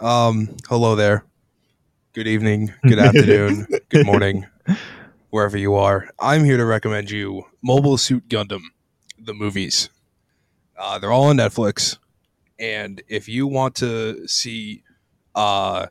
Um, 0.00 0.56
hello 0.68 0.94
there. 0.94 1.24
Good 2.12 2.28
evening, 2.28 2.72
good 2.84 2.98
afternoon, 3.00 3.66
good 3.88 4.06
morning, 4.06 4.46
wherever 5.30 5.58
you 5.58 5.74
are. 5.74 6.08
I'm 6.20 6.44
here 6.44 6.56
to 6.56 6.64
recommend 6.64 7.10
you 7.10 7.46
Mobile 7.62 7.98
Suit 7.98 8.28
Gundam, 8.28 8.62
the 9.18 9.34
movies. 9.34 9.90
Uh, 10.78 11.00
they're 11.00 11.10
all 11.10 11.24
on 11.24 11.36
Netflix, 11.38 11.98
and 12.60 13.02
if 13.08 13.28
you 13.28 13.48
want 13.48 13.74
to 13.76 14.28
see 14.28 14.84
uh, 15.34 15.86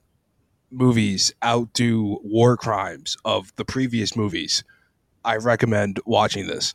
movies 0.71 1.33
outdo 1.43 2.21
war 2.23 2.55
crimes 2.55 3.17
of 3.25 3.53
the 3.57 3.65
previous 3.65 4.15
movies, 4.15 4.63
I 5.25 5.35
recommend 5.35 5.99
watching 6.05 6.47
this 6.47 6.73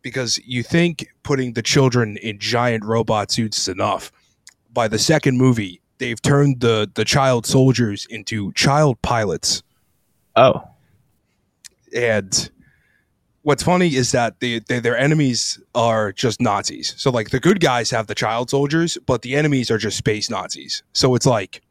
because 0.00 0.38
you 0.46 0.62
think 0.62 1.08
putting 1.24 1.54
the 1.54 1.62
children 1.62 2.16
in 2.18 2.38
giant 2.38 2.84
robot 2.84 3.32
suits 3.32 3.58
is 3.58 3.66
enough. 3.66 4.12
By 4.72 4.86
the 4.86 4.98
second 5.00 5.38
movie, 5.38 5.80
they've 5.98 6.20
turned 6.20 6.60
the 6.60 6.90
the 6.94 7.04
child 7.04 7.46
soldiers 7.46 8.06
into 8.10 8.52
child 8.52 9.00
pilots. 9.02 9.62
Oh, 10.36 10.62
And 11.94 12.50
what's 13.42 13.62
funny 13.62 13.94
is 13.94 14.12
that 14.12 14.38
they, 14.40 14.60
they, 14.60 14.78
their 14.78 14.96
enemies 14.96 15.58
are 15.74 16.12
just 16.12 16.40
Nazis. 16.40 16.94
So 16.96 17.10
like 17.10 17.30
the 17.30 17.40
good 17.40 17.60
guys 17.60 17.90
have 17.90 18.06
the 18.06 18.14
child 18.14 18.50
soldiers, 18.50 18.98
but 19.06 19.22
the 19.22 19.34
enemies 19.34 19.70
are 19.70 19.78
just 19.78 19.96
space 19.96 20.30
Nazis. 20.30 20.82
So 20.92 21.14
it's 21.14 21.26
like, 21.26 21.62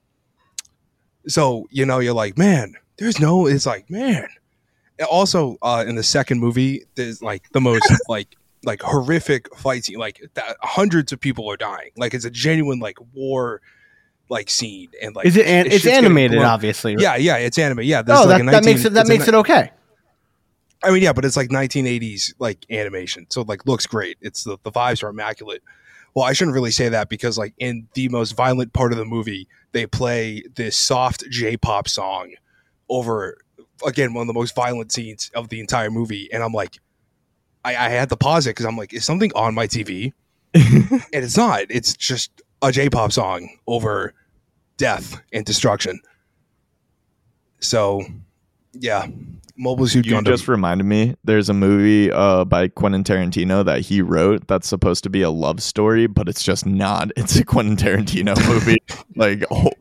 so 1.28 1.68
you 1.72 1.86
know, 1.86 2.00
you're 2.00 2.14
like, 2.14 2.38
man, 2.38 2.74
there's 2.98 3.20
no. 3.20 3.48
It's 3.48 3.66
like, 3.66 3.90
man. 3.90 4.28
Also, 5.10 5.58
uh, 5.62 5.86
in 5.88 5.96
the 5.96 6.04
second 6.04 6.40
movie, 6.40 6.84
there's 6.96 7.22
like 7.22 7.48
the 7.52 7.62
most 7.62 7.90
like 8.10 8.36
like 8.66 8.82
horrific 8.82 9.56
fight 9.56 9.86
scene. 9.86 10.00
Like 10.00 10.22
that, 10.34 10.58
hundreds 10.62 11.12
of 11.12 11.20
people 11.20 11.50
are 11.52 11.58
dying. 11.58 11.92
Like 11.96 12.14
it's 12.14 12.26
a 12.26 12.32
genuine 12.32 12.80
like 12.80 12.98
war 13.14 13.62
like 14.30 14.50
scene. 14.50 14.90
And 15.02 15.16
like, 15.16 15.26
Is 15.26 15.38
it? 15.38 15.46
An- 15.46 15.68
it's 15.72 15.86
animated, 15.86 16.40
obviously. 16.40 16.96
right? 16.96 17.02
Yeah, 17.02 17.16
yeah, 17.16 17.38
it's 17.38 17.58
anime. 17.58 17.82
Yeah, 17.82 18.04
Oh, 18.08 18.26
like 18.26 18.28
that, 18.28 18.42
a 18.42 18.52
that 18.52 18.66
makes 18.66 18.86
it. 18.86 18.94
That 18.94 19.02
it's 19.02 19.10
a 19.10 19.14
makes 19.14 19.28
it 19.28 19.36
okay. 19.36 19.72
I 20.84 20.92
mean, 20.92 21.02
yeah, 21.02 21.14
but 21.14 21.26
it's 21.26 21.36
like 21.36 21.50
1980s 21.50 22.34
like 22.40 22.66
animation, 22.70 23.26
so 23.30 23.42
like 23.42 23.66
looks 23.66 23.86
great. 23.88 24.18
It's 24.22 24.44
the 24.44 24.58
the 24.64 24.72
vibes 24.72 25.04
are 25.04 25.10
immaculate. 25.10 25.64
Well, 26.14 26.26
I 26.26 26.34
shouldn't 26.34 26.56
really 26.56 26.72
say 26.72 26.90
that 26.90 27.10
because 27.10 27.38
like 27.38 27.54
in 27.58 27.88
the 27.94 28.10
most 28.10 28.32
violent 28.36 28.74
part 28.74 28.92
of 28.92 28.98
the 28.98 29.06
movie, 29.06 29.48
they 29.72 29.86
play 29.86 30.44
this 30.56 30.76
soft 30.78 31.24
J-pop 31.30 31.88
song 31.88 32.34
over 32.90 33.38
again 33.86 34.14
one 34.14 34.22
of 34.22 34.28
the 34.28 34.34
most 34.34 34.56
violent 34.56 34.92
scenes 34.92 35.32
of 35.36 35.50
the 35.50 35.60
entire 35.60 35.90
movie, 35.92 36.30
and 36.32 36.44
I'm 36.44 36.54
like, 36.54 36.78
I, 37.66 37.72
I 37.76 37.90
had 37.90 38.10
to 38.10 38.18
pause 38.18 38.46
it 38.48 38.52
because 38.52 38.66
I'm 38.66 38.78
like, 38.78 38.94
is 38.94 39.04
something 39.06 39.32
on 39.36 39.54
my 39.56 39.68
TV? 39.68 40.14
and 40.54 41.04
it's 41.12 41.38
not. 41.38 41.66
It's 41.70 41.96
just 41.96 42.42
a 42.62 42.72
J-pop 42.72 43.12
song 43.12 43.50
over 43.68 44.14
death 44.78 45.22
and 45.34 45.46
destruction. 45.46 46.00
So, 47.60 48.04
yeah, 48.74 49.08
Mobile 49.58 49.88
Suit 49.88 50.06
Gundam. 50.06 50.18
you 50.18 50.32
just 50.32 50.48
reminded 50.48 50.84
me. 50.84 51.16
There's 51.24 51.50
a 51.50 51.54
movie 51.54 52.12
uh, 52.12 52.46
by 52.46 52.68
Quentin 52.68 53.04
Tarantino 53.04 53.66
that 53.66 53.82
he 53.82 54.02
wrote 54.02 54.48
that's 54.48 54.68
supposed 54.68 55.04
to 55.04 55.10
be 55.10 55.24
a 55.24 55.32
love 55.32 55.62
story, 55.62 56.06
but 56.06 56.30
it's 56.30 56.44
just 56.44 56.66
not. 56.66 57.12
It's 57.18 57.36
a 57.36 57.44
Quentin 57.44 57.76
Tarantino 57.76 58.38
movie, 58.48 58.78
like 59.16 59.44
oh, 59.50 59.72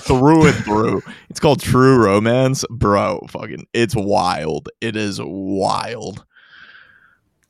through 0.00 0.46
and 0.46 0.56
through. 0.64 1.02
It's 1.30 1.38
called 1.38 1.60
True 1.60 2.04
Romance, 2.04 2.64
bro. 2.68 3.20
Fucking, 3.30 3.66
it's 3.72 3.94
wild. 3.94 4.68
It 4.80 4.96
is 4.96 5.20
wild. 5.22 6.24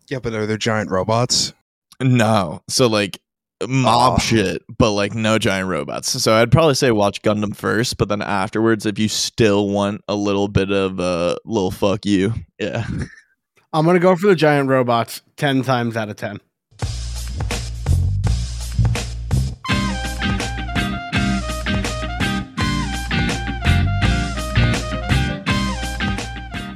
Yeah, 0.09 0.19
but 0.19 0.35
are 0.35 0.47
there 0.47 0.59
giant 0.59 0.91
robots? 0.91 1.55
No, 2.01 2.63
so 2.69 2.87
like 2.87 3.21
mob 3.63 4.15
Aw. 4.15 4.19
shit, 4.19 4.63
but 4.77 4.93
like 4.93 5.15
no 5.15 5.39
giant 5.39 5.69
robots. 5.69 6.11
So 6.23 6.35
I'd 6.35 6.53
probably 6.53 6.75
say 6.75 6.91
watch 6.91 7.23
Gundam 7.23 7.57
first, 7.57 7.97
but 7.97 8.09
then 8.09 8.23
afterwards, 8.23 8.85
if 8.87 8.99
you 8.99 9.09
still 9.09 9.69
want 9.69 10.03
a 10.09 10.15
little 10.15 10.49
bit 10.49 10.71
of 10.71 11.01
a 11.01 11.37
little 11.45 11.71
fuck 11.71 12.05
you, 12.05 12.35
yeah. 12.59 12.87
I'm 13.73 13.85
gonna 13.85 13.99
go 13.99 14.17
for 14.17 14.27
the 14.27 14.37
giant 14.37 14.69
robots 14.69 15.23
ten 15.37 15.63
times 15.63 15.97
out 15.97 16.09
of 16.09 16.17
ten. 16.17 16.41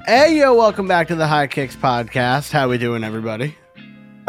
Hey 0.06 0.38
yo, 0.38 0.54
welcome 0.56 0.88
back 0.88 1.06
to 1.08 1.14
the 1.14 1.26
High 1.26 1.46
Kicks 1.46 1.76
podcast. 1.76 2.50
How 2.50 2.68
we 2.68 2.78
doing, 2.78 3.04
everybody? 3.04 3.54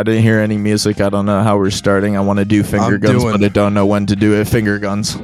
I 0.02 0.04
didn't 0.04 0.24
hear 0.24 0.40
any 0.40 0.58
music. 0.58 1.00
I 1.00 1.10
don't 1.10 1.28
know 1.28 1.44
how 1.44 1.58
we're 1.60 1.70
starting. 1.70 2.18
I 2.18 2.22
want 2.22 2.40
to 2.40 2.46
do 2.46 2.64
finger 2.64 2.96
I'm 2.96 3.00
guns, 3.02 3.22
doing- 3.22 3.34
but 3.34 3.44
I 3.44 3.50
don't 3.50 3.76
know 3.76 3.86
when 3.86 4.08
to 4.08 4.16
do 4.16 4.34
it. 4.34 4.46
Finger 4.48 4.80
guns. 4.80 5.16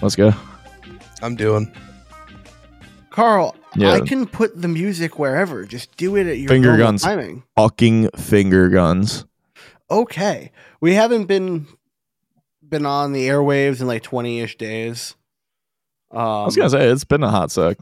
Let's 0.00 0.16
go. 0.16 0.32
I'm 1.20 1.36
doing. 1.36 1.70
Carl, 3.10 3.54
Yeah. 3.76 3.92
I 3.92 4.00
can 4.00 4.24
put 4.26 4.58
the 4.62 4.68
music 4.68 5.18
wherever. 5.18 5.66
Just 5.66 5.94
do 5.98 6.16
it 6.16 6.26
at 6.26 6.38
your 6.38 6.48
Finger 6.48 6.68
normal 6.70 6.86
guns. 6.86 7.02
timing. 7.02 7.42
Fucking 7.56 8.08
finger 8.16 8.70
guns. 8.70 9.26
Okay, 9.90 10.50
we 10.80 10.94
haven't 10.94 11.26
been 11.26 11.66
been 12.66 12.86
on 12.86 13.12
the 13.12 13.28
airwaves 13.28 13.82
in 13.82 13.86
like 13.86 14.02
twenty 14.02 14.40
ish 14.40 14.56
days. 14.56 15.14
Um, 16.10 16.18
I 16.20 16.44
was 16.46 16.56
gonna 16.56 16.70
say 16.70 16.88
it's 16.88 17.04
been 17.04 17.22
a 17.22 17.30
hot 17.30 17.50
sec. 17.50 17.76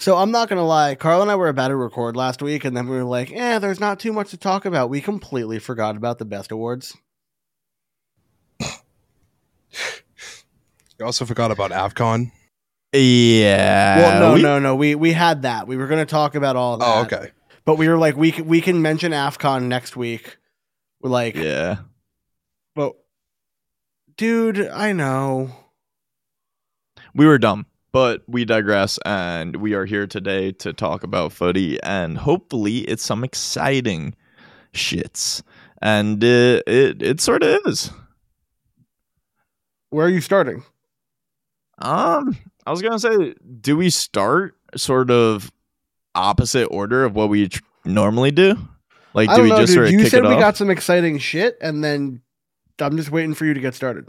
So 0.00 0.16
I'm 0.16 0.30
not 0.30 0.48
gonna 0.48 0.64
lie, 0.64 0.94
Carl 0.94 1.22
and 1.22 1.30
I 1.30 1.34
were 1.36 1.48
about 1.48 1.68
to 1.68 1.76
record 1.76 2.14
last 2.16 2.40
week, 2.40 2.64
and 2.64 2.76
then 2.76 2.86
we 2.88 2.96
were 2.96 3.04
like, 3.04 3.32
"Eh, 3.32 3.58
there's 3.58 3.80
not 3.80 3.98
too 3.98 4.12
much 4.12 4.30
to 4.30 4.36
talk 4.36 4.64
about." 4.64 4.90
We 4.90 5.00
completely 5.00 5.58
forgot 5.58 5.96
about 5.96 6.18
the 6.18 6.24
best 6.24 6.52
awards. 6.52 6.96
You 10.98 11.04
also 11.06 11.24
forgot 11.24 11.50
about 11.50 11.70
AFCON. 11.70 12.32
Yeah. 12.92 13.98
well, 13.98 14.20
no, 14.20 14.34
we- 14.34 14.42
no, 14.42 14.58
no. 14.58 14.74
We 14.76 14.94
we 14.94 15.12
had 15.12 15.42
that. 15.42 15.66
We 15.68 15.76
were 15.76 15.86
gonna 15.86 16.06
talk 16.06 16.34
about 16.34 16.56
all 16.56 16.76
that. 16.78 16.86
Oh, 16.86 17.02
okay. 17.02 17.30
But 17.64 17.76
we 17.76 17.86
were 17.88 17.98
like, 17.98 18.16
we 18.16 18.32
can, 18.32 18.46
we 18.46 18.60
can 18.60 18.80
mention 18.82 19.12
Afcon 19.12 19.64
next 19.64 19.94
week. 19.96 20.38
We're 21.00 21.10
like, 21.10 21.34
Yeah. 21.36 21.76
but 22.74 22.94
dude, 24.16 24.60
I 24.68 24.92
know. 24.92 25.50
We 27.14 27.26
were 27.26 27.38
dumb, 27.38 27.66
but 27.92 28.22
we 28.26 28.44
digress, 28.44 28.98
and 29.04 29.56
we 29.56 29.74
are 29.74 29.84
here 29.84 30.06
today 30.06 30.52
to 30.52 30.72
talk 30.72 31.02
about 31.02 31.32
footy, 31.32 31.80
and 31.82 32.18
hopefully 32.18 32.78
it's 32.80 33.02
some 33.02 33.24
exciting 33.24 34.14
shits, 34.74 35.42
and 35.80 36.22
uh, 36.22 36.60
it 36.66 37.02
it 37.02 37.20
sort 37.20 37.42
of 37.42 37.60
is. 37.66 37.90
Where 39.90 40.06
are 40.06 40.10
you 40.10 40.20
starting? 40.20 40.62
Um, 41.78 42.36
I 42.66 42.70
was 42.70 42.82
gonna 42.82 42.98
say, 42.98 43.34
do 43.60 43.76
we 43.76 43.90
start 43.90 44.56
sort 44.76 45.10
of 45.10 45.50
opposite 46.14 46.66
order 46.66 47.04
of 47.04 47.14
what 47.14 47.28
we 47.28 47.48
tr- 47.48 47.62
normally 47.84 48.30
do? 48.30 48.56
Like, 49.14 49.34
do 49.34 49.42
we 49.42 49.48
know, 49.48 49.58
just 49.60 49.68
dude. 49.68 49.74
sort 49.74 49.86
of 49.86 49.92
You 49.92 50.06
said 50.06 50.22
we 50.22 50.34
off? 50.34 50.40
got 50.40 50.56
some 50.56 50.68
exciting 50.70 51.18
shit, 51.18 51.56
and 51.62 51.82
then 51.82 52.20
I'm 52.78 52.96
just 52.96 53.10
waiting 53.10 53.34
for 53.34 53.46
you 53.46 53.54
to 53.54 53.60
get 53.60 53.74
started. 53.74 54.08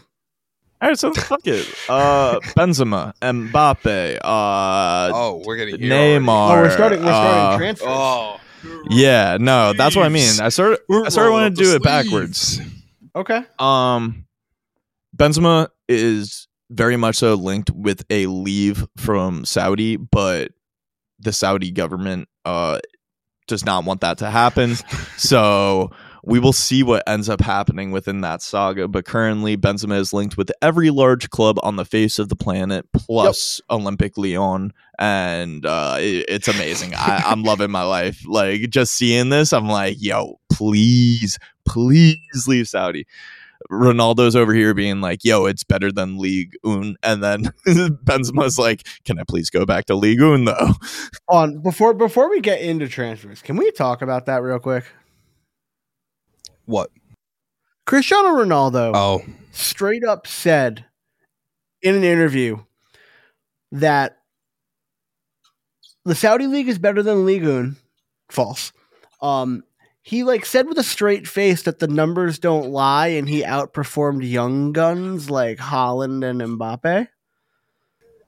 All 0.81 0.87
right, 0.89 0.97
so 0.97 1.11
fuck 1.13 1.45
it. 1.45 1.67
Uh, 1.89 2.39
Benzema, 2.55 3.13
Mbappe, 3.21 4.17
uh, 4.23 5.11
Oh, 5.13 5.41
we're 5.45 5.57
getting 5.57 5.75
Neymar. 5.75 6.51
Oh, 6.51 6.61
we're 6.61 6.71
starting. 6.71 6.99
We're 6.99 7.11
starting 7.11 7.41
uh, 7.41 7.57
transfers. 7.57 7.87
Oh, 7.89 8.39
Yeah, 8.89 9.37
no, 9.39 9.73
that's 9.73 9.95
what 9.95 10.05
I 10.05 10.09
mean. 10.09 10.39
I 10.41 10.49
started. 10.49 10.79
We're 10.87 11.05
I 11.05 11.09
started 11.09 11.27
of 11.27 11.31
rolling 11.31 11.43
want 11.43 11.57
to 11.57 11.63
do 11.63 11.69
the 11.71 11.75
it 11.77 11.83
backwards. 11.83 12.61
Okay. 13.15 13.43
Um, 13.57 14.25
Benzema 15.17 15.67
is 15.89 16.47
very 16.69 16.95
much 16.95 17.17
so 17.17 17.33
linked 17.33 17.71
with 17.71 18.05
a 18.09 18.27
leave 18.27 18.87
from 18.95 19.43
Saudi, 19.43 19.97
but 19.97 20.51
the 21.19 21.33
Saudi 21.33 21.71
government 21.71 22.29
uh 22.45 22.79
does 23.47 23.65
not 23.65 23.83
want 23.83 23.99
that 24.01 24.19
to 24.19 24.29
happen. 24.29 24.75
so 25.17 25.91
we 26.23 26.39
will 26.39 26.53
see 26.53 26.83
what 26.83 27.03
ends 27.07 27.29
up 27.29 27.41
happening 27.41 27.91
within 27.91 28.21
that 28.21 28.41
saga. 28.41 28.87
But 28.87 29.05
currently, 29.05 29.55
Benzema 29.57 29.97
is 29.99 30.13
linked 30.13 30.37
with 30.37 30.51
every 30.61 30.89
large 30.89 31.29
club 31.29 31.57
on 31.63 31.75
the 31.75 31.85
face 31.85 32.19
of 32.19 32.29
the 32.29 32.35
planet, 32.35 32.85
plus 32.93 33.61
Olympique 33.69 34.17
Lyon, 34.17 34.73
and 34.97 35.65
uh, 35.65 35.97
it- 35.99 36.25
it's 36.27 36.47
amazing. 36.47 36.93
I, 36.95 37.23
I'm 37.25 37.43
loving 37.43 37.71
my 37.71 37.83
life. 37.83 38.23
Like 38.27 38.69
just 38.69 38.93
seeing 38.93 39.29
this, 39.29 39.53
I'm 39.53 39.67
like, 39.67 39.97
yo, 39.99 40.39
please, 40.51 41.37
please 41.65 42.45
leave 42.47 42.67
Saudi. 42.67 43.05
Ronaldo's 43.69 44.37
over 44.37 44.53
here 44.53 44.73
being 44.73 45.01
like, 45.01 45.25
"Yo, 45.25 45.45
it's 45.45 45.65
better 45.65 45.91
than 45.91 46.17
League 46.17 46.55
Un," 46.63 46.95
and 47.03 47.21
then 47.21 47.43
Benzema's 47.67 48.57
like, 48.57 48.87
"Can 49.03 49.19
I 49.19 49.23
please 49.27 49.49
go 49.49 49.65
back 49.65 49.85
to 49.87 49.95
League 49.95 50.21
Un 50.21 50.45
though?" 50.45 50.71
On 51.27 51.61
before 51.61 51.93
before 51.93 52.29
we 52.29 52.39
get 52.39 52.61
into 52.61 52.87
transfers, 52.87 53.41
can 53.41 53.57
we 53.57 53.69
talk 53.71 54.01
about 54.01 54.25
that 54.27 54.41
real 54.43 54.59
quick? 54.59 54.85
What? 56.69 56.91
Cristiano 57.87 58.29
Ronaldo 58.29 58.91
Oh, 58.93 59.23
straight 59.51 60.03
up 60.03 60.27
said 60.27 60.85
in 61.81 61.95
an 61.95 62.03
interview 62.03 62.59
that 63.71 64.19
the 66.05 66.13
Saudi 66.13 66.45
league 66.45 66.69
is 66.69 66.77
better 66.77 67.01
than 67.01 67.25
Ligue 67.25 67.47
1. 67.47 67.75
False. 68.29 68.71
Um, 69.19 69.63
he 70.03 70.23
like 70.23 70.45
said 70.45 70.67
with 70.67 70.77
a 70.77 70.83
straight 70.83 71.27
face 71.27 71.63
that 71.63 71.79
the 71.79 71.87
numbers 71.87 72.37
don't 72.37 72.69
lie, 72.69 73.07
and 73.07 73.27
he 73.27 73.41
outperformed 73.41 74.29
young 74.29 74.71
guns 74.71 75.27
like 75.27 75.57
Haaland 75.57 76.23
and 76.23 76.59
Mbappe. 76.59 77.07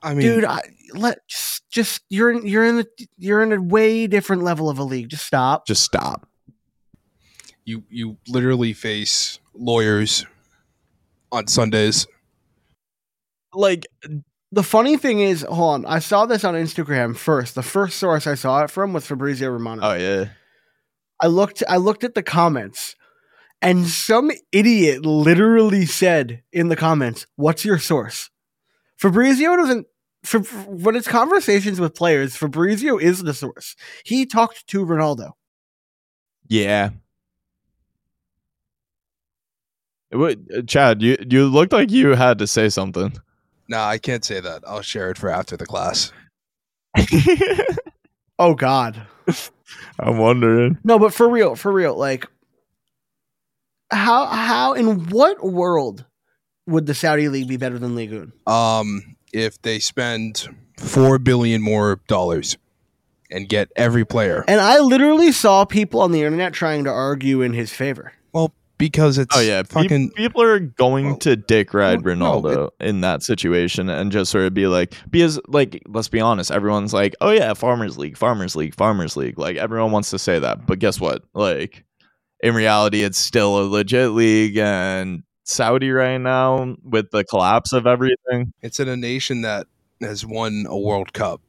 I 0.02 0.14
mean, 0.16 0.26
dude. 0.26 0.46
I, 0.46 0.62
let 0.96 1.20
just, 1.28 1.70
just 1.70 2.02
you're 2.10 2.32
in 2.32 2.48
you're 2.48 2.66
in 2.66 2.78
the 2.78 2.88
you're 3.20 3.44
in 3.44 3.54
a 3.54 3.62
way 3.62 4.08
different 4.08 4.42
level 4.42 4.68
of 4.68 4.80
a 4.80 4.84
league. 4.84 5.10
Just 5.10 5.28
stop. 5.28 5.68
Just 5.68 5.84
stop. 5.84 6.28
You 7.72 7.84
you 7.90 8.18
literally 8.28 8.74
face 8.74 9.40
lawyers 9.54 10.26
on 11.32 11.48
Sundays. 11.48 12.06
Like 13.54 13.88
The 14.52 14.64
funny 14.64 14.98
thing 14.98 15.22
is, 15.22 15.46
hold 15.48 15.74
on. 15.74 15.86
I 15.86 16.00
saw 16.00 16.26
this 16.26 16.44
on 16.44 16.56
Instagram 16.56 17.16
first. 17.16 17.56
The 17.56 17.64
first 17.64 17.98
source 17.98 18.28
I 18.28 18.36
saw 18.36 18.64
it 18.64 18.70
from 18.72 18.94
was 18.94 19.08
Fabrizio 19.08 19.50
Romano. 19.50 19.82
oh 19.84 19.94
yeah. 19.94 20.26
I 21.22 21.28
looked 21.28 21.64
I 21.70 21.78
looked 21.78 22.04
at 22.04 22.16
the 22.16 22.24
comments 22.24 22.96
and 23.62 23.88
some 23.88 24.32
idiot 24.52 25.06
literally 25.06 25.86
said 25.86 26.42
in 26.52 26.68
the 26.70 26.76
comments, 26.76 27.28
"What's 27.36 27.64
your 27.64 27.78
source?" 27.80 28.30
Fabrizio 28.98 29.56
doesn't 29.56 29.88
for, 30.24 30.40
when 30.40 30.96
it's 30.96 31.08
conversations 31.08 31.80
with 31.80 31.96
players, 31.96 32.36
Fabrizio 32.36 32.98
is 32.98 33.24
the 33.24 33.34
source. 33.34 33.76
He 34.04 34.26
talked 34.26 34.68
to 34.68 34.86
Ronaldo. 34.86 35.32
Yeah. 36.48 36.90
What, 40.12 40.38
uh, 40.56 40.62
Chad, 40.64 41.02
you 41.02 41.18
you 41.30 41.48
looked 41.48 41.72
like 41.74 41.90
you 41.92 42.16
had 42.16 42.38
to 42.40 42.48
say 42.48 42.70
something. 42.70 43.14
Nah, 43.70 43.88
I 43.88 43.98
can't 43.98 44.26
say 44.26 44.40
that. 44.42 44.64
I'll 44.68 44.82
share 44.82 45.10
it 45.12 45.18
for 45.18 45.30
after 45.30 45.56
the 45.58 45.66
class. 45.66 46.12
Oh 48.40 48.56
god. 48.56 49.06
I'm 50.00 50.18
wondering. 50.18 50.80
No, 50.84 50.98
but 50.98 51.14
for 51.14 51.30
real, 51.30 51.56
for 51.56 51.72
real, 51.72 51.96
like 51.96 52.26
how 53.92 54.26
how 54.26 54.74
in 54.74 55.10
what 55.10 55.46
world 55.46 56.06
would 56.66 56.88
the 56.88 56.96
Saudi 56.96 57.30
league 57.30 57.48
be 57.48 57.58
better 57.58 57.78
than 57.78 57.96
Ligue 57.96 58.14
1? 58.14 58.34
Um, 58.48 59.16
if 59.32 59.62
they 59.62 59.78
spend 59.78 60.48
four 60.80 61.20
billion 61.20 61.62
more 61.62 62.00
dollars 62.08 62.58
and 63.30 63.48
get 63.48 63.72
every 63.76 64.06
player, 64.06 64.44
And 64.48 64.60
I 64.60 64.80
literally 64.80 65.32
saw 65.32 65.64
people 65.64 66.02
on 66.02 66.12
the 66.12 66.24
internet 66.24 66.54
trying 66.54 66.84
to 66.86 66.90
argue 66.90 67.42
in 67.42 67.54
his 67.54 67.72
favor. 67.72 68.14
Because 68.82 69.20
it's 69.20 69.38
Oh 69.38 69.42
yeah, 69.42 69.62
fucking 69.62 70.10
people 70.12 70.42
are 70.42 70.60
going 70.60 71.20
to 71.20 71.36
dick 71.36 71.74
ride 71.74 72.04
well, 72.04 72.16
no, 72.16 72.42
Ronaldo 72.42 72.70
in 72.80 73.02
that 73.02 73.22
situation 73.22 73.90
and 73.90 74.12
just 74.12 74.32
sort 74.32 74.46
of 74.46 74.56
be 74.56 74.66
like, 74.66 74.96
because 75.10 75.40
like, 75.48 75.84
let's 75.88 76.08
be 76.08 76.20
honest, 76.20 76.50
everyone's 76.50 76.92
like, 76.92 77.16
oh 77.22 77.30
yeah, 77.30 77.54
Farmers 77.54 78.00
League, 78.00 78.18
Farmers 78.18 78.56
League, 78.56 78.74
Farmers 78.74 79.16
League. 79.16 79.38
Like 79.38 79.56
everyone 79.58 79.92
wants 79.92 80.10
to 80.10 80.20
say 80.20 80.40
that, 80.40 80.66
but 80.66 80.80
guess 80.80 81.00
what? 81.00 81.24
Like 81.36 81.86
in 82.42 82.56
reality, 82.56 83.04
it's 83.04 83.20
still 83.20 83.62
a 83.62 83.66
legit 83.66 84.12
league, 84.12 84.58
and 84.58 85.22
Saudi 85.44 85.92
right 85.92 86.18
now 86.18 86.76
with 86.84 87.12
the 87.12 87.24
collapse 87.24 87.74
of 87.74 87.86
everything. 87.86 88.52
it's 88.64 88.80
in 88.80 88.88
a 88.88 88.98
nation 88.98 89.44
that 89.44 89.68
has 90.02 90.26
won 90.26 90.66
a 90.68 90.78
World 90.78 91.14
Cup. 91.14 91.40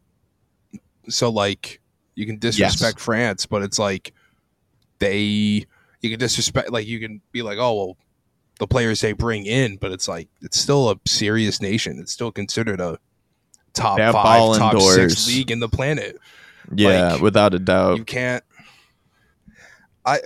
So 1.08 1.31
like 1.31 1.81
you 2.14 2.26
can 2.26 2.38
disrespect 2.38 3.00
France, 3.00 3.46
but 3.46 3.62
it's 3.62 3.79
like 3.79 4.12
they 4.99 5.64
you 6.03 6.11
can 6.11 6.19
disrespect 6.19 6.71
like 6.71 6.87
you 6.87 7.01
can 7.01 7.21
be 7.31 7.43
like, 7.43 7.59
oh 7.59 7.75
well, 7.75 7.97
the 8.59 8.67
players 8.67 9.01
they 9.01 9.13
bring 9.13 9.47
in, 9.47 9.77
but 9.77 9.93
it's 9.93 10.09
like 10.09 10.29
it's 10.43 10.59
still 10.59 10.91
a 10.91 10.97
serious 11.07 11.63
nation. 11.63 11.99
It's 11.99 12.13
still 12.13 12.33
considered 12.33 12.81
a 12.81 12.99
top 13.73 13.99
They 13.99 14.13
five, 14.13 14.59
top 14.59 14.73
d'Ors. 14.73 14.95
six 14.95 15.27
league 15.27 15.51
in 15.51 15.61
the 15.61 15.69
planet. 15.69 16.19
Yeah, 16.75 17.15
Like, 17.15 17.23
without 17.23 17.55
a 17.55 17.59
doubt. 17.59 17.99
You 17.99 18.05
can't. 18.05 18.45
I 20.05 20.21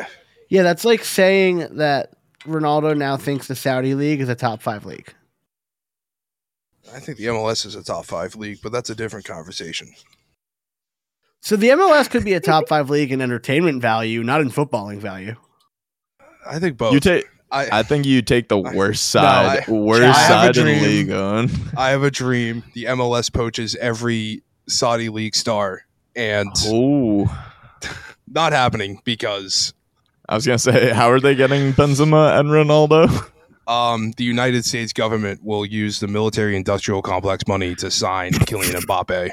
Yeah, 0.49 0.62
that's 0.62 0.84
like 0.84 1.05
saying 1.05 1.76
that 1.76 2.12
Ronaldo 2.44 2.96
now 2.96 3.17
thinks 3.17 3.46
the 3.46 3.56
Saudi 3.56 3.94
league 3.94 4.20
is 4.20 4.28
a 4.28 4.34
top 4.34 4.62
five 4.62 4.87
league. 4.87 5.12
I 6.94 7.00
think 7.00 7.19
the 7.19 7.26
MLS 7.26 7.67
is 7.67 7.75
a 7.75 7.82
top 7.82 8.06
five 8.06 8.37
league, 8.37 8.61
but 8.62 8.73
that's 8.73 8.90
a 8.90 8.94
different 8.94 9.26
conversation. 9.26 9.88
So 11.40 11.56
the 11.56 11.69
MLS 11.70 12.08
could 12.08 12.25
be 12.25 12.34
a 12.34 12.40
top 12.40 12.69
five 12.69 12.90
league 12.90 13.12
in 13.12 13.20
entertainment 13.20 13.82
value, 13.82 14.23
not 14.23 14.40
in 14.40 14.50
footballing 14.50 14.99
value. 14.99 15.37
I 16.48 16.58
think 16.58 16.76
both. 16.78 16.93
You 16.94 17.00
take. 17.00 17.26
I, 17.50 17.78
I 17.78 17.82
think 17.84 18.06
you 18.06 18.22
take 18.22 18.48
the 18.48 18.60
I- 18.60 18.75
worst 18.75 19.14
No, 19.14 19.20
side, 19.20 19.64
I- 19.69 19.70
worst 19.70 20.02
I 20.19 20.28
side 20.28 20.56
in 20.56 20.66
the 20.66 20.81
league 20.81 21.10
on. 21.12 21.48
I 21.76 21.90
have 21.90 22.02
a 22.02 22.10
dream. 22.10 22.64
The 22.75 22.84
MLS 22.84 23.32
poaches 23.32 23.76
every 23.76 24.43
Saudi 24.69 25.08
league 25.08 25.34
star, 25.37 25.82
and 26.16 26.50
Oh, 26.66 27.26
not 28.28 28.52
happening 28.52 29.00
because 29.04 29.72
I 30.28 30.34
was 30.34 30.44
gonna 30.44 30.58
say, 30.58 30.90
how 30.93 31.08
are 31.10 31.20
they 31.20 31.37
getting 31.37 31.72
Benzema 31.72 32.38
and 32.40 32.49
Ronaldo? 32.49 33.31
um, 33.69 34.12
the 34.16 34.25
United 34.25 34.64
States 34.64 34.92
government 34.92 35.40
will 35.44 35.64
use 35.64 36.00
the 36.00 36.08
military-industrial 36.08 37.02
complex 37.02 37.46
money 37.46 37.76
to 37.76 37.90
sign 37.92 38.32
Kylian 38.32 38.81
Mbappe. 38.82 39.31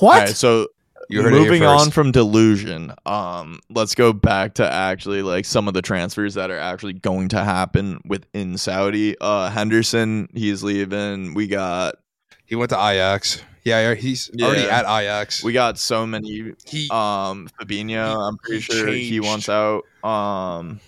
What? 0.00 0.12
All 0.14 0.18
right, 0.20 0.28
so 0.28 0.68
You 1.08 1.22
heard 1.22 1.32
moving 1.32 1.62
on 1.62 1.90
from 1.90 2.12
delusion, 2.12 2.92
um, 3.06 3.60
let's 3.70 3.94
go 3.94 4.12
back 4.12 4.54
to 4.54 4.70
actually 4.70 5.22
like 5.22 5.46
some 5.46 5.66
of 5.66 5.74
the 5.74 5.80
transfers 5.80 6.34
that 6.34 6.50
are 6.50 6.58
actually 6.58 6.92
going 6.92 7.28
to 7.30 7.42
happen 7.42 8.00
within 8.04 8.58
Saudi. 8.58 9.16
Uh, 9.18 9.48
Henderson, 9.48 10.28
he's 10.34 10.62
leaving. 10.62 11.32
We 11.32 11.46
got 11.46 11.94
He 12.44 12.56
went 12.56 12.70
to 12.70 12.76
Ajax. 12.76 13.42
Yeah, 13.64 13.94
he's 13.94 14.30
already 14.40 14.62
at 14.62 14.84
Ajax. 14.84 15.42
we 15.42 15.52
got 15.52 15.78
so 15.78 16.06
many. 16.06 16.54
he 16.66 16.88
Um, 16.90 17.48
Fabinho, 17.60 18.28
I'm 18.28 18.36
pretty 18.38 18.60
he 18.60 18.60
sure 18.60 18.88
he 18.88 19.20
wants 19.20 19.48
out. 19.48 19.84
Um, 20.04 20.80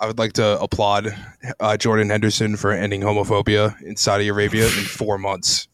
I 0.00 0.06
would 0.06 0.18
like 0.18 0.34
to 0.34 0.60
applaud 0.60 1.14
uh, 1.58 1.76
Jordan 1.76 2.10
Henderson 2.10 2.56
for 2.56 2.70
ending 2.72 3.00
homophobia 3.00 3.80
in 3.82 3.96
Saudi 3.96 4.28
Arabia 4.28 4.64
in 4.64 4.70
four 4.70 5.18
months. 5.18 5.67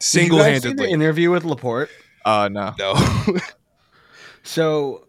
Did 0.00 0.24
you 0.24 0.38
the 0.38 0.44
Single-handedly. 0.44 0.90
interview 0.90 1.30
with 1.30 1.44
Laporte. 1.44 1.90
uh, 2.24 2.48
no. 2.50 2.74
No. 2.78 2.94
So, 4.44 5.06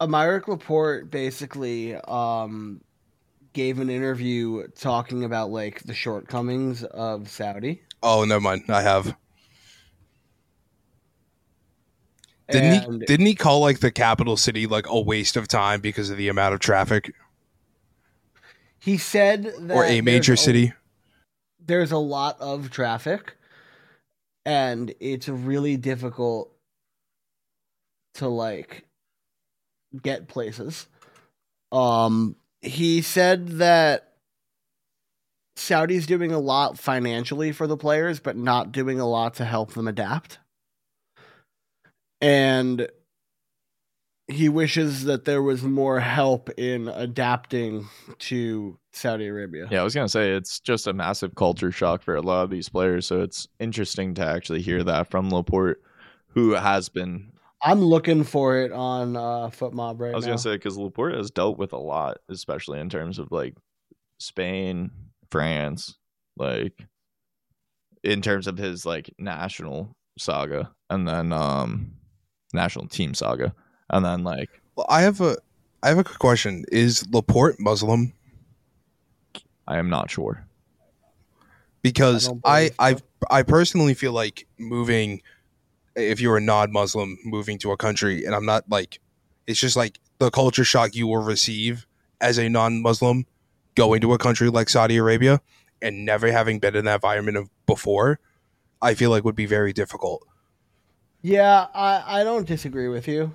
Aymeric 0.00 0.46
Laporte 0.46 1.10
basically 1.10 1.94
um, 1.96 2.82
gave 3.54 3.78
an 3.78 3.88
interview 3.88 4.66
talking 4.76 5.24
about 5.24 5.50
like 5.50 5.82
the 5.84 5.94
shortcomings 5.94 6.84
of 6.84 7.30
Saudi. 7.30 7.82
oh, 8.02 8.24
never 8.24 8.42
mind. 8.42 8.64
I 8.68 8.82
have. 8.82 9.16
Didn't 12.50 12.72
And 12.72 13.00
he? 13.00 13.06
Didn't 13.06 13.26
he 13.26 13.34
call 13.34 13.60
like 13.60 13.80
the 13.80 13.90
capital 13.90 14.36
city 14.36 14.66
like 14.66 14.86
a 14.88 15.00
waste 15.00 15.36
of 15.36 15.48
time 15.48 15.80
because 15.80 16.10
of 16.10 16.18
the 16.18 16.28
amount 16.28 16.52
of 16.52 16.60
traffic, 16.60 17.14
he 18.78 18.98
said 18.98 19.44
that 19.60 19.74
or 19.74 19.84
a 19.86 20.02
major 20.02 20.32
there's 20.32 20.40
city? 20.42 20.72
there's 21.64 21.90
a 21.92 21.96
lot 21.98 22.38
of 22.40 22.70
traffic, 22.70 23.34
and 24.44 24.94
it's 25.00 25.28
really 25.28 25.76
difficult 25.76 26.52
to 28.14 28.28
like 28.28 28.84
get 30.02 30.28
places. 30.28 30.86
Um, 31.72 32.36
he 32.62 33.02
said 33.02 33.48
that 33.58 34.14
Saudi's 35.56 36.06
doing 36.06 36.32
a 36.32 36.38
lot 36.38 36.78
financially 36.78 37.52
for 37.52 37.66
the 37.66 37.76
players, 37.76 38.20
but 38.20 38.36
not 38.36 38.72
doing 38.72 39.00
a 39.00 39.08
lot 39.08 39.34
to 39.34 39.44
help 39.44 39.72
them 39.72 39.88
adapt. 39.88 40.38
And 42.20 42.88
he 44.28 44.48
wishes 44.48 45.04
that 45.04 45.24
there 45.26 45.42
was 45.42 45.62
more 45.62 46.00
help 46.00 46.48
in 46.58 46.88
adapting 46.88 47.86
to 48.18 48.78
Saudi 48.92 49.26
Arabia. 49.26 49.68
Yeah, 49.70 49.80
I 49.80 49.84
was 49.84 49.94
gonna 49.94 50.08
say 50.08 50.32
it's 50.32 50.60
just 50.60 50.86
a 50.86 50.92
massive 50.92 51.34
culture 51.34 51.70
shock 51.70 52.02
for 52.02 52.14
a 52.16 52.22
lot 52.22 52.42
of 52.44 52.50
these 52.50 52.68
players. 52.68 53.06
So 53.06 53.20
it's 53.20 53.46
interesting 53.60 54.14
to 54.14 54.26
actually 54.26 54.62
hear 54.62 54.82
that 54.84 55.10
from 55.10 55.30
Laporte, 55.30 55.82
who 56.28 56.52
has 56.52 56.88
been. 56.88 57.32
I'm 57.62 57.80
looking 57.80 58.24
for 58.24 58.58
it 58.58 58.72
on 58.72 59.16
uh, 59.16 59.48
FotMob 59.48 60.00
right 60.00 60.12
I 60.12 60.16
was 60.16 60.24
now. 60.24 60.32
gonna 60.32 60.38
say 60.38 60.54
because 60.56 60.78
Laporte 60.78 61.14
has 61.14 61.30
dealt 61.30 61.58
with 61.58 61.72
a 61.72 61.78
lot, 61.78 62.18
especially 62.28 62.80
in 62.80 62.88
terms 62.88 63.18
of 63.18 63.30
like 63.30 63.54
Spain, 64.18 64.90
France, 65.30 65.96
like 66.36 66.72
in 68.02 68.22
terms 68.22 68.46
of 68.46 68.56
his 68.56 68.86
like 68.86 69.12
national 69.18 69.94
saga, 70.18 70.72
and 70.88 71.06
then 71.06 71.32
um 71.32 71.92
national 72.54 72.86
team 72.86 73.12
saga, 73.14 73.54
and 73.90 74.04
then 74.04 74.24
like 74.24 74.50
Well, 74.76 74.86
I 74.88 75.02
have 75.02 75.20
a, 75.20 75.36
I 75.82 75.88
have 75.88 75.98
a 75.98 76.04
quick 76.04 76.18
question. 76.18 76.64
Is 76.70 77.06
Laporte 77.12 77.60
Muslim? 77.60 78.12
I 79.66 79.78
am 79.78 79.88
not 79.88 80.10
sure. 80.10 80.46
Because 81.82 82.28
I 82.44 82.70
I, 82.78 82.92
believe 82.92 83.02
I. 83.30 83.38
I, 83.38 83.42
personally 83.42 83.94
feel 83.94 84.12
like 84.12 84.46
moving, 84.58 85.22
if 85.96 86.20
you're 86.20 86.36
a 86.38 86.40
non-Muslim 86.40 87.18
moving 87.24 87.58
to 87.58 87.72
a 87.72 87.76
country, 87.76 88.24
and 88.24 88.34
I'm 88.34 88.46
not 88.46 88.64
like, 88.68 89.00
it's 89.46 89.60
just 89.60 89.76
like 89.76 89.98
the 90.18 90.30
culture 90.30 90.64
shock 90.64 90.94
you 90.94 91.06
will 91.06 91.22
receive 91.22 91.86
as 92.20 92.38
a 92.38 92.48
non-Muslim 92.48 93.26
going 93.74 94.00
to 94.00 94.12
a 94.12 94.18
country 94.18 94.48
like 94.48 94.68
Saudi 94.68 94.96
Arabia 94.96 95.40
and 95.82 96.04
never 96.04 96.30
having 96.32 96.58
been 96.58 96.76
in 96.76 96.84
that 96.86 96.96
environment 96.96 97.36
of 97.36 97.50
before. 97.66 98.18
I 98.80 98.94
feel 98.94 99.10
like 99.10 99.24
would 99.24 99.36
be 99.36 99.46
very 99.46 99.72
difficult. 99.72 100.26
Yeah, 101.22 101.66
I, 101.74 102.20
I 102.20 102.24
don't 102.24 102.46
disagree 102.46 102.88
with 102.88 103.08
you. 103.08 103.32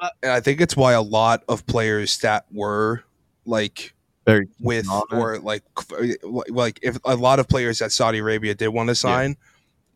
Uh, 0.00 0.08
and 0.22 0.32
I 0.32 0.40
think 0.40 0.60
it's 0.60 0.76
why 0.76 0.92
a 0.92 1.02
lot 1.02 1.44
of 1.48 1.66
players 1.66 2.18
that 2.18 2.46
were 2.50 3.04
like 3.44 3.94
Very 4.26 4.48
with 4.60 4.86
or 5.10 5.38
like 5.38 5.62
uh, 5.92 6.06
like 6.22 6.80
if 6.82 6.98
a 7.04 7.16
lot 7.16 7.38
of 7.38 7.48
players 7.48 7.78
that 7.78 7.92
Saudi 7.92 8.18
Arabia 8.18 8.54
did 8.54 8.68
want 8.68 8.88
to 8.88 8.94
sign, 8.94 9.36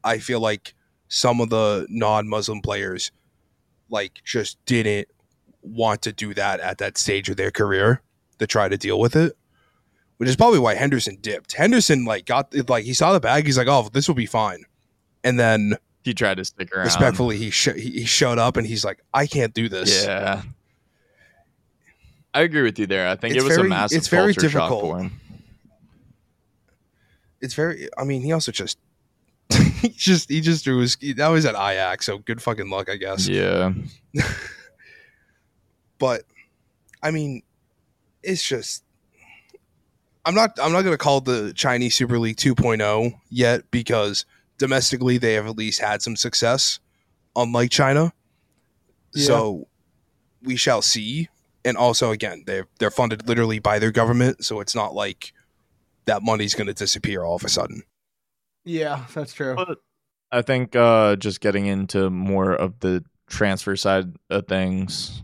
I 0.04 0.18
feel 0.18 0.40
like 0.40 0.74
some 1.08 1.40
of 1.40 1.50
the 1.50 1.86
non-Muslim 1.88 2.60
players 2.60 3.10
like 3.90 4.22
just 4.24 4.64
didn't 4.66 5.08
want 5.62 6.02
to 6.02 6.12
do 6.12 6.34
that 6.34 6.60
at 6.60 6.78
that 6.78 6.98
stage 6.98 7.28
of 7.28 7.36
their 7.36 7.50
career 7.50 8.02
to 8.38 8.46
try 8.46 8.68
to 8.68 8.76
deal 8.76 9.00
with 9.00 9.16
it. 9.16 9.36
Which 10.18 10.28
is 10.28 10.36
probably 10.36 10.58
why 10.58 10.74
Henderson 10.74 11.18
dipped. 11.20 11.52
Henderson 11.52 12.04
like 12.04 12.26
got 12.26 12.52
like 12.68 12.84
he 12.84 12.92
saw 12.92 13.12
the 13.12 13.20
bag. 13.20 13.46
He's 13.46 13.56
like, 13.56 13.68
"Oh, 13.68 13.88
this 13.92 14.08
will 14.08 14.16
be 14.16 14.26
fine," 14.26 14.64
and 15.22 15.38
then 15.38 15.74
he 16.08 16.14
tried 16.14 16.38
to 16.38 16.44
stick 16.44 16.74
around. 16.74 16.86
respectfully, 16.86 17.36
he 17.36 17.50
sh- 17.50 17.76
he 17.76 18.04
showed 18.04 18.38
up 18.38 18.56
and 18.56 18.66
he's 18.66 18.84
like, 18.84 18.98
"I 19.14 19.26
can't 19.26 19.54
do 19.54 19.68
this." 19.68 20.04
Yeah. 20.04 20.42
I 22.34 22.42
agree 22.42 22.62
with 22.62 22.78
you 22.78 22.86
there. 22.86 23.08
I 23.08 23.16
think 23.16 23.34
It's 23.34 23.44
it 23.44 23.46
was 23.46 23.56
very- 23.56 23.68
a 23.68 23.70
massive 23.70 23.98
it's 23.98 24.08
very 24.08 24.32
difficult. 24.32 24.80
for 24.82 24.98
him. 24.98 25.20
It's 27.40 27.54
very. 27.54 27.88
I 27.96 28.04
mean, 28.04 28.22
he 28.22 28.32
also 28.32 28.52
just 28.52 28.78
he 29.80 29.88
just 29.90 30.28
he 30.28 30.40
just 30.40 30.64
threw 30.64 30.78
his. 30.78 30.96
That 31.16 31.28
was 31.28 31.44
at 31.46 31.54
Ajax, 31.54 32.06
so 32.06 32.18
good 32.18 32.42
fucking 32.42 32.68
luck, 32.68 32.88
I 32.90 32.96
guess. 32.96 33.28
Yeah. 33.28 33.72
but 35.98 36.22
I 37.02 37.10
mean, 37.10 37.42
it's 38.22 38.46
just 38.46 38.82
I'm 40.24 40.34
not 40.34 40.58
I'm 40.60 40.72
not 40.72 40.82
going 40.82 40.94
to 40.94 40.98
call 40.98 41.20
the 41.20 41.52
Chinese 41.54 41.94
Super 41.94 42.18
League 42.18 42.36
2.0 42.36 43.18
yet 43.30 43.70
because 43.70 44.26
domestically 44.58 45.18
they 45.18 45.34
have 45.34 45.46
at 45.46 45.56
least 45.56 45.80
had 45.80 46.02
some 46.02 46.16
success, 46.16 46.80
unlike 47.34 47.70
China. 47.70 48.12
So 49.14 49.66
we 50.42 50.56
shall 50.56 50.82
see. 50.82 51.28
And 51.64 51.76
also, 51.76 52.12
again, 52.12 52.44
they're 52.46 52.66
they're 52.78 52.90
funded 52.90 53.26
literally 53.26 53.58
by 53.58 53.78
their 53.78 53.90
government, 53.90 54.44
so 54.44 54.60
it's 54.60 54.74
not 54.74 54.94
like 54.94 55.32
that 56.04 56.22
money's 56.22 56.54
going 56.54 56.68
to 56.68 56.74
disappear 56.74 57.24
all 57.24 57.34
of 57.34 57.44
a 57.44 57.48
sudden. 57.48 57.82
Yeah, 58.64 59.04
that's 59.14 59.32
true. 59.32 59.54
But 59.54 59.78
I 60.30 60.42
think 60.42 60.76
uh, 60.76 61.16
just 61.16 61.40
getting 61.40 61.66
into 61.66 62.10
more 62.10 62.52
of 62.52 62.78
the 62.80 63.04
transfer 63.28 63.76
side 63.76 64.14
of 64.30 64.46
things, 64.46 65.22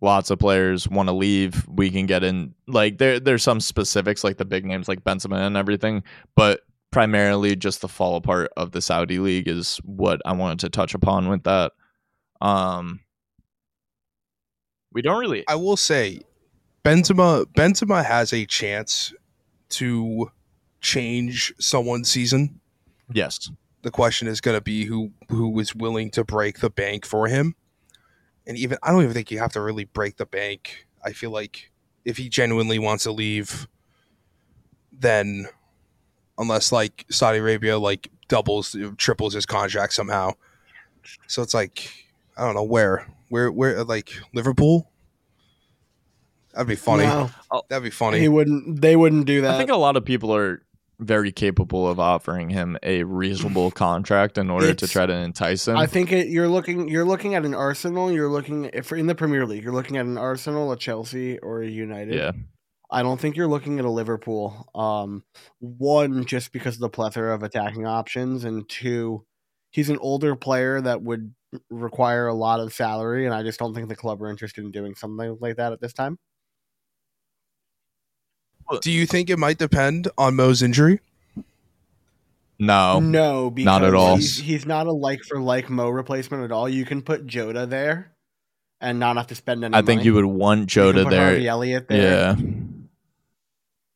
lots 0.00 0.30
of 0.30 0.38
players 0.38 0.88
want 0.88 1.08
to 1.08 1.14
leave. 1.14 1.66
We 1.68 1.90
can 1.90 2.06
get 2.06 2.22
in 2.22 2.54
like 2.66 2.98
there. 2.98 3.18
There's 3.18 3.42
some 3.42 3.60
specifics 3.60 4.22
like 4.22 4.36
the 4.36 4.44
big 4.44 4.64
names 4.64 4.88
like 4.88 5.04
Benzema 5.04 5.46
and 5.46 5.56
everything, 5.56 6.04
but 6.36 6.60
primarily 6.90 7.56
just 7.56 7.80
the 7.80 7.88
fall 7.88 8.16
apart 8.16 8.50
of 8.56 8.72
the 8.72 8.82
Saudi 8.82 9.18
league 9.18 9.48
is 9.48 9.76
what 9.84 10.20
I 10.24 10.32
wanted 10.32 10.60
to 10.60 10.70
touch 10.70 10.94
upon 10.94 11.28
with 11.28 11.44
that. 11.44 11.72
Um, 12.40 13.00
we 14.92 15.02
don't 15.02 15.20
really. 15.20 15.44
I 15.46 15.54
will 15.54 15.76
say, 15.76 16.20
Benzema 16.84 17.44
Benzema 17.46 18.04
has 18.04 18.32
a 18.32 18.46
chance 18.46 19.12
to 19.70 20.30
change 20.80 21.52
someone's 21.60 22.10
season. 22.10 22.60
Yes, 23.12 23.50
The 23.82 23.90
question 23.90 24.28
is 24.28 24.40
going 24.40 24.56
to 24.56 24.60
be 24.60 24.84
who 24.84 25.12
who 25.28 25.58
is 25.60 25.74
willing 25.74 26.10
to 26.12 26.24
break 26.24 26.60
the 26.60 26.70
bank 26.70 27.04
for 27.04 27.28
him. 27.28 27.54
And 28.46 28.56
even 28.56 28.78
I 28.82 28.90
don't 28.90 29.02
even 29.02 29.14
think 29.14 29.30
you 29.30 29.38
have 29.38 29.52
to 29.52 29.60
really 29.60 29.84
break 29.84 30.16
the 30.16 30.26
bank. 30.26 30.86
I 31.04 31.12
feel 31.12 31.30
like 31.30 31.70
if 32.04 32.16
he 32.16 32.28
genuinely 32.28 32.78
wants 32.78 33.04
to 33.04 33.12
leave, 33.12 33.68
then 34.92 35.48
unless 36.40 36.72
like 36.72 37.04
Saudi 37.10 37.38
Arabia 37.38 37.78
like 37.78 38.10
doubles 38.26 38.74
triples 38.96 39.34
his 39.34 39.46
contract 39.46 39.92
somehow. 39.92 40.32
So 41.28 41.42
it's 41.42 41.54
like 41.54 41.92
I 42.36 42.44
don't 42.44 42.54
know 42.54 42.64
where 42.64 43.06
where 43.28 43.52
where 43.52 43.84
like 43.84 44.10
Liverpool. 44.34 44.90
That'd 46.52 46.66
be 46.66 46.74
funny. 46.74 47.04
No, 47.04 47.30
oh. 47.52 47.62
That'd 47.68 47.84
be 47.84 47.90
funny. 47.90 48.18
he 48.18 48.28
wouldn't. 48.28 48.80
They 48.80 48.96
wouldn't 48.96 49.26
do 49.26 49.42
that. 49.42 49.54
I 49.54 49.58
think 49.58 49.70
a 49.70 49.76
lot 49.76 49.96
of 49.96 50.04
people 50.04 50.34
are 50.34 50.62
very 50.98 51.30
capable 51.30 51.88
of 51.88 52.00
offering 52.00 52.50
him 52.50 52.76
a 52.82 53.04
reasonable 53.04 53.70
contract 53.70 54.36
in 54.36 54.50
order 54.50 54.74
to 54.74 54.88
try 54.88 55.06
to 55.06 55.12
entice 55.12 55.68
him. 55.68 55.76
I 55.76 55.86
think 55.86 56.10
it, 56.10 56.26
you're 56.26 56.48
looking. 56.48 56.88
You're 56.88 57.04
looking 57.04 57.36
at 57.36 57.44
an 57.44 57.54
Arsenal. 57.54 58.10
You're 58.10 58.28
looking 58.28 58.64
if 58.72 58.90
in 58.90 59.06
the 59.06 59.14
Premier 59.14 59.46
League. 59.46 59.62
You're 59.62 59.72
looking 59.72 59.96
at 59.96 60.06
an 60.06 60.18
Arsenal, 60.18 60.72
a 60.72 60.76
Chelsea, 60.76 61.38
or 61.38 61.62
a 61.62 61.68
United. 61.68 62.14
yeah, 62.14 62.32
I 62.92 63.02
don't 63.02 63.20
think 63.20 63.36
you're 63.36 63.48
looking 63.48 63.78
at 63.78 63.84
a 63.84 63.90
Liverpool. 63.90 64.68
Um, 64.74 65.22
one, 65.60 66.24
just 66.24 66.52
because 66.52 66.74
of 66.74 66.80
the 66.80 66.88
plethora 66.88 67.34
of 67.34 67.42
attacking 67.42 67.86
options, 67.86 68.44
and 68.44 68.68
two, 68.68 69.24
he's 69.70 69.90
an 69.90 69.98
older 69.98 70.34
player 70.34 70.80
that 70.80 71.02
would 71.02 71.32
require 71.70 72.26
a 72.26 72.34
lot 72.34 72.60
of 72.60 72.72
salary, 72.72 73.26
and 73.26 73.34
I 73.34 73.42
just 73.42 73.58
don't 73.58 73.74
think 73.74 73.88
the 73.88 73.96
club 73.96 74.22
are 74.22 74.30
interested 74.30 74.64
in 74.64 74.70
doing 74.70 74.94
something 74.94 75.38
like 75.40 75.56
that 75.56 75.72
at 75.72 75.80
this 75.80 75.92
time. 75.92 76.18
Do 78.82 78.90
you 78.90 79.06
think 79.06 79.30
it 79.30 79.38
might 79.38 79.58
depend 79.58 80.08
on 80.16 80.36
Mo's 80.36 80.62
injury? 80.62 81.00
no, 82.58 83.00
no, 83.00 83.50
because 83.50 83.64
not 83.64 83.84
at 83.84 83.94
all. 83.94 84.16
He's, 84.16 84.36
he's 84.36 84.66
not 84.66 84.86
a 84.86 84.92
like 84.92 85.22
for 85.22 85.40
like 85.40 85.70
Mo 85.70 85.88
replacement 85.88 86.44
at 86.44 86.52
all. 86.52 86.68
You 86.68 86.84
can 86.84 87.02
put 87.02 87.26
Jota 87.26 87.66
there, 87.66 88.12
and 88.80 89.00
not 89.00 89.16
have 89.16 89.26
to 89.28 89.34
spend 89.34 89.64
any. 89.64 89.74
I 89.74 89.82
think 89.82 89.98
money. 89.98 90.04
you 90.04 90.14
would 90.14 90.26
want 90.26 90.60
You 90.60 90.64
can 90.64 90.68
Jota 90.68 91.04
put 91.04 91.10
there. 91.10 91.24
Harvey 91.24 91.48
Elliott 91.48 91.88
there. 91.88 92.36
Yeah, 92.36 92.36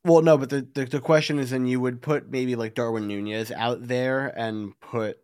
Well, 0.05 0.21
no, 0.21 0.37
but 0.37 0.51
the, 0.51 0.67
the 0.75 0.85
the 0.85 1.01
question 1.01 1.39
is, 1.39 1.51
then 1.51 1.67
you 1.67 1.81
would 1.81 2.03
put 2.03 2.31
maybe 2.31 2.57
like 2.57 2.75
Darwin 2.75 3.09
Nunez 3.09 3.51
out 3.51 3.87
there 3.89 4.39
and 4.39 4.79
put 4.81 5.19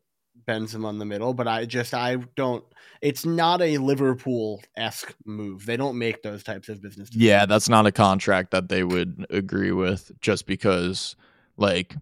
Benzema 0.48 0.88
in 0.88 0.98
the 0.98 1.04
middle. 1.04 1.34
But 1.34 1.48
I 1.48 1.66
just 1.66 1.92
I 1.92 2.16
don't. 2.34 2.64
It's 3.02 3.26
not 3.26 3.60
a 3.60 3.78
Liverpool 3.78 4.62
esque 4.76 5.14
move. 5.26 5.66
They 5.66 5.76
don't 5.76 5.98
make 5.98 6.22
those 6.22 6.42
types 6.42 6.68
of 6.68 6.80
business. 6.82 7.10
decisions. 7.10 7.22
yeah, 7.22 7.46
that's 7.46 7.68
not 7.68 7.86
a 7.86 7.92
contract 7.92 8.50
that 8.52 8.68
they 8.68 8.82
would 8.82 9.26
agree 9.30 9.72
with 9.72 10.12
just 10.20 10.46
because, 10.46 11.16
like, 11.56 11.94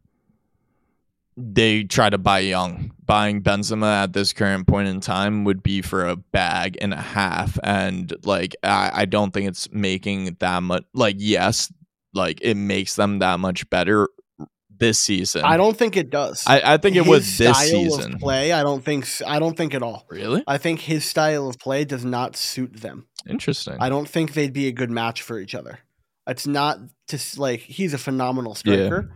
they 1.37 1.85
try 1.85 2.11
to 2.11 2.19
buy 2.19 2.41
young. 2.41 2.93
Buying 3.07 3.43
Benzema 3.43 4.05
at 4.05 4.13
this 4.13 4.33
current 4.33 4.67
point 4.67 4.89
in 4.89 5.01
time 5.01 5.45
would 5.45 5.63
be 5.63 5.83
for 5.83 6.07
a 6.07 6.17
bag 6.17 6.77
and 6.81 6.93
a 6.93 7.01
half, 7.01 7.59
and 7.65 8.13
like, 8.25 8.55
I, 8.63 8.91
I 8.95 9.05
don't 9.05 9.33
think 9.33 9.49
it's 9.49 9.71
making 9.73 10.37
that 10.41 10.63
much. 10.63 10.85
Like, 10.95 11.17
yes, 11.19 11.73
like 12.15 12.39
it 12.43 12.57
makes 12.57 12.95
them 12.97 13.19
that 13.21 13.39
much 13.41 13.69
better 13.71 14.09
this 14.71 15.01
season. 15.01 15.43
I 15.45 15.57
don't 15.57 15.77
think 15.77 15.97
it 15.97 16.09
does. 16.11 16.45
I, 16.47 16.75
I 16.75 16.77
think 16.77 16.95
it 16.97 17.01
His 17.01 17.09
was 17.09 17.39
this 17.39 17.57
style 17.57 17.67
season. 17.67 18.15
of 18.15 18.21
play. 18.21 18.53
I 18.53 18.63
don't 18.63 18.85
think. 18.85 19.07
I 19.27 19.39
don't 19.41 19.57
think 19.57 19.75
at 19.75 19.83
all. 19.83 20.07
Really 20.09 20.45
I 20.47 20.59
think 20.59 20.81
his 20.81 21.05
style 21.05 21.49
of 21.49 21.59
play 21.59 21.85
does 21.85 22.05
not 22.05 22.37
suit 22.37 22.81
them. 22.81 23.07
interesting. 23.29 23.77
I 23.81 23.89
don't 23.89 24.09
think 24.09 24.35
they'd 24.35 24.53
be 24.53 24.69
a 24.69 24.73
good 24.73 24.91
match 24.91 25.23
for 25.23 25.39
each 25.41 25.55
other. 25.55 25.81
It's 26.29 26.47
not 26.47 26.79
just 27.09 27.39
like 27.39 27.61
he's 27.61 27.95
a 27.95 27.99
phenomenal 27.99 28.53
Yeah. 28.65 28.75
striker, 28.77 29.11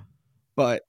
but 0.56 0.82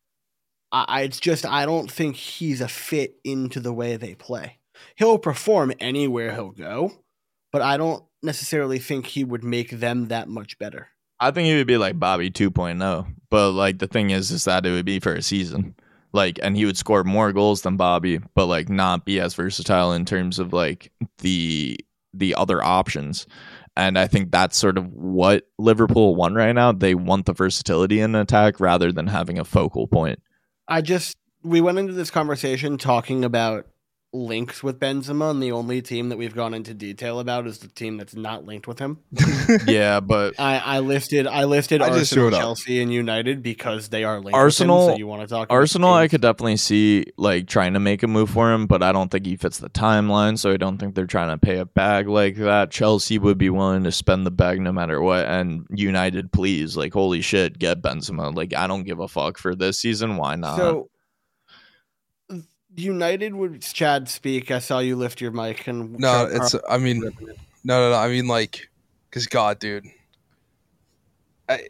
I, 0.72 0.86
I 0.88 1.01
it's 1.01 1.19
just 1.19 1.45
I 1.45 1.65
don't 1.65 1.91
think 1.91 2.15
he's 2.15 2.60
a 2.62 2.67
fit 2.67 3.15
into 3.24 3.60
the 3.60 3.74
way 3.74 3.95
they 3.98 4.15
play. 4.15 4.57
He'll 4.95 5.19
perform 5.19 5.72
anywhere 5.79 6.33
he'll 6.33 6.50
go, 6.51 6.91
but 7.51 7.62
I 7.62 7.77
don't 7.77 8.03
necessarily 8.24 8.79
think 8.79 9.05
he 9.05 9.24
would 9.24 9.43
make 9.43 9.69
them 9.69 10.07
that 10.07 10.27
much 10.27 10.57
better. 10.57 10.89
I 11.24 11.32
think 11.32 11.48
it 11.48 11.56
would 11.56 11.68
be 11.68 11.77
like 11.77 11.98
Bobby 11.98 12.30
2.0. 12.30 13.08
But 13.30 13.51
like 13.51 13.80
the 13.80 13.88
thing 13.88 14.10
is, 14.10 14.30
is 14.30 14.44
that 14.44 14.65
it 14.65 14.72
would 14.72 14.86
be 14.86 15.00
for 15.00 15.13
a 15.13 15.22
season. 15.22 15.74
Like, 16.12 16.38
and 16.44 16.56
he 16.56 16.65
would 16.65 16.77
score 16.77 17.06
more 17.06 17.32
goals 17.32 17.62
than 17.62 17.77
Bobby, 17.77 18.20
but 18.36 18.48
like 18.48 18.68
not 18.68 19.06
be 19.06 19.22
as 19.22 19.34
versatile 19.34 19.94
in 19.94 20.03
terms 20.03 20.38
of 20.38 20.51
like 20.51 20.92
the 21.20 21.80
the 22.13 22.36
other 22.36 22.62
options. 22.62 23.25
And 23.77 23.98
I 23.98 24.06
think 24.06 24.32
that's 24.32 24.58
sort 24.58 24.77
of 24.77 24.92
what 24.92 25.48
Liverpool 25.58 26.13
want 26.13 26.36
right 26.36 26.51
now. 26.51 26.74
They 26.74 26.94
want 26.94 27.25
the 27.25 27.34
versatility 27.34 28.01
in 28.01 28.15
attack 28.15 28.60
rather 28.60 28.92
than 28.92 29.08
having 29.08 29.39
a 29.39 29.46
focal 29.46 29.88
point. 29.88 30.22
I 30.68 30.82
just 30.82 31.18
we 31.42 31.62
went 31.62 31.80
into 31.80 31.94
this 31.94 32.12
conversation 32.12 32.77
talking 32.77 33.24
about 33.24 33.65
links 34.13 34.62
with 34.62 34.79
Benzema, 34.79 35.32
and 35.32 35.41
the 35.41 35.51
only 35.51 35.82
team 35.82 36.10
that 36.10 36.17
we've 36.17 36.36
gone 36.36 36.53
into 36.53 36.74
detail 36.74 37.20
about 37.20 37.48
is 37.48 37.58
the 37.58 37.67
team 37.67 37.98
that's 37.98 38.15
not 38.15 38.46
linked 38.46 38.67
with 38.67 38.79
him. 38.79 39.00
yeah, 39.67 40.00
but 40.00 40.36
I, 40.39 40.60
I 40.60 40.79
listed 40.79 41.27
I 41.27 41.46
listed 41.46 41.82
I 41.82 41.89
Arsenal. 41.89 42.32
Chelsea, 42.32 42.82
and 42.82 42.93
United 42.93 43.41
because 43.41 43.89
they 43.89 44.03
are 44.03 44.20
linked. 44.20 44.36
Arsenal- 44.36 44.77
with 44.77 44.89
him, 44.89 44.93
so 44.96 45.00
you 45.00 45.08
want 45.08 45.22
to 45.24 45.27
talk 45.27 45.48
about 45.48 45.55
Arsenal, 45.55 45.93
I 45.93 46.08
could 46.08 46.22
definitely 46.22 46.58
see 46.58 47.05
like 47.17 47.48
trying 47.48 47.74
to 47.74 47.79
make 47.79 48.03
a 48.03 48.08
move 48.08 48.29
for 48.29 48.51
him, 48.51 48.67
but 48.67 48.84
I 48.84 48.91
don't 48.91 49.10
think 49.10 49.25
he 49.25 49.36
fits 49.36 49.58
the 49.58 49.70
timeline. 49.70 50.38
So 50.38 50.51
I 50.51 50.58
don't 50.58 50.77
think 50.77 50.96
they're 50.96 51.05
trying 51.05 51.29
to 51.29 51.38
pay 51.38 51.58
a 51.58 51.65
bag 51.65 52.08
like 52.08 52.36
that. 52.38 52.72
Chelsea 52.72 53.17
would 53.17 53.38
be 53.38 53.50
willing 53.50 53.84
to 53.84 53.91
spend 53.91 54.25
the 54.25 54.32
bag 54.32 54.62
no 54.62 54.72
matter 54.72 55.01
what, 55.01 55.25
and 55.25 55.65
United, 55.72 56.32
please, 56.32 56.77
like 56.77 56.93
holy 56.93 57.22
shit, 57.22 57.58
get 57.58 57.82
Benzema. 57.82 58.36
Like 58.36 58.53
I 58.53 58.67
don't 58.67 58.84
give 58.84 59.00
a 59.00 59.08
fuck 59.08 59.38
for 59.38 59.55
this 59.55 59.79
season. 59.79 60.17
Why 60.17 60.36
not? 60.36 60.58
So 60.58 60.89
United 62.75 63.34
would 63.36 63.62
Chad 63.62 64.10
speak. 64.10 64.51
I 64.51 64.60
saw 64.60 64.80
you 64.80 64.96
lift 64.96 65.22
your 65.22 65.32
mic 65.32 65.68
and 65.68 65.98
No, 66.00 66.27
Chad- 66.27 66.36
it's. 66.42 66.56
I 66.70 66.77
mean, 66.77 67.00
no, 67.00 67.10
no, 67.63 67.89
no. 67.92 67.96
I 67.96 68.08
mean, 68.08 68.27
like, 68.27 68.70
because 69.10 69.27
God, 69.27 69.60
dude, 69.60 69.86
I, 71.48 71.68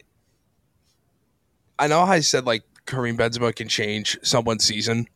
I 1.78 1.86
know 1.88 2.04
how 2.04 2.12
I 2.12 2.20
said 2.20 2.46
like 2.46 2.62
Karim 2.86 3.16
Benzema 3.16 3.54
can 3.54 3.68
change 3.68 4.18
someone's 4.22 4.64
season. 4.64 5.06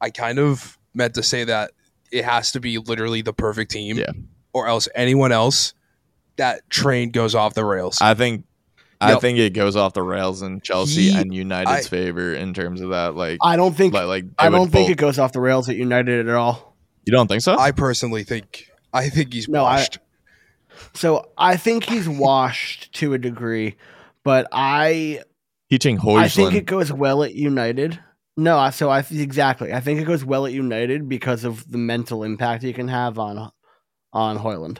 I 0.00 0.10
kind 0.10 0.38
of 0.38 0.78
meant 0.94 1.14
to 1.14 1.22
say 1.22 1.44
that 1.44 1.72
it 2.10 2.24
has 2.24 2.52
to 2.52 2.60
be 2.60 2.78
literally 2.78 3.22
the 3.22 3.32
perfect 3.32 3.70
team, 3.70 3.96
Yeah. 3.98 4.10
or 4.52 4.66
else 4.66 4.88
anyone 4.94 5.30
else, 5.32 5.74
that 6.36 6.68
train 6.70 7.10
goes 7.10 7.34
off 7.34 7.54
the 7.54 7.64
rails. 7.64 7.98
I 8.00 8.14
think 8.14 8.44
I 9.00 9.12
Yep. 9.12 9.20
think 9.22 9.38
it 9.38 9.54
goes 9.54 9.76
off 9.76 9.94
the 9.94 10.02
rails 10.02 10.42
in 10.42 10.60
Chelsea 10.60 11.10
He- 11.10 11.16
and 11.18 11.32
United's 11.34 11.86
I- 11.86 11.88
favor 11.88 12.34
in 12.34 12.52
terms 12.52 12.80
of 12.82 12.90
that. 12.90 13.14
Like, 13.16 13.38
I 13.42 13.56
don't 13.56 13.74
think 13.74 13.94
like, 13.94 14.06
like 14.06 14.24
I 14.38 14.50
don't 14.50 14.70
think 14.70 14.88
both- 14.88 14.90
it 14.90 14.98
goes 14.98 15.18
off 15.18 15.32
the 15.32 15.40
rails 15.40 15.68
at 15.70 15.76
United 15.76 16.28
at 16.28 16.34
all. 16.34 16.76
You 17.06 17.12
don't 17.12 17.26
think 17.26 17.40
so? 17.42 17.56
I 17.58 17.70
personally 17.72 18.24
think 18.24 18.66
I 18.92 19.08
think 19.08 19.32
he's 19.32 19.48
No, 19.48 19.64
I- 19.64 19.76
washed. 19.76 19.98
So 20.94 21.28
I 21.38 21.56
think 21.56 21.84
he's 21.84 22.08
washed 22.08 22.92
to 22.94 23.14
a 23.14 23.18
degree, 23.18 23.76
but 24.24 24.46
I 24.52 25.20
Teaching 25.70 26.00
I 26.04 26.28
think 26.28 26.54
it 26.54 26.66
goes 26.66 26.92
well 26.92 27.22
at 27.22 27.34
United. 27.34 27.98
No, 28.36 28.58
I- 28.58 28.70
so 28.70 28.90
I 28.90 29.04
exactly. 29.10 29.72
I 29.72 29.80
think 29.80 30.00
it 30.00 30.04
goes 30.04 30.24
well 30.24 30.44
at 30.46 30.52
United 30.52 31.08
because 31.08 31.44
of 31.44 31.70
the 31.70 31.78
mental 31.78 32.24
impact 32.24 32.62
he 32.64 32.72
can 32.72 32.88
have 32.88 33.18
on 33.18 33.50
on 34.12 34.38
Højlund. 34.38 34.78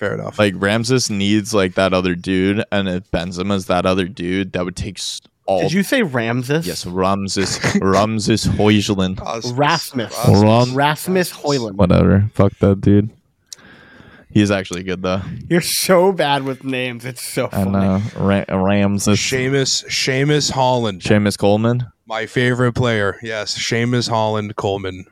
Fair 0.00 0.14
enough. 0.14 0.38
like 0.38 0.54
Ramses 0.56 1.10
needs 1.10 1.52
like 1.52 1.74
that 1.74 1.92
other 1.92 2.14
dude, 2.14 2.64
and 2.72 2.88
if 2.88 3.10
Benzema's 3.10 3.66
that 3.66 3.84
other 3.84 4.08
dude, 4.08 4.52
that 4.54 4.64
would 4.64 4.74
take 4.76 4.98
s- 4.98 5.20
all. 5.46 5.60
Did 5.60 5.72
you 5.72 5.82
say 5.82 6.02
Ramses? 6.02 6.66
yes, 6.66 6.86
Ramses 6.86 7.60
Ramses 7.80 8.46
Højlund. 8.46 9.18
Rasmus. 9.56 9.56
Rasmus. 9.56 10.42
Ram- 10.42 10.74
Rasmus 10.74 11.32
Højlund. 11.32 11.74
Whatever. 11.74 12.30
Fuck 12.34 12.54
that 12.60 12.80
dude. 12.80 13.10
He's 14.32 14.50
actually 14.50 14.84
good 14.84 15.02
though. 15.02 15.20
You're 15.48 15.60
so 15.60 16.12
bad 16.12 16.44
with 16.44 16.62
names. 16.64 17.04
It's 17.04 17.20
so 17.22 17.48
funny. 17.48 17.66
And 17.66 17.76
uh, 17.76 18.00
Ra- 18.16 18.44
Ramses 18.48 19.18
Seamus 19.18 19.84
Seamus 19.86 20.50
Holland, 20.52 21.02
Seamus 21.02 21.36
Coleman. 21.36 21.86
my 22.06 22.26
favorite 22.26 22.74
player. 22.74 23.18
Yes, 23.22 23.58
Seamus 23.58 24.08
Holland 24.08 24.54
Coleman, 24.56 25.04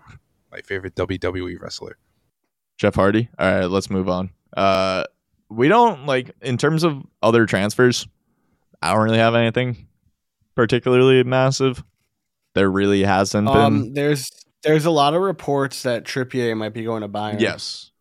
my 0.52 0.60
favorite 0.60 0.94
WWE 0.94 1.60
wrestler. 1.60 1.98
Jeff 2.78 2.94
Hardy. 2.94 3.28
All 3.38 3.50
right, 3.52 3.64
let's 3.66 3.90
move 3.90 4.08
on. 4.08 4.30
Uh, 4.58 5.04
we 5.48 5.68
don't 5.68 6.04
like 6.04 6.32
in 6.42 6.58
terms 6.58 6.82
of 6.82 7.02
other 7.22 7.46
transfers. 7.46 8.08
I 8.82 8.92
don't 8.92 9.04
really 9.04 9.18
have 9.18 9.34
anything 9.34 9.86
particularly 10.56 11.22
massive. 11.22 11.84
There 12.54 12.68
really 12.68 13.04
hasn't 13.04 13.46
been. 13.46 13.56
Um, 13.56 13.94
there's 13.94 14.28
there's 14.64 14.84
a 14.84 14.90
lot 14.90 15.14
of 15.14 15.22
reports 15.22 15.84
that 15.84 16.04
Trippier 16.04 16.56
might 16.56 16.74
be 16.74 16.82
going 16.82 17.02
to 17.02 17.08
Bayern. 17.08 17.40
Yes, 17.40 17.92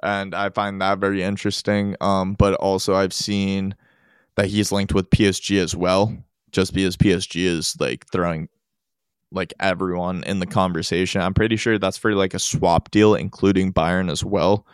and 0.00 0.32
I 0.32 0.50
find 0.50 0.80
that 0.80 0.98
very 0.98 1.24
interesting. 1.24 1.96
Um, 2.00 2.34
but 2.34 2.54
also 2.54 2.94
I've 2.94 3.12
seen 3.12 3.74
that 4.36 4.46
he's 4.46 4.70
linked 4.70 4.94
with 4.94 5.10
PSG 5.10 5.58
as 5.60 5.74
well, 5.74 6.16
just 6.52 6.72
because 6.72 6.96
PSG 6.96 7.44
is 7.46 7.76
like 7.80 8.06
throwing 8.12 8.48
like 9.32 9.52
everyone 9.58 10.22
in 10.22 10.38
the 10.38 10.46
conversation. 10.46 11.20
I'm 11.20 11.34
pretty 11.34 11.56
sure 11.56 11.78
that's 11.78 11.98
for 11.98 12.14
like 12.14 12.32
a 12.32 12.38
swap 12.38 12.92
deal, 12.92 13.16
including 13.16 13.72
Bayern 13.72 14.08
as 14.08 14.24
well. 14.24 14.64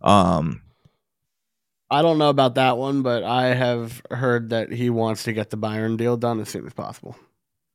Um, 0.00 0.62
I 1.90 2.02
don't 2.02 2.18
know 2.18 2.28
about 2.30 2.54
that 2.54 2.78
one, 2.78 3.02
but 3.02 3.24
I 3.24 3.54
have 3.54 4.00
heard 4.10 4.50
that 4.50 4.72
he 4.72 4.90
wants 4.90 5.24
to 5.24 5.32
get 5.32 5.50
the 5.50 5.56
Bayern 5.56 5.96
deal 5.96 6.16
done 6.16 6.40
as 6.40 6.48
soon 6.48 6.66
as 6.66 6.72
possible. 6.72 7.16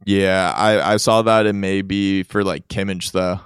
Yeah, 0.05 0.53
I, 0.55 0.93
I 0.93 0.97
saw 0.97 1.21
that 1.23 1.45
it 1.45 1.53
may 1.53 1.81
be 1.81 2.23
for 2.23 2.43
like 2.43 2.67
Kimmich 2.67 3.11
though. 3.11 3.39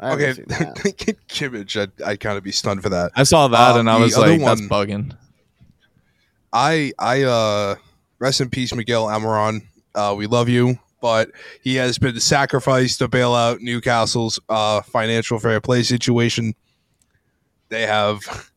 I 0.00 0.12
Okay, 0.12 0.32
seen. 0.34 0.46
Kimmich, 1.28 1.80
I'd, 1.80 2.02
I'd 2.02 2.20
kind 2.20 2.38
of 2.38 2.44
be 2.44 2.52
stunned 2.52 2.82
for 2.82 2.88
that. 2.90 3.12
I 3.16 3.24
saw 3.24 3.48
that 3.48 3.72
Um, 3.72 3.80
and 3.80 3.90
I 3.90 3.98
was 3.98 4.16
other 4.16 4.32
like, 4.32 4.40
that's 4.40 4.60
bugging. 4.62 5.16
I 6.52 6.92
I 6.98 7.22
uh 7.24 7.74
rest 8.18 8.40
in 8.40 8.50
peace, 8.50 8.74
Miguel 8.74 9.06
Almiron. 9.06 9.62
Uh, 9.94 10.14
we 10.16 10.26
love 10.26 10.48
you, 10.48 10.78
but 11.00 11.30
he 11.62 11.76
has 11.76 11.98
been 11.98 12.18
sacrificed 12.20 12.98
to 12.98 13.08
bail 13.08 13.34
out 13.34 13.60
Newcastle's 13.60 14.38
uh 14.48 14.80
financial 14.82 15.38
fair 15.38 15.60
play 15.60 15.82
situation. 15.82 16.54
They 17.68 17.86
have 17.86 18.50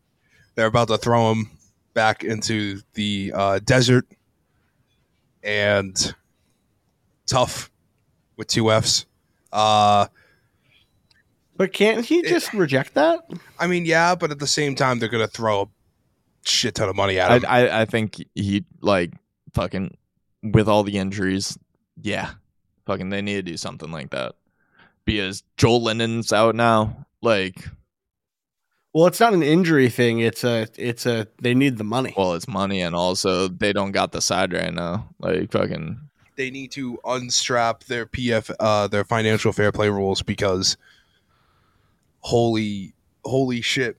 they're 0.55 0.67
about 0.67 0.87
to 0.89 0.97
throw 0.97 1.31
him 1.31 1.49
back 1.93 2.23
into 2.23 2.81
the 2.93 3.31
uh, 3.35 3.59
desert 3.63 4.05
and 5.43 6.15
tough 7.25 7.69
with 8.37 8.47
two 8.47 8.71
F's. 8.71 9.05
Uh 9.51 10.07
But 11.57 11.73
can't 11.73 12.05
he 12.05 12.19
It- 12.19 12.27
just 12.29 12.53
reject 12.53 12.93
that? 12.95 13.19
I 13.59 13.67
mean, 13.67 13.85
yeah, 13.85 14.15
but 14.15 14.31
at 14.31 14.39
the 14.39 14.47
same 14.47 14.75
time, 14.75 14.99
they're 14.99 15.09
gonna 15.09 15.27
throw 15.27 15.61
a 15.63 15.67
shit 16.45 16.75
ton 16.75 16.89
of 16.89 16.95
money 16.95 17.19
at 17.19 17.31
I, 17.31 17.35
him. 17.35 17.43
I 17.47 17.81
I 17.81 17.85
think 17.85 18.23
he 18.35 18.65
like 18.81 19.11
fucking 19.53 19.97
with 20.43 20.67
all 20.67 20.83
the 20.83 20.97
injuries, 20.97 21.57
yeah, 22.01 22.31
fucking 22.85 23.09
they 23.09 23.21
need 23.21 23.35
to 23.35 23.41
do 23.51 23.57
something 23.57 23.91
like 23.91 24.09
that 24.11 24.35
because 25.05 25.43
Joelinton's 25.57 26.31
out 26.33 26.55
now. 26.55 27.05
Like, 27.21 27.67
Well, 28.93 29.05
it's 29.07 29.19
not 29.19 29.33
an 29.33 29.43
injury 29.43 29.89
thing. 29.89 30.19
It's 30.19 30.43
a 30.43 30.67
it's 30.77 31.05
a 31.05 31.27
they 31.41 31.53
need 31.53 31.77
the 31.77 31.83
money. 31.83 32.13
well, 32.17 32.33
it's 32.33 32.47
money 32.47 32.81
and 32.81 32.95
also 32.95 33.47
they 33.47 33.73
don't 33.73 33.91
got 33.91 34.11
the 34.11 34.21
side 34.21 34.53
right 34.53 34.73
now. 34.73 35.07
Like, 35.19 35.51
fucking 35.51 35.99
they 36.37 36.49
need 36.49 36.71
to 36.71 36.97
unstrap 37.05 37.83
their 37.83 38.05
PF 38.05 38.51
uh 38.59 38.87
their 38.87 39.03
financial 39.03 39.51
fair 39.51 39.71
play 39.71 39.89
rules 39.89 40.21
because 40.23 40.77
holy 42.19 42.93
holy 43.23 43.61
shit. 43.61 43.97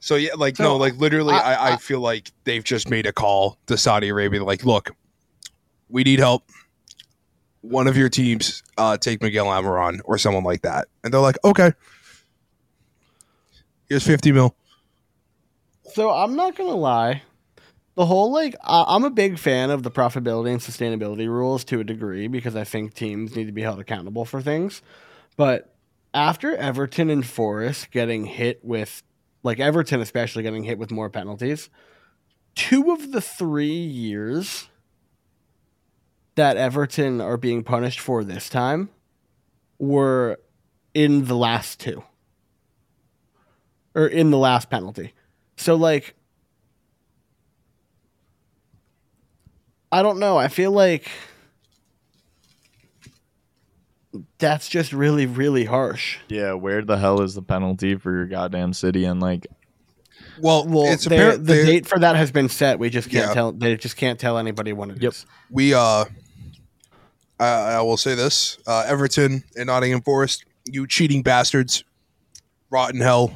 So 0.00 0.14
yeah, 0.14 0.34
like 0.36 0.56
So, 0.56 0.62
no, 0.64 0.76
like 0.76 0.96
literally 0.96 1.34
I- 1.34 1.54
I, 1.54 1.54
I, 1.54 1.72
I- 1.72 1.76
feel 1.76 2.00
like 2.00 2.30
they've 2.44 2.62
just 2.64 2.88
made 2.88 3.06
a 3.06 3.12
call 3.12 3.58
to 3.66 3.76
Saudi 3.76 4.08
Arabia 4.08 4.44
like, 4.44 4.64
look, 4.64 4.94
we 5.88 6.04
need 6.04 6.18
help. 6.20 6.44
One 7.60 7.86
of 7.86 7.96
your 7.96 8.08
teams 8.08 8.62
uh 8.76 8.96
take 8.96 9.22
Miguel 9.22 9.46
Almiron 9.46 10.00
or 10.04 10.18
someone 10.18 10.44
like 10.44 10.62
that. 10.62 10.88
And 11.02 11.12
they're 11.12 11.20
like, 11.20 11.36
okay. 11.44 11.72
Here's 13.88 14.06
50 14.06 14.32
mil. 14.32 14.54
So 15.92 16.10
I'm 16.10 16.36
not 16.36 16.56
gonna 16.56 16.74
lie, 16.76 17.22
the 17.98 18.06
whole 18.06 18.30
like 18.30 18.54
I'm 18.62 19.02
a 19.02 19.10
big 19.10 19.38
fan 19.40 19.70
of 19.70 19.82
the 19.82 19.90
profitability 19.90 20.50
and 20.52 20.60
sustainability 20.60 21.26
rules 21.26 21.64
to 21.64 21.80
a 21.80 21.84
degree 21.84 22.28
because 22.28 22.54
I 22.54 22.62
think 22.62 22.94
teams 22.94 23.34
need 23.34 23.46
to 23.46 23.52
be 23.52 23.62
held 23.62 23.80
accountable 23.80 24.24
for 24.24 24.40
things. 24.40 24.82
But 25.36 25.74
after 26.14 26.54
Everton 26.54 27.10
and 27.10 27.26
Forest 27.26 27.90
getting 27.90 28.24
hit 28.24 28.64
with, 28.64 29.02
like 29.42 29.58
Everton 29.58 30.00
especially 30.00 30.44
getting 30.44 30.62
hit 30.62 30.78
with 30.78 30.92
more 30.92 31.10
penalties, 31.10 31.70
two 32.54 32.92
of 32.92 33.10
the 33.10 33.20
three 33.20 33.66
years 33.66 34.68
that 36.38 36.56
Everton 36.56 37.20
are 37.20 37.36
being 37.36 37.64
punished 37.64 37.98
for 37.98 38.22
this 38.22 38.48
time 38.48 38.90
were 39.78 40.38
in 40.94 41.24
the 41.24 41.34
last 41.36 41.80
two 41.80 42.04
or 43.94 44.06
in 44.06 44.30
the 44.30 44.38
last 44.38 44.70
penalty. 44.70 45.14
So 45.56 45.74
like 45.74 46.14
I 49.90 50.02
don't 50.02 50.18
know. 50.20 50.36
I 50.36 50.46
feel 50.48 50.70
like 50.70 51.08
that's 54.38 54.68
just 54.68 54.92
really 54.92 55.26
really 55.26 55.64
harsh. 55.64 56.18
yeah, 56.28 56.52
where 56.52 56.82
the 56.82 56.98
hell 56.98 57.20
is 57.20 57.34
the 57.34 57.42
penalty 57.42 57.96
for 57.96 58.12
your 58.12 58.26
goddamn 58.26 58.72
city? 58.74 59.04
And 59.04 59.20
like, 59.20 59.46
Well, 60.40 60.66
Well, 60.68 60.92
it's 60.92 61.06
apparent 61.06 61.46
the 61.46 61.64
date 61.64 61.86
for 61.86 61.98
that 61.98 62.14
has 62.16 62.30
been 62.30 62.48
set. 62.48 62.78
We 62.78 62.90
just 62.90 63.10
can't 63.10 63.28
Yeah. 63.28 63.34
tell. 63.34 63.52
They 63.52 63.76
just 63.76 63.96
can't 63.96 64.18
tell 64.20 64.38
anybody 64.38 64.72
when 64.72 64.90
it 64.92 64.98
is. 64.98 65.02
Yep. 65.02 65.14
we 65.50 65.74
uh 65.74 66.04
I, 67.40 67.46
I 67.74 67.80
will 67.82 67.96
say 67.96 68.14
this 68.14 68.58
uh 68.66 68.84
everton 68.86 69.44
and 69.56 69.66
nottingham 69.66 70.02
forest 70.02 70.44
you 70.64 70.86
cheating 70.86 71.22
bastards 71.22 71.84
rotten 72.70 73.00
hell 73.00 73.32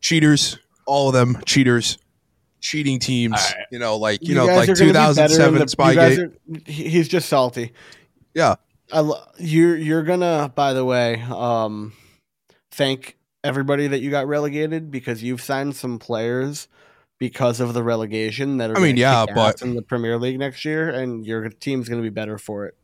cheaters 0.00 0.58
all 0.86 1.08
of 1.08 1.14
them 1.14 1.38
cheaters 1.46 1.98
cheating 2.60 2.98
teams 2.98 3.34
All 3.34 3.38
right. 3.58 3.66
you 3.70 3.78
know 3.78 3.96
like 3.96 4.20
you, 4.22 4.34
know 4.34 4.46
like 4.46 4.68
are 4.68 4.74
gonna 4.74 4.86
be 4.86 4.92
2007 4.92 5.54
the- 5.54 5.58
guys 5.60 5.74
spygate 5.74 6.18
are- 6.18 6.70
he's 6.70 7.08
just 7.08 7.28
salty. 7.28 7.72
Yeah. 8.34 8.54
I 8.92 9.00
lo- 9.00 9.22
you're 9.38 9.76
you're 9.76 10.02
gonna. 10.02 10.52
By 10.54 10.72
the 10.74 10.84
way, 10.84 11.20
um, 11.22 11.92
thank 12.70 13.16
everybody 13.42 13.88
that 13.88 14.00
you 14.00 14.10
got 14.10 14.26
relegated 14.26 14.90
because 14.90 15.22
you've 15.22 15.40
signed 15.40 15.74
some 15.76 15.98
players 15.98 16.68
because 17.22 17.60
of 17.60 17.72
the 17.72 17.84
relegation 17.84 18.56
that 18.56 18.68
are. 18.72 18.76
I 18.76 18.80
mean, 18.80 18.96
yeah, 18.96 19.26
but- 19.32 19.62
in 19.62 19.76
the 19.76 19.82
Premier 19.82 20.18
League 20.18 20.40
next 20.40 20.64
year, 20.64 20.90
and 20.90 21.24
your 21.24 21.48
team's 21.50 21.88
gonna 21.88 22.02
be 22.02 22.08
better 22.10 22.36
for 22.36 22.66
it. 22.66 22.74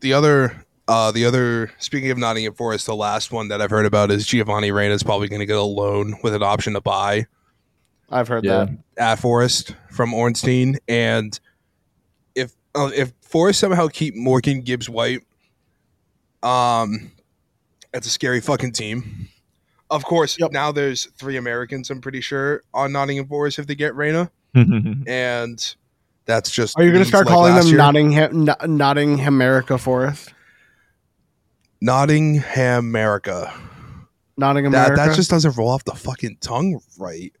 the 0.00 0.12
other 0.12 0.64
uh 0.86 1.10
the 1.10 1.24
other 1.24 1.72
speaking 1.78 2.10
of 2.12 2.18
nottingham 2.18 2.54
forest 2.54 2.86
the 2.86 2.94
last 2.94 3.32
one 3.32 3.48
that 3.48 3.60
i've 3.62 3.70
heard 3.70 3.86
about 3.86 4.10
is 4.12 4.24
giovanni 4.26 4.70
Reyna 4.70 4.94
is 4.94 5.02
probably 5.02 5.26
going 5.26 5.40
to 5.40 5.46
get 5.46 5.56
a 5.56 5.62
loan 5.62 6.14
with 6.22 6.34
an 6.34 6.42
option 6.44 6.74
to 6.74 6.80
buy 6.80 7.26
I've 8.10 8.28
heard 8.28 8.44
Yeah. 8.44 8.66
that. 8.66 8.78
at 8.96 9.18
Forest 9.18 9.74
from 9.90 10.14
Ornstein, 10.14 10.78
and 10.86 11.40
if 12.36 12.52
uh, 12.76 12.90
if 12.94 13.12
Forest 13.22 13.58
somehow 13.58 13.88
keep 13.88 14.14
Morgan 14.14 14.60
Gibbs 14.60 14.88
White, 14.88 15.22
um, 16.44 17.10
that's 17.92 18.06
a 18.06 18.10
scary 18.10 18.40
fucking 18.40 18.70
team. 18.72 19.28
Of 19.90 20.04
course, 20.04 20.38
Yep. 20.38 20.50
now 20.52 20.72
there's 20.72 21.04
three 21.16 21.36
Americans. 21.36 21.90
I'm 21.90 22.00
pretty 22.00 22.20
sure 22.20 22.62
on 22.74 22.92
Nottingham 22.92 23.26
Forest 23.28 23.58
if 23.58 23.66
they 23.66 23.74
get 23.74 23.94
Reyna, 23.94 24.30
and 24.54 25.74
that's 26.24 26.50
just 26.50 26.76
Are 26.78 26.82
you 26.82 26.92
gonna 26.92 27.04
start 27.04 27.26
like 27.26 27.32
calling 27.34 27.54
them 27.54 27.66
year. 27.68 27.76
Nottingham 27.76 28.44
Not- 28.44 28.68
Nottingham 28.68 29.34
America 29.34 29.78
Forest? 29.78 30.32
Nottingham 31.80 32.86
America? 32.86 33.52
Nottingham, 34.36 34.72
That 34.72 34.86
America. 34.92 35.08
that 35.10 35.16
just 35.16 35.30
doesn't 35.30 35.56
roll 35.56 35.68
off 35.70 35.84
the 35.84 35.94
fucking 35.94 36.38
tongue 36.40 36.80
right. 36.98 37.32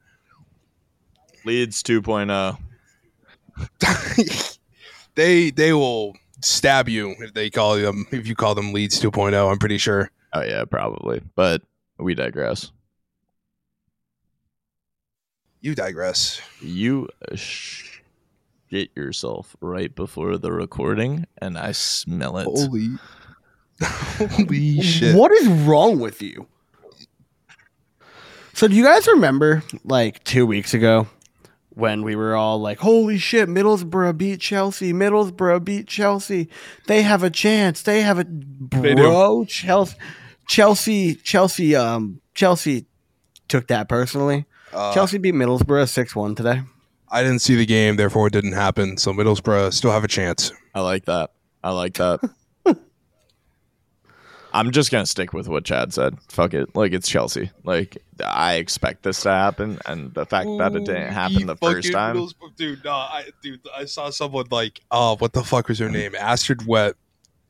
Leeds 1.44 1.82
oh. 1.88 2.00
2.0. 2.00 2.58
they 5.14 5.50
they 5.50 5.72
will 5.72 6.14
stab 6.42 6.88
you 6.88 7.14
if 7.20 7.32
they 7.34 7.48
call 7.50 7.76
them 7.76 8.06
if 8.12 8.26
you 8.26 8.34
call 8.34 8.54
them 8.54 8.72
Leeds 8.72 9.00
2.0. 9.00 9.50
I'm 9.50 9.58
pretty 9.58 9.78
sure. 9.78 10.10
Oh 10.32 10.42
yeah, 10.42 10.64
probably. 10.64 11.22
But 11.34 11.62
we 11.98 12.14
digress. 12.14 12.72
You 15.60 15.74
digress. 15.74 16.40
You 16.60 17.08
uh, 17.30 17.34
shit 17.34 18.90
yourself 18.94 19.56
right 19.60 19.94
before 19.94 20.38
the 20.38 20.52
recording, 20.52 21.26
and 21.38 21.58
I 21.58 21.72
smell 21.72 22.38
it. 22.38 22.44
Holy, 22.44 22.90
holy 23.82 24.80
shit! 24.82 25.16
What 25.16 25.32
is 25.32 25.48
wrong 25.48 25.98
with 25.98 26.22
you? 26.22 26.46
So, 28.52 28.68
do 28.68 28.74
you 28.74 28.84
guys 28.84 29.06
remember 29.06 29.62
like 29.84 30.22
two 30.24 30.46
weeks 30.46 30.72
ago 30.72 31.08
when 31.70 32.02
we 32.02 32.16
were 32.16 32.34
all 32.34 32.60
like, 32.60 32.78
"Holy 32.78 33.18
shit! 33.18 33.48
Middlesbrough 33.48 34.16
beat 34.16 34.40
Chelsea. 34.40 34.92
Middlesbrough 34.92 35.64
beat 35.64 35.86
Chelsea. 35.86 36.48
They 36.86 37.02
have 37.02 37.22
a 37.22 37.30
chance. 37.30 37.82
They 37.82 38.02
have 38.02 38.18
a 38.18 38.24
They 38.24 38.94
bro. 38.94 39.44
Chelsea, 39.46 39.96
Chelsea, 40.46 41.14
Chelsea. 41.16 41.74
Um, 41.76 42.20
Chelsea 42.34 42.86
took 43.48 43.68
that 43.68 43.88
personally. 43.88 44.46
Uh, 44.72 44.92
Chelsea 44.94 45.18
beat 45.18 45.34
Middlesbrough 45.34 45.88
six 45.88 46.14
one 46.14 46.34
today. 46.34 46.62
I 47.08 47.22
didn't 47.22 47.40
see 47.40 47.54
the 47.54 47.66
game, 47.66 47.96
therefore 47.96 48.26
it 48.26 48.32
didn't 48.32 48.52
happen. 48.52 48.96
So 48.98 49.12
Middlesbrough 49.12 49.72
still 49.72 49.92
have 49.92 50.04
a 50.04 50.08
chance. 50.08 50.52
I 50.74 50.80
like 50.80 51.04
that. 51.06 51.30
I 51.62 51.70
like 51.70 51.94
that. 51.94 52.20
I'm 54.52 54.70
just 54.70 54.90
gonna 54.90 55.06
stick 55.06 55.32
with 55.32 55.48
what 55.48 55.64
Chad 55.64 55.92
said. 55.92 56.16
Fuck 56.28 56.54
it. 56.54 56.74
Like 56.74 56.92
it's 56.92 57.08
Chelsea. 57.08 57.50
Like 57.64 57.98
I 58.24 58.54
expect 58.54 59.02
this 59.02 59.20
to 59.22 59.30
happen, 59.30 59.78
and 59.86 60.14
the 60.14 60.24
fact 60.24 60.48
that 60.58 60.74
it 60.74 60.84
didn't 60.84 61.12
happen 61.12 61.46
the 61.46 61.56
first 61.56 61.92
time. 61.92 62.26
dude. 62.56 62.82
No, 62.84 62.92
I, 62.92 63.24
dude, 63.42 63.60
I 63.76 63.84
saw 63.84 64.10
someone 64.10 64.46
like, 64.50 64.80
oh, 64.90 65.16
what 65.18 65.32
the 65.34 65.44
fuck 65.44 65.68
was 65.68 65.78
her 65.78 65.90
name? 65.90 66.14
Astrid 66.14 66.66
Wet, 66.66 66.94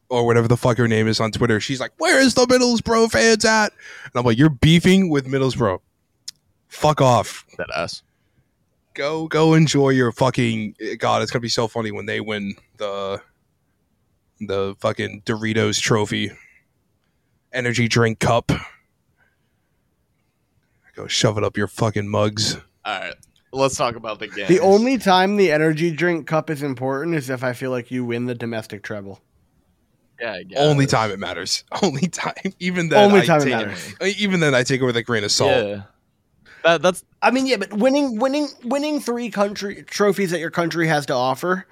or 0.09 0.27
whatever 0.27 0.49
the 0.49 0.57
fuck 0.57 0.79
her 0.79 0.89
name 0.89 1.09
is 1.09 1.21
on 1.21 1.33
Twitter. 1.33 1.61
She's 1.61 1.81
like, 1.81 1.93
where 1.99 2.21
is 2.21 2.35
the 2.35 2.47
Middlesbrough 2.47 3.11
fans 3.11 3.45
at? 3.45 3.73
And 4.05 4.13
I'm 4.15 4.25
like, 4.25 4.39
you're 4.39 4.51
beefing 4.51 5.09
with 5.11 5.27
Middlesbrough. 5.27 5.81
Fuck 6.69 7.01
off. 7.01 7.47
That 7.59 7.69
ass. 7.75 8.03
Go, 8.95 9.29
go 9.29 9.55
enjoy 9.55 9.91
your 9.91 10.13
fucking. 10.13 10.75
God, 10.99 11.23
it's 11.23 11.31
gonna 11.31 11.41
be 11.41 11.49
so 11.49 11.69
funny 11.69 11.91
when 11.91 12.07
they 12.07 12.21
win 12.21 12.55
the 12.79 13.21
the 14.41 14.75
fucking 14.81 15.23
Doritos 15.27 15.81
trophy, 15.81 16.31
energy 17.53 17.89
drink 17.89 18.19
cup. 18.19 18.53
Go 20.95 21.07
shove 21.07 21.37
it 21.37 21.45
up 21.45 21.59
your 21.59 21.69
fucking 21.69 22.09
mugs. 22.09 22.57
All 22.85 23.01
right. 23.01 23.15
Let's 23.53 23.77
talk 23.77 23.97
about 23.97 24.19
the 24.19 24.29
game. 24.29 24.49
The 24.49 24.61
only 24.61 24.99
time 24.99 25.37
the 25.37 25.53
energy 25.53 25.91
drink 25.91 26.27
cup 26.27 26.51
is 26.51 26.63
important 26.63 27.17
is 27.17 27.31
if 27.31 27.45
I 27.45 27.53
feel 27.53 27.71
like 27.71 27.91
you 27.91 28.05
win 28.05 28.27
the 28.27 28.35
domestic 28.35 28.83
treble. 28.83 29.21
Yeah, 30.21 30.33
I 30.33 30.43
guess. 30.45 30.59
Only 30.59 30.87
time 30.87 31.11
it 31.11 31.19
matters. 31.19 31.65
Only 31.83 32.09
time. 32.09 32.35
Even 32.59 32.89
then, 32.89 33.05
Only 33.05 33.21
I 33.21 33.27
time 33.27 33.41
it 33.43 33.45
take 33.45 33.53
matters. 33.53 33.95
Even 34.19 34.41
then, 34.41 34.55
I 34.55 34.63
take 34.63 34.81
it 34.81 34.85
with 34.85 34.97
a 34.97 35.03
grain 35.03 35.25
of 35.25 35.33
salt. 35.33 35.51
Yeah. 35.51 35.83
That, 36.65 36.83
that's 36.83 37.05
I 37.23 37.31
mean, 37.31 37.47
yeah, 37.47 37.59
but 37.59 37.73
winning, 37.73 38.19
winning, 38.19 38.49
winning 38.65 39.01
three 39.01 39.31
country 39.31 39.85
trophies 39.85 40.31
that 40.33 40.41
your 40.41 40.51
country 40.51 40.89
has 40.89 41.07
to 41.07 41.15
offer 41.15 41.67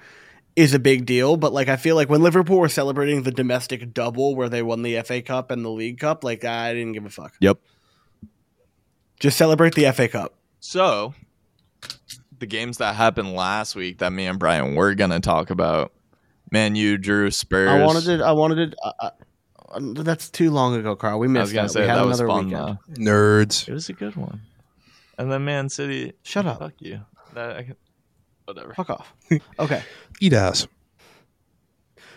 is 0.55 0.73
a 0.73 0.79
big 0.79 1.05
deal. 1.05 1.35
But 1.35 1.51
like, 1.51 1.67
I 1.67 1.75
feel 1.75 1.95
like 1.95 2.09
when 2.09 2.21
Liverpool 2.21 2.59
were 2.59 2.69
celebrating 2.69 3.23
the 3.23 3.31
domestic 3.31 3.93
double, 3.93 4.35
where 4.35 4.47
they 4.47 4.61
won 4.61 4.83
the 4.83 5.01
FA 5.01 5.21
Cup 5.21 5.51
and 5.51 5.65
the 5.65 5.69
League 5.69 5.99
Cup, 5.99 6.23
like 6.23 6.45
I 6.45 6.73
didn't 6.73 6.93
give 6.93 7.05
a 7.05 7.09
fuck. 7.09 7.33
Yep. 7.41 7.57
Just 9.19 9.37
celebrate 9.37 9.75
the 9.75 9.91
FA 9.91 10.07
Cup. 10.07 10.33
so. 10.59 11.13
The 12.37 12.45
games 12.45 12.79
that 12.79 12.95
happened 12.95 13.33
last 13.33 13.75
week 13.75 13.99
that 13.99 14.11
me 14.11 14.25
and 14.25 14.37
Brian 14.37 14.75
were 14.75 14.93
gonna 14.93 15.21
talk 15.21 15.51
about. 15.51 15.93
Man, 16.51 16.75
you 16.75 16.97
Drew 16.97 17.31
Spurs. 17.31 17.69
I 17.69 17.83
wanted 17.83 18.07
it. 18.07 18.21
I 18.21 18.31
wanted 18.31 18.59
it. 18.59 18.75
Uh, 18.83 18.91
uh, 18.99 19.09
that's 20.03 20.29
too 20.29 20.51
long 20.51 20.75
ago, 20.75 20.95
Carl. 20.95 21.19
We 21.19 21.27
I 21.27 21.29
missed 21.31 21.41
was 21.41 21.53
gonna 21.53 21.67
that. 21.67 21.73
say 21.73 21.81
we 21.81 21.87
had 21.87 21.97
that 21.97 22.05
was 22.05 22.19
another 22.19 22.33
fun 22.33 22.45
weekend. 22.47 22.77
though. 22.89 23.11
Nerds. 23.11 23.67
It 23.67 23.73
was 23.73 23.89
a 23.89 23.93
good 23.93 24.15
one. 24.15 24.41
And 25.17 25.31
then 25.31 25.43
Man 25.45 25.69
City. 25.69 26.13
Shut 26.23 26.45
up. 26.45 26.59
Fuck 26.59 26.73
you. 26.79 27.01
That 27.33 27.57
I 27.57 27.63
can, 27.63 27.75
whatever. 28.45 28.73
Fuck 28.73 28.89
off. 28.89 29.13
Okay. 29.59 29.81
Eat 30.21 30.33
ass. 30.33 30.67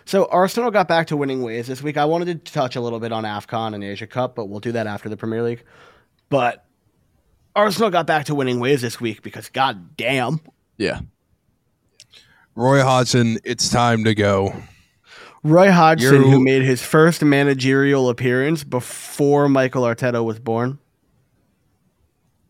So 0.05 0.27
Arsenal 0.27 0.71
got 0.71 0.89
back 0.89 1.09
to 1.09 1.17
winning 1.17 1.43
ways 1.43 1.67
this 1.67 1.83
week. 1.83 1.97
I 1.97 2.05
wanted 2.07 2.45
to 2.45 2.53
touch 2.53 2.77
a 2.77 2.81
little 2.81 2.99
bit 3.01 3.13
on 3.13 3.25
AFCON 3.25 3.75
and 3.75 3.85
Asia 3.85 4.07
Cup, 4.07 4.35
but 4.35 4.47
we'll 4.47 4.61
do 4.61 4.73
that 4.73 4.87
after 4.87 5.09
the 5.09 5.17
Premier 5.19 5.43
League. 5.43 5.65
But 6.31 6.65
Arsenal 7.55 7.91
got 7.91 8.07
back 8.07 8.27
to 8.27 8.35
winning 8.35 8.59
ways 8.61 8.81
this 8.81 9.01
week 9.01 9.23
because 9.23 9.49
god 9.51 9.97
damn. 9.97 10.41
Yeah. 10.77 11.01
Roy 12.59 12.83
Hodgson, 12.83 13.39
it's 13.45 13.71
time 13.71 14.03
to 14.03 14.17
go. 14.17 14.53
Roy 15.45 15.71
Hodgson, 15.71 16.15
You're- 16.23 16.31
who 16.31 16.41
made 16.43 16.63
his 16.63 16.83
first 16.83 17.23
managerial 17.23 18.09
appearance 18.09 18.65
before 18.65 19.49
Mikel 19.49 19.83
Arteta 19.83 20.25
was 20.25 20.41
born. 20.41 20.81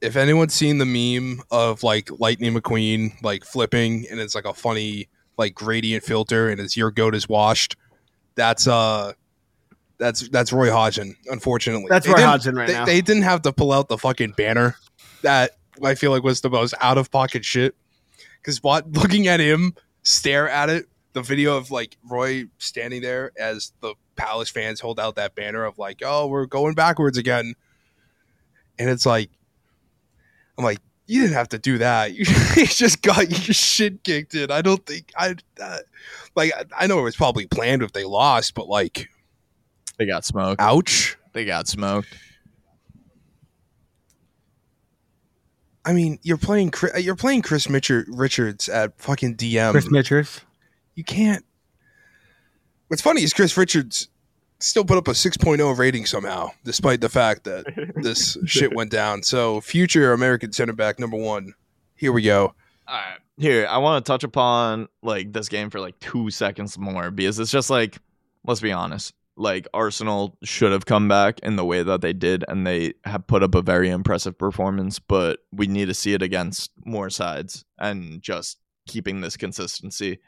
If 0.01 0.17
anyone's 0.17 0.55
seen 0.55 0.79
the 0.79 0.87
meme 0.87 1.43
of 1.51 1.83
like 1.83 2.09
Lightning 2.19 2.55
McQueen 2.55 3.21
like 3.23 3.45
flipping 3.45 4.07
and 4.11 4.19
it's 4.19 4.35
like 4.35 4.47
a 4.47 4.55
funny 4.55 5.09
like 5.37 5.55
gradient 5.55 6.05
filter 6.05 6.49
and 6.49 6.59
his 6.59 6.75
your 6.75 6.91
goat 6.91 7.15
is 7.15 7.29
washed, 7.29 7.77
that's 8.35 8.67
uh 8.67 9.13
that's 9.99 10.27
that's 10.31 10.55
Roy 10.55 10.71
Hodgson, 10.71 11.17
unfortunately. 11.27 11.87
That's 11.91 12.07
They 12.07 12.13
Roy 12.15 12.23
Hodgson 12.23 12.55
right 12.55 12.67
they, 12.69 12.73
now. 12.73 12.85
they 12.87 13.03
didn't 13.03 13.25
have 13.25 13.43
to 13.43 13.53
pull 13.53 13.73
out 13.73 13.89
the 13.91 13.99
fucking 13.99 14.33
banner 14.39 14.77
that 15.21 15.51
I 15.85 15.97
feel 15.97 16.13
like 16.13 16.23
was 16.23 16.41
the 16.41 16.49
most 16.49 16.73
out 16.81 16.97
of 16.97 17.11
pocket 17.11 17.45
shit. 17.45 17.75
Because 18.41 18.63
what 18.63 18.91
looking 18.93 19.27
at 19.27 19.41
him 19.41 19.75
stare 20.09 20.49
at 20.49 20.71
it, 20.71 20.87
the 21.13 21.23
video 21.23 21.57
of 21.57 21.71
like 21.71 21.97
Roy 22.09 22.45
standing 22.59 23.03
there 23.03 23.33
as 23.39 23.73
the 23.81 23.95
Palace 24.17 24.49
fans 24.49 24.81
hold 24.81 24.99
out 24.99 25.17
that 25.17 25.35
banner 25.35 25.65
of 25.65 25.79
like, 25.79 26.03
oh, 26.05 26.27
we're 26.27 26.47
going 26.47 26.75
backwards 26.75 27.19
again, 27.19 27.55
and 28.79 28.89
it's 28.89 29.07
like, 29.07 29.31
I'm 30.57 30.65
like, 30.65 30.79
you 31.07 31.21
didn't 31.21 31.35
have 31.35 31.51
to 31.51 31.59
do 31.59 31.79
that. 31.79 32.13
You 32.59 32.67
just 32.67 33.03
got 33.03 33.31
your 33.31 33.55
shit 33.55 34.03
kicked 34.03 34.35
in. 34.35 34.51
I 34.51 34.63
don't 34.63 34.85
think 34.85 35.13
I 35.17 35.37
uh, 35.63 35.79
like. 36.35 36.51
I 36.77 36.89
know 36.89 36.99
it 36.99 37.03
was 37.03 37.15
probably 37.15 37.47
planned 37.47 37.83
if 37.83 37.93
they 37.93 38.05
lost, 38.05 38.55
but 38.55 38.67
like, 38.67 39.09
They 39.99 40.07
got 40.07 40.25
smoked. 40.25 40.61
ouch. 40.61 41.17
They 41.35 41.45
got 41.45 41.69
smoked. 41.69 42.09
I 45.89 45.95
mean, 45.95 46.19
you're 46.23 46.37
playing 46.37 46.71
Chri- 46.71 46.95
uh, 46.95 46.99
you're 46.99 47.17
playing 47.17 47.41
Chris 47.41 47.67
Mitchell 47.67 48.05
Richards 48.09 48.69
at 48.69 49.01
fucking 49.01 49.37
DM. 49.37 49.71
Chris 49.71 49.91
Mitchers. 49.91 50.43
you 50.95 51.03
can't. 51.03 51.47
What's 52.89 53.01
funny 53.01 53.23
is 53.23 53.33
Chris 53.33 53.57
Richards 53.57 54.09
still 54.61 54.85
put 54.85 54.99
up 54.99 55.09
a 55.09 55.13
6.0 55.13 55.79
rating 55.79 56.05
somehow, 56.05 56.51
despite 56.63 57.01
the 57.01 57.09
fact 57.09 57.45
that 57.45 57.65
this 58.03 58.37
shit 58.45 58.75
went 58.77 58.91
down. 58.91 59.23
So, 59.23 59.63
future 59.63 60.13
American 60.13 60.53
center 60.53 60.75
back 60.75 60.99
number 60.99 61.17
one. 61.17 61.55
Here 61.97 62.13
we 62.13 62.21
go. 62.21 62.55
All 62.87 62.95
right. 62.95 63.19
Here, 63.39 63.67
I 63.67 63.79
want 63.79 64.05
to 64.05 64.13
touch 64.13 64.25
upon 64.25 64.89
like 65.03 65.33
this 65.33 65.49
game 65.49 65.71
for 65.71 65.81
like 65.81 65.99
two 66.01 66.29
seconds 66.29 66.77
more 66.79 67.11
because 67.11 67.39
it's 67.39 67.51
just 67.51 67.71
like, 67.71 67.97
let's 68.45 68.61
be 68.61 68.73
honest. 68.73 69.15
Like 69.39 69.69
Arsenal 69.73 70.37
should 70.43 70.73
have 70.73 70.85
come 70.85 71.07
back 71.09 71.39
in 71.41 71.57
the 71.57 71.65
way 71.65 71.83
that 71.83 72.01
they 72.01 72.13
did, 72.13 72.45
and 72.49 72.67
they 72.67 72.95
have 73.05 73.27
put 73.27 73.43
up 73.43 73.55
a 73.55 73.63
very 73.63 73.89
impressive 73.89 74.37
performance. 74.37 74.99
But 74.99 75.39
we 75.53 75.67
need 75.69 75.87
to 75.87 75.95
see 75.95 76.13
it 76.13 76.23
against 76.23 76.73
more 76.85 77.09
sides 77.09 77.65
and 77.79 78.21
just 78.21 78.59
keeping 78.89 79.21
this 79.21 79.37
consistency. 79.37 80.19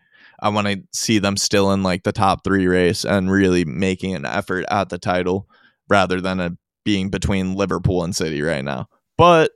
I 0.40 0.48
want 0.50 0.68
to 0.68 0.82
see 0.92 1.18
them 1.18 1.36
still 1.36 1.72
in 1.72 1.82
like 1.82 2.04
the 2.04 2.12
top 2.12 2.44
three 2.44 2.66
race 2.66 3.04
and 3.04 3.30
really 3.30 3.64
making 3.64 4.14
an 4.14 4.24
effort 4.24 4.64
at 4.70 4.88
the 4.88 4.98
title 4.98 5.48
rather 5.88 6.20
than 6.20 6.40
it 6.40 6.52
being 6.84 7.08
between 7.10 7.54
Liverpool 7.56 8.04
and 8.04 8.14
City 8.14 8.40
right 8.42 8.64
now. 8.64 8.88
But 9.18 9.50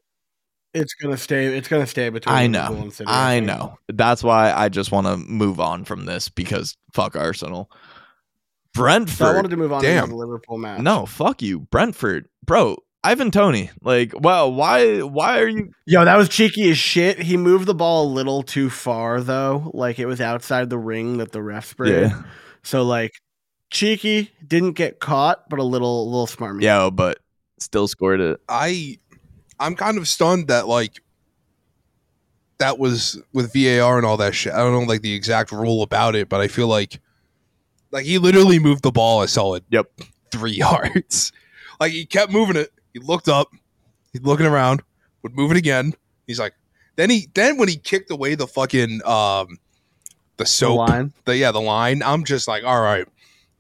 It's 0.75 0.95
gonna 0.95 1.17
stay. 1.17 1.57
It's 1.57 1.69
gonna 1.69 1.87
stay 1.87 2.09
between. 2.09 2.35
I 2.35 2.47
Liverpool 2.47 2.77
know. 2.77 2.83
and 2.83 2.93
City, 2.93 3.11
I 3.11 3.41
know. 3.41 3.79
That's 3.89 4.25
why 4.25 4.53
I 4.53 4.69
just 4.69 4.91
want 4.91 5.07
to 5.07 5.17
move 5.17 5.61
on 5.61 5.85
from 5.85 6.07
this 6.07 6.29
because 6.29 6.77
fuck 6.93 7.15
Arsenal. 7.15 7.71
So 8.75 8.83
I 8.83 8.87
wanted 8.87 9.09
Brentford. 9.09 9.51
to 9.51 9.57
move 9.57 9.73
on 9.73 9.83
Damn. 9.83 10.05
to 10.05 10.11
the 10.11 10.17
Liverpool 10.17 10.59
match. 10.59 10.81
No, 10.81 11.07
fuck 11.07 11.43
you. 11.43 11.61
Brentford. 11.61 12.29
Bro, 12.45 12.79
Ivan 13.05 13.31
Toney. 13.31 13.71
Like, 13.83 14.13
well, 14.19 14.53
why 14.53 15.01
why 15.03 15.41
are 15.41 15.49
you 15.49 15.71
Yo, 15.87 16.05
that 16.05 16.17
was 16.17 16.29
cheeky 16.29 16.71
as 16.71 16.79
shit. 16.79 17.21
He 17.21 17.37
moved 17.37 17.67
the 17.67 17.75
ball 17.75 18.07
a 18.07 18.13
little 18.13 18.43
too 18.43 18.71
far 18.71 19.21
though. 19.21 19.71
Like 19.75 19.99
it 19.99 20.07
was 20.07 20.21
outside 20.21 20.71
the 20.71 20.79
ring 20.79 21.19
that 21.19 21.33
the 21.33 21.43
ref 21.43 21.67
sprayed. 21.67 22.11
Yeah. 22.11 22.23
So 22.63 22.83
like 22.83 23.13
cheeky, 23.71 24.33
didn't 24.47 24.73
get 24.73 25.01
caught, 25.01 25.49
but 25.49 25.59
a 25.59 25.65
little 25.65 26.03
a 26.03 26.09
little 26.09 26.27
smarmy. 26.27 26.63
Yeah, 26.63 26.91
but 26.91 27.19
still 27.59 27.87
scored 27.89 28.21
it. 28.21 28.41
I, 28.49 28.99
I'm 29.61 29.77
kind 29.77 29.99
of 29.99 30.09
stunned 30.09 30.49
that 30.49 30.67
like 30.67 31.01
that 32.59 32.79
was 32.79 33.21
with 33.33 33.53
VAR 33.53 33.99
and 33.99 34.07
all 34.07 34.17
that 34.17 34.35
shit. 34.35 34.53
I 34.53 34.59
don't 34.59 34.73
know 34.73 34.81
like 34.81 35.03
the 35.03 35.15
exact 35.15 35.53
rule 35.53 35.83
about 35.83 36.15
it, 36.15 36.29
but 36.29 36.41
I 36.41 36.49
feel 36.49 36.69
like 36.69 37.01
like 37.95 38.05
he 38.05 38.19
literally 38.19 38.59
moved 38.59 38.83
the 38.83 38.91
ball 38.93 39.23
a 39.23 39.29
solid 39.29 39.65
Yep. 39.71 39.87
three 40.31 40.53
yards. 40.67 41.33
Like 41.81 41.93
he 41.93 42.05
kept 42.05 42.31
moving 42.31 42.57
it, 42.57 42.71
He 42.93 42.99
looked 43.01 43.29
up. 43.29 43.49
He's 44.13 44.21
looking 44.23 44.45
around. 44.47 44.83
Would 45.23 45.35
move 45.35 45.51
it 45.51 45.57
again. 45.57 45.95
He's 46.27 46.39
like, 46.39 46.53
then 46.97 47.09
he 47.09 47.29
then 47.35 47.57
when 47.57 47.69
he 47.69 47.77
kicked 47.77 48.11
away 48.11 48.35
the 48.35 48.47
fucking 48.47 49.01
um 49.07 49.59
the 50.37 50.45
The 50.45 50.47
soap, 50.47 50.79
line. 50.89 51.13
the 51.25 51.37
yeah 51.37 51.53
the 51.53 51.61
line. 51.61 52.03
I'm 52.03 52.25
just 52.25 52.47
like, 52.49 52.65
all 52.65 52.81
right, 52.83 53.07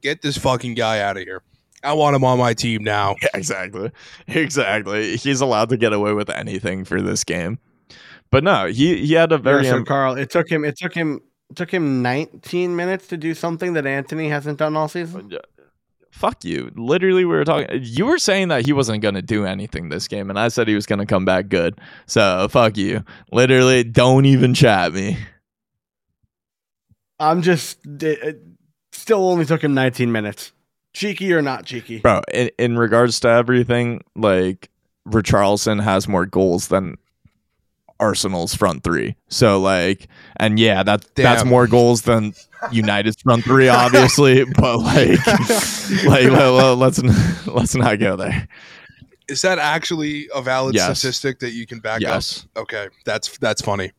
get 0.03 0.21
this 0.21 0.37
fucking 0.37 0.75
guy 0.75 1.01
out 1.01 1.17
of 1.17 1.23
here. 1.23 1.43
I 1.83 1.93
want 1.93 2.17
him 2.17 2.25
on 2.25 2.39
my 2.39 2.55
team 2.55 2.83
now. 2.83 3.15
Yeah, 3.23 3.29
exactly. 3.35 3.91
Exactly. 4.27 5.17
He's 5.17 5.41
allowed 5.41 5.69
to 5.71 5.77
get 5.77 5.93
away 5.93 6.13
with 6.13 6.31
anything 6.31 6.85
for 6.85 7.01
this 7.03 7.25
game. 7.25 7.59
But 8.31 8.43
no, 8.45 8.67
he 8.67 9.07
he 9.07 9.13
had 9.15 9.33
a 9.33 9.39
very 9.39 9.65
Yeah, 9.65 9.71
so 9.73 9.85
Carl, 9.85 10.17
it 10.17 10.31
took 10.31 10.49
him. 10.51 10.65
It 10.65 10.77
took 10.77 10.93
him. 10.95 11.21
Took 11.55 11.71
him 11.71 12.03
19 12.03 12.75
minutes 12.75 13.07
to 13.09 13.17
do 13.17 13.35
something 13.35 13.75
that 13.75 13.87
Anthony 13.87 14.29
hasn't 14.29 14.59
done 14.59 14.77
all 14.77 14.89
season. 14.89 15.33
Uh, 15.35 15.39
fuck 16.11 16.45
you. 16.45 16.71
Literally, 16.77 17.25
we 17.25 17.35
were 17.35 17.45
talking. 17.45 17.69
You 17.83 18.07
were 18.07 18.19
saying 18.19 18.49
that 18.49 18.67
he 18.67 18.73
wasn't 18.73 19.03
going 19.03 19.15
to 19.15 19.23
do 19.23 19.45
anything 19.45 19.89
this 19.89 20.09
game, 20.09 20.31
and 20.31 20.39
I 20.39 20.49
said 20.49 20.69
he 20.69 20.75
was 20.75 20.87
going 20.87 21.01
to 21.01 21.07
come 21.07 21.25
back 21.25 21.49
good. 21.49 21.79
So 22.07 22.49
fuck 22.51 22.77
you. 22.77 23.05
Literally, 23.33 23.85
don't 23.85 24.27
even 24.27 24.55
chat 24.55 24.93
me. 24.93 25.19
I'm 27.19 27.43
just. 27.43 27.79
It 27.87 28.37
uh, 28.37 28.39
still 28.93 29.29
only 29.29 29.45
took 29.45 29.63
him 29.63 29.75
19 29.75 30.11
minutes. 30.11 30.53
Cheeky 30.95 31.33
or 31.33 31.43
not 31.43 31.67
cheeky? 31.67 31.99
Bro, 31.99 32.23
in, 32.33 32.51
in 32.59 32.79
regards 32.79 33.19
to 33.21 33.29
everything, 33.29 34.03
like 34.15 34.71
Richarlison 35.09 35.83
has 35.83 36.09
more 36.09 36.25
goals 36.25 36.69
than 36.69 36.97
Arsenal's 38.01 38.55
front 38.55 38.83
three. 38.83 39.17
So 39.29 39.61
like, 39.61 40.09
and 40.37 40.59
yeah, 40.59 40.83
that 40.83 41.15
that's 41.15 41.45
more 41.45 41.67
goals 41.67 42.03
than 42.03 42.35
United's 42.73 43.21
front 43.23 43.45
three, 43.45 43.69
obviously. 43.69 44.45
but 44.57 44.79
like, 44.79 45.27
like 46.05 46.31
well, 46.31 46.57
well, 46.57 46.77
let's 46.77 47.03
let's 47.47 47.75
not 47.75 47.99
go 47.99 48.17
there. 48.17 48.49
Is 49.29 49.41
that 49.43 49.59
actually 49.59 50.29
a 50.35 50.43
valid 50.43 50.75
Yes. 50.75 50.99
statistic 50.99 51.39
that 51.39 51.53
you 51.53 51.67
can 51.67 51.79
back 51.79 52.01
Yes, 52.03 52.47
up? 52.57 52.63
Okay, 52.65 52.89
that's 53.05 53.39
that's 53.39 53.63
funny. 53.63 53.93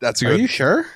That's 0.00 0.22
Are 0.22 0.34
you 0.36 0.46
sure? 0.46 0.86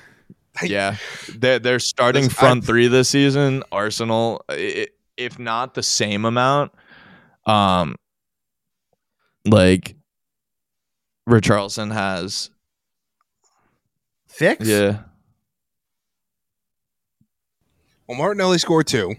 yeah, 0.63 0.95
they're 1.37 1.59
they're 1.59 1.79
starting 1.79 2.23
Listen, 2.25 2.35
front 2.35 2.63
I- 2.63 2.67
three 2.67 2.87
this 2.87 3.09
season. 3.09 3.63
Arsenal, 3.71 4.43
if 4.49 5.39
not 5.39 5.73
the 5.73 5.83
same 5.83 6.25
amount, 6.25 6.71
um, 7.45 7.95
like 9.45 9.95
Richarlison 11.27 11.91
has, 11.93 12.49
Six? 14.27 14.67
yeah. 14.67 14.99
well, 18.07 18.17
Martinelli 18.17 18.57
scored 18.57 18.87
two. 18.87 19.15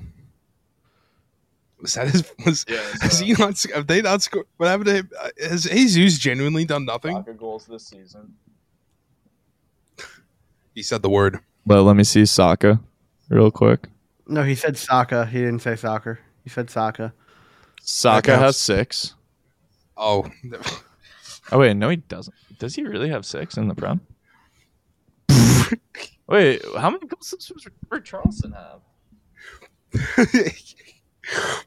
Was 1.80 1.94
that 1.94 2.08
his? 2.08 2.24
Was 2.44 2.64
has 3.00 3.18
he 3.20 3.32
not? 3.34 3.62
Have 3.74 3.86
they 3.86 4.00
not 4.02 4.22
scored? 4.22 4.46
What 4.56 4.68
happened 4.68 4.86
to 4.86 4.94
him? 4.94 5.10
Uh, 5.20 5.28
Has 5.48 5.64
Jesus 5.64 6.18
genuinely 6.18 6.64
done 6.64 6.84
nothing? 6.84 7.22
goals 7.38 7.66
this 7.66 7.86
season. 7.86 8.34
He 10.74 10.82
said 10.82 11.02
the 11.02 11.10
word. 11.10 11.40
But 11.66 11.82
let 11.82 11.96
me 11.96 12.04
see 12.04 12.24
Saka 12.26 12.80
real 13.28 13.50
quick. 13.50 13.88
No, 14.26 14.42
he 14.42 14.54
said 14.54 14.76
Saka. 14.78 15.26
He 15.26 15.38
didn't 15.38 15.60
say 15.60 15.76
soccer. 15.76 16.18
He 16.44 16.50
said 16.50 16.70
Saka. 16.70 17.12
Saka 17.82 18.36
has 18.36 18.56
six. 18.56 19.14
Oh, 19.96 20.26
Oh 21.52 21.58
wait, 21.58 21.74
no, 21.76 21.88
he 21.88 21.96
doesn't. 21.96 22.34
Does 22.58 22.74
he 22.74 22.82
really 22.82 23.08
have 23.08 23.24
six 23.26 23.56
in 23.56 23.68
the 23.68 23.74
prem? 23.74 24.00
wait, 26.28 26.62
how 26.76 26.90
many 26.90 27.06
goals 27.06 27.30
does 27.30 27.66
Charleston 28.04 28.52
have? 28.52 28.80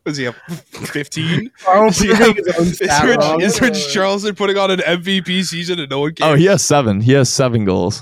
was 0.05 0.17
he 0.17 0.27
up 0.27 0.35
fifteen? 0.47 1.51
Is, 1.87 1.99
he 1.99 2.11
up- 2.11 2.37
is 2.37 2.79
Rich, 3.03 3.41
is 3.41 3.61
Rich 3.61 3.93
Charleston 3.93 4.35
putting 4.35 4.57
on 4.57 4.71
an 4.71 4.79
MVP 4.79 5.43
season 5.45 5.79
and 5.79 5.89
no 5.89 5.99
one 6.01 6.11
Oh, 6.11 6.13
cares? 6.13 6.31
Oh, 6.31 6.35
he 6.35 6.45
has 6.45 6.63
seven. 6.63 7.01
He 7.01 7.13
has 7.13 7.31
seven 7.31 7.65
goals. 7.65 8.01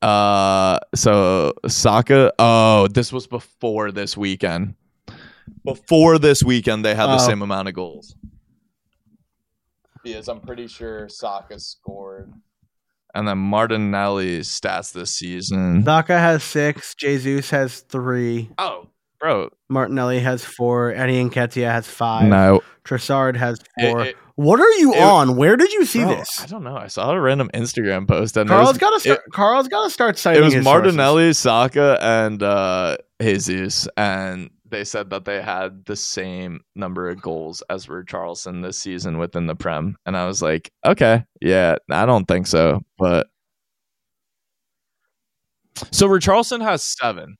Uh, 0.00 0.78
so 0.94 1.52
Saka. 1.68 2.32
Oh, 2.38 2.88
this 2.88 3.12
was 3.12 3.26
before 3.26 3.92
this 3.92 4.16
weekend. 4.16 4.74
Before 5.64 6.18
this 6.18 6.42
weekend, 6.42 6.84
they 6.84 6.94
had 6.94 7.06
the 7.06 7.14
Oh. 7.14 7.18
same 7.26 7.42
amount 7.42 7.68
of 7.68 7.74
goals. 7.74 8.16
Because 10.02 10.28
I'm 10.28 10.40
pretty 10.40 10.66
sure 10.66 11.08
Saka 11.08 11.58
scored. 11.60 12.32
And 13.14 13.28
then 13.28 13.38
Martinelli's 13.38 14.48
stats 14.48 14.92
this 14.92 15.10
season. 15.16 15.84
Saka 15.84 16.18
has 16.18 16.42
six. 16.42 16.94
Jesus 16.94 17.50
has 17.50 17.80
three. 17.80 18.50
Oh, 18.58 18.88
bro. 19.20 19.50
Martinelli 19.68 20.20
has 20.20 20.44
four. 20.44 20.92
Eddie 20.92 21.22
Nketiah 21.22 21.70
has 21.72 21.86
five. 21.86 22.26
No. 22.28 22.62
Trossard 22.84 23.36
has 23.36 23.58
four. 23.80 24.04
it- 24.06 24.16
what 24.34 24.58
are 24.60 24.70
you 24.72 24.94
it- 24.94 25.00
on? 25.02 25.36
Where 25.36 25.56
did 25.58 25.72
you 25.74 25.84
see 25.84 26.02
bro, 26.02 26.16
this? 26.16 26.42
I 26.42 26.46
don't 26.46 26.64
know. 26.64 26.74
I 26.76 26.86
saw 26.86 27.10
a 27.12 27.20
random 27.20 27.50
Instagram 27.52 28.08
post 28.08 28.34
and 28.38 28.48
it 28.48 28.52
Carl's 28.52 28.68
was- 28.70 28.78
got 28.78 28.90
to 28.94 29.00
start. 29.00 29.20
Carl's 29.30 29.68
got 29.68 29.84
to 29.84 29.90
start 29.90 30.16
citing. 30.18 30.40
it 30.40 30.44
was 30.46 30.54
his 30.54 30.64
sources. 30.64 30.82
Martinelli, 30.96 31.32
Saka, 31.34 31.98
and 32.00 32.42
uh, 32.42 32.96
Jesus, 33.20 33.86
and 33.98 34.48
they 34.72 34.82
said 34.82 35.10
that 35.10 35.24
they 35.24 35.40
had 35.40 35.84
the 35.84 35.94
same 35.94 36.60
number 36.74 37.08
of 37.08 37.22
goals 37.22 37.62
as 37.70 37.86
Richarlison 37.86 38.62
this 38.62 38.78
season 38.78 39.18
within 39.18 39.46
the 39.46 39.54
Prem, 39.54 39.96
and 40.04 40.16
I 40.16 40.26
was 40.26 40.42
like, 40.42 40.72
okay, 40.84 41.24
yeah, 41.40 41.76
I 41.88 42.04
don't 42.06 42.26
think 42.26 42.48
so, 42.48 42.80
but 42.98 43.28
so 45.92 46.08
Richarlison 46.08 46.60
has 46.62 46.82
seven. 46.82 47.36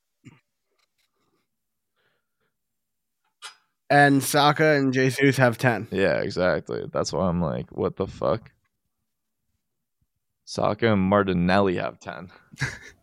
and 3.92 4.22
Saka 4.24 4.64
and 4.64 4.90
Jesus 4.90 5.36
have 5.36 5.58
ten. 5.58 5.86
Yeah, 5.90 6.20
exactly. 6.22 6.84
That's 6.90 7.12
why 7.12 7.28
I'm 7.28 7.42
like, 7.42 7.70
what 7.76 7.96
the 7.96 8.06
fuck? 8.06 8.50
Saka 10.46 10.94
and 10.94 11.02
Martinelli 11.02 11.76
have 11.76 12.00
ten. 12.00 12.30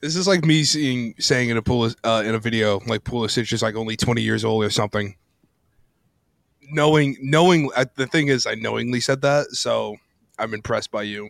This 0.00 0.16
is 0.16 0.26
like 0.26 0.44
me 0.44 0.64
seeing 0.64 1.14
saying 1.18 1.48
in 1.50 1.56
a 1.56 1.62
pool 1.62 1.90
uh, 2.04 2.22
in 2.24 2.34
a 2.34 2.38
video 2.38 2.80
like 2.86 3.04
Pulisic 3.04 3.52
is 3.52 3.62
like 3.62 3.74
only 3.74 3.96
twenty 3.96 4.22
years 4.22 4.44
old 4.44 4.64
or 4.64 4.70
something. 4.70 5.16
Knowing, 6.70 7.16
knowing 7.20 7.70
uh, 7.76 7.84
the 7.96 8.06
thing 8.06 8.28
is, 8.28 8.46
I 8.46 8.54
knowingly 8.54 9.00
said 9.00 9.20
that, 9.20 9.48
so 9.50 9.96
I'm 10.38 10.54
impressed 10.54 10.90
by 10.90 11.02
you 11.02 11.28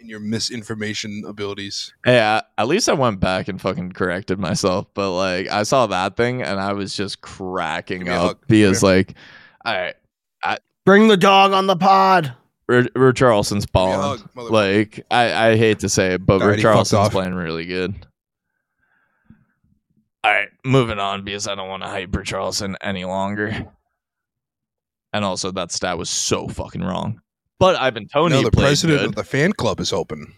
and 0.00 0.08
your 0.08 0.18
misinformation 0.18 1.24
abilities. 1.26 1.92
Yeah, 2.06 2.40
at 2.56 2.68
least 2.68 2.88
I 2.88 2.94
went 2.94 3.20
back 3.20 3.48
and 3.48 3.60
fucking 3.60 3.92
corrected 3.92 4.38
myself. 4.38 4.86
But 4.94 5.12
like, 5.12 5.48
I 5.48 5.62
saw 5.64 5.86
that 5.88 6.16
thing 6.16 6.42
and 6.42 6.58
I 6.58 6.72
was 6.72 6.96
just 6.96 7.20
cracking 7.20 7.98
Give 8.00 8.08
me 8.08 8.14
a 8.14 8.16
up 8.20 8.26
hug. 8.26 8.38
because, 8.48 8.82
like, 8.82 9.14
all 9.64 9.74
right, 9.74 9.94
Bring 10.88 11.08
the 11.08 11.18
dog 11.18 11.52
on 11.52 11.66
the 11.66 11.76
pod. 11.76 12.32
R- 12.70 12.82
Richarlison's 12.96 13.64
Give 13.66 13.74
me 13.74 13.92
a 13.92 13.96
balling. 13.96 14.18
hug. 14.36 14.50
Like, 14.50 15.06
I, 15.10 15.50
I 15.50 15.56
hate 15.56 15.78
to 15.80 15.88
say 15.88 16.14
it, 16.14 16.26
but 16.26 16.42
Alright, 16.42 16.58
he 16.58 16.62
fucked 16.62 16.76
Richarlison's 16.76 16.92
off. 16.94 17.12
playing 17.12 17.34
really 17.34 17.64
good. 17.66 17.94
All 20.24 20.32
right, 20.32 20.48
moving 20.64 20.98
on 20.98 21.24
because 21.24 21.46
I 21.46 21.54
don't 21.54 21.68
want 21.68 21.82
to 21.84 21.88
hype 21.88 22.10
Richarlison 22.10 22.74
any 22.80 23.04
longer. 23.04 23.66
And 25.12 25.24
also, 25.24 25.50
that 25.52 25.72
stat 25.72 25.96
was 25.96 26.10
so 26.10 26.48
fucking 26.48 26.82
wrong. 26.82 27.20
But 27.58 27.76
Ivan 27.76 28.06
Toney 28.08 28.34
no, 28.36 28.42
the 28.42 28.50
played 28.50 28.64
president 28.66 29.00
good. 29.00 29.08
of 29.10 29.14
the 29.14 29.24
fan 29.24 29.52
club 29.52 29.80
is 29.80 29.92
open. 29.92 30.34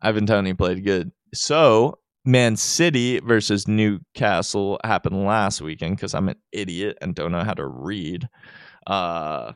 Ivan 0.00 0.26
Toney 0.26 0.54
played 0.54 0.84
good. 0.84 1.12
So 1.34 1.98
Man 2.24 2.56
City 2.56 3.20
versus 3.20 3.68
Newcastle 3.68 4.80
happened 4.82 5.24
last 5.26 5.60
weekend 5.60 5.96
because 5.96 6.14
I'm 6.14 6.28
an 6.28 6.36
idiot 6.52 6.96
and 7.02 7.14
don't 7.14 7.32
know 7.32 7.44
how 7.44 7.54
to 7.54 7.66
read. 7.66 8.28
Uh, 8.86 9.52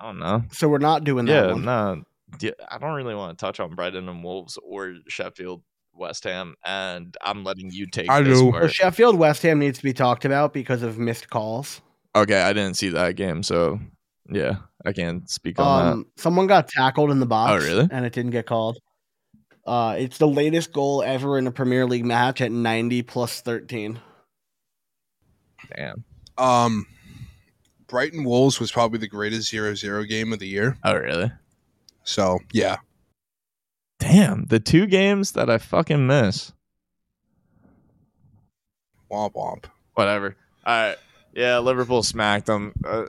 I 0.00 0.04
don't 0.06 0.18
know. 0.18 0.42
So 0.52 0.68
we're 0.68 0.78
not 0.78 1.04
doing 1.04 1.26
that 1.26 1.32
Yeah, 1.46 1.52
one. 1.52 1.64
no, 1.64 2.02
yeah, 2.40 2.50
I 2.68 2.78
don't 2.78 2.94
really 2.94 3.14
want 3.14 3.38
to 3.38 3.44
touch 3.44 3.60
on 3.60 3.74
Brighton 3.74 4.08
and 4.08 4.24
Wolves 4.24 4.58
or 4.62 4.94
Sheffield 5.08 5.62
West 5.92 6.24
Ham, 6.24 6.54
and 6.64 7.16
I'm 7.22 7.44
letting 7.44 7.70
you 7.70 7.86
take. 7.86 8.10
I 8.10 8.20
this 8.22 8.40
do. 8.40 8.50
part. 8.50 8.72
Sheffield 8.72 9.16
West 9.16 9.42
Ham 9.42 9.58
needs 9.60 9.78
to 9.78 9.84
be 9.84 9.92
talked 9.92 10.24
about 10.24 10.52
because 10.52 10.82
of 10.82 10.98
missed 10.98 11.30
calls. 11.30 11.80
Okay, 12.16 12.40
I 12.42 12.52
didn't 12.52 12.74
see 12.76 12.88
that 12.90 13.14
game, 13.16 13.42
so 13.44 13.78
yeah, 14.28 14.56
I 14.84 14.92
can't 14.92 15.28
speak 15.30 15.58
on 15.60 15.84
that. 15.84 15.92
Um, 15.92 16.06
someone 16.16 16.46
got 16.48 16.66
tackled 16.68 17.10
in 17.12 17.20
the 17.20 17.26
box. 17.26 17.52
Oh, 17.52 17.66
really? 17.66 17.88
And 17.90 18.04
it 18.04 18.12
didn't 18.12 18.32
get 18.32 18.46
called. 18.46 18.78
Uh, 19.66 19.94
it's 19.98 20.18
the 20.18 20.28
latest 20.28 20.72
goal 20.72 21.02
ever 21.02 21.38
in 21.38 21.46
a 21.46 21.50
Premier 21.52 21.86
League 21.86 22.04
match 22.04 22.40
at 22.40 22.50
90 22.52 23.02
plus 23.02 23.40
13. 23.40 23.98
Damn. 25.76 26.04
Um, 26.36 26.86
Brighton 27.86 28.24
Wolves 28.24 28.58
was 28.60 28.72
probably 28.72 28.98
the 28.98 29.08
greatest 29.08 29.52
0-0 29.52 30.08
game 30.08 30.32
of 30.32 30.38
the 30.38 30.48
year. 30.48 30.76
Oh, 30.84 30.96
really? 30.96 31.30
So 32.04 32.38
yeah, 32.52 32.76
Damn. 33.98 34.44
The 34.46 34.60
two 34.60 34.86
games 34.86 35.32
that 35.32 35.48
I 35.48 35.58
fucking 35.58 36.06
miss. 36.06 36.52
womp 39.10 39.32
womp. 39.32 39.64
Whatever. 39.94 40.36
All 40.66 40.88
right. 40.88 40.96
Yeah, 41.32 41.58
Liverpool 41.58 42.02
smacked 42.02 42.46
them. 42.46 42.72
Uh, 42.84 43.06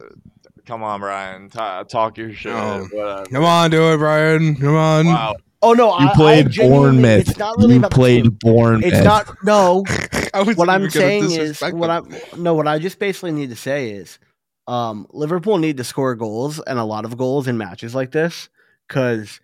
come 0.65 0.83
on, 0.83 0.99
Brian. 0.99 1.49
Ta 1.49 1.83
talk 1.83 2.17
your 2.17 2.33
shit. 2.33 2.53
Oh. 2.53 2.88
Whatever. 2.91 3.25
Come 3.25 3.43
on, 3.43 3.71
do 3.71 3.93
it, 3.93 3.97
Brian. 3.97 4.55
Come 4.55 4.75
on. 4.75 5.05
Wow. 5.07 5.35
Oh, 5.61 5.73
no. 5.73 5.88
You 5.99 6.07
I, 6.07 6.11
I 6.11 6.15
played 6.15 6.49
genuinely- 6.51 7.01
Bournemouth. 7.01 7.29
It's 7.29 7.38
not 7.38 7.57
really 7.57 7.73
you 7.73 7.79
about 7.79 7.91
played 7.91 8.23
team. 8.23 8.38
Bournemouth. 8.39 8.85
It's 8.93 9.03
not. 9.03 9.35
No. 9.43 9.83
I 10.33 10.43
what 10.53 10.69
I'm 10.69 10.89
saying 10.89 11.31
is 11.31 11.61
what. 11.61 11.89
I'm 11.89 12.13
no 12.38 12.53
what 12.53 12.67
I 12.67 12.77
just 12.77 12.99
basically 12.99 13.31
need 13.31 13.49
to 13.49 13.55
say 13.55 13.91
is 13.91 14.19
Um, 14.67 15.08
Liverpool 15.12 15.58
need 15.58 15.78
to 15.78 15.84
score 15.84 16.15
goals 16.15 16.60
and 16.60 16.80
a 16.80 16.84
lot 16.84 17.06
of 17.06 17.17
goals 17.17 17.47
in 17.47 17.58
matches 17.58 17.93
like 17.93 18.12
this 18.12 18.49
because 18.88 19.39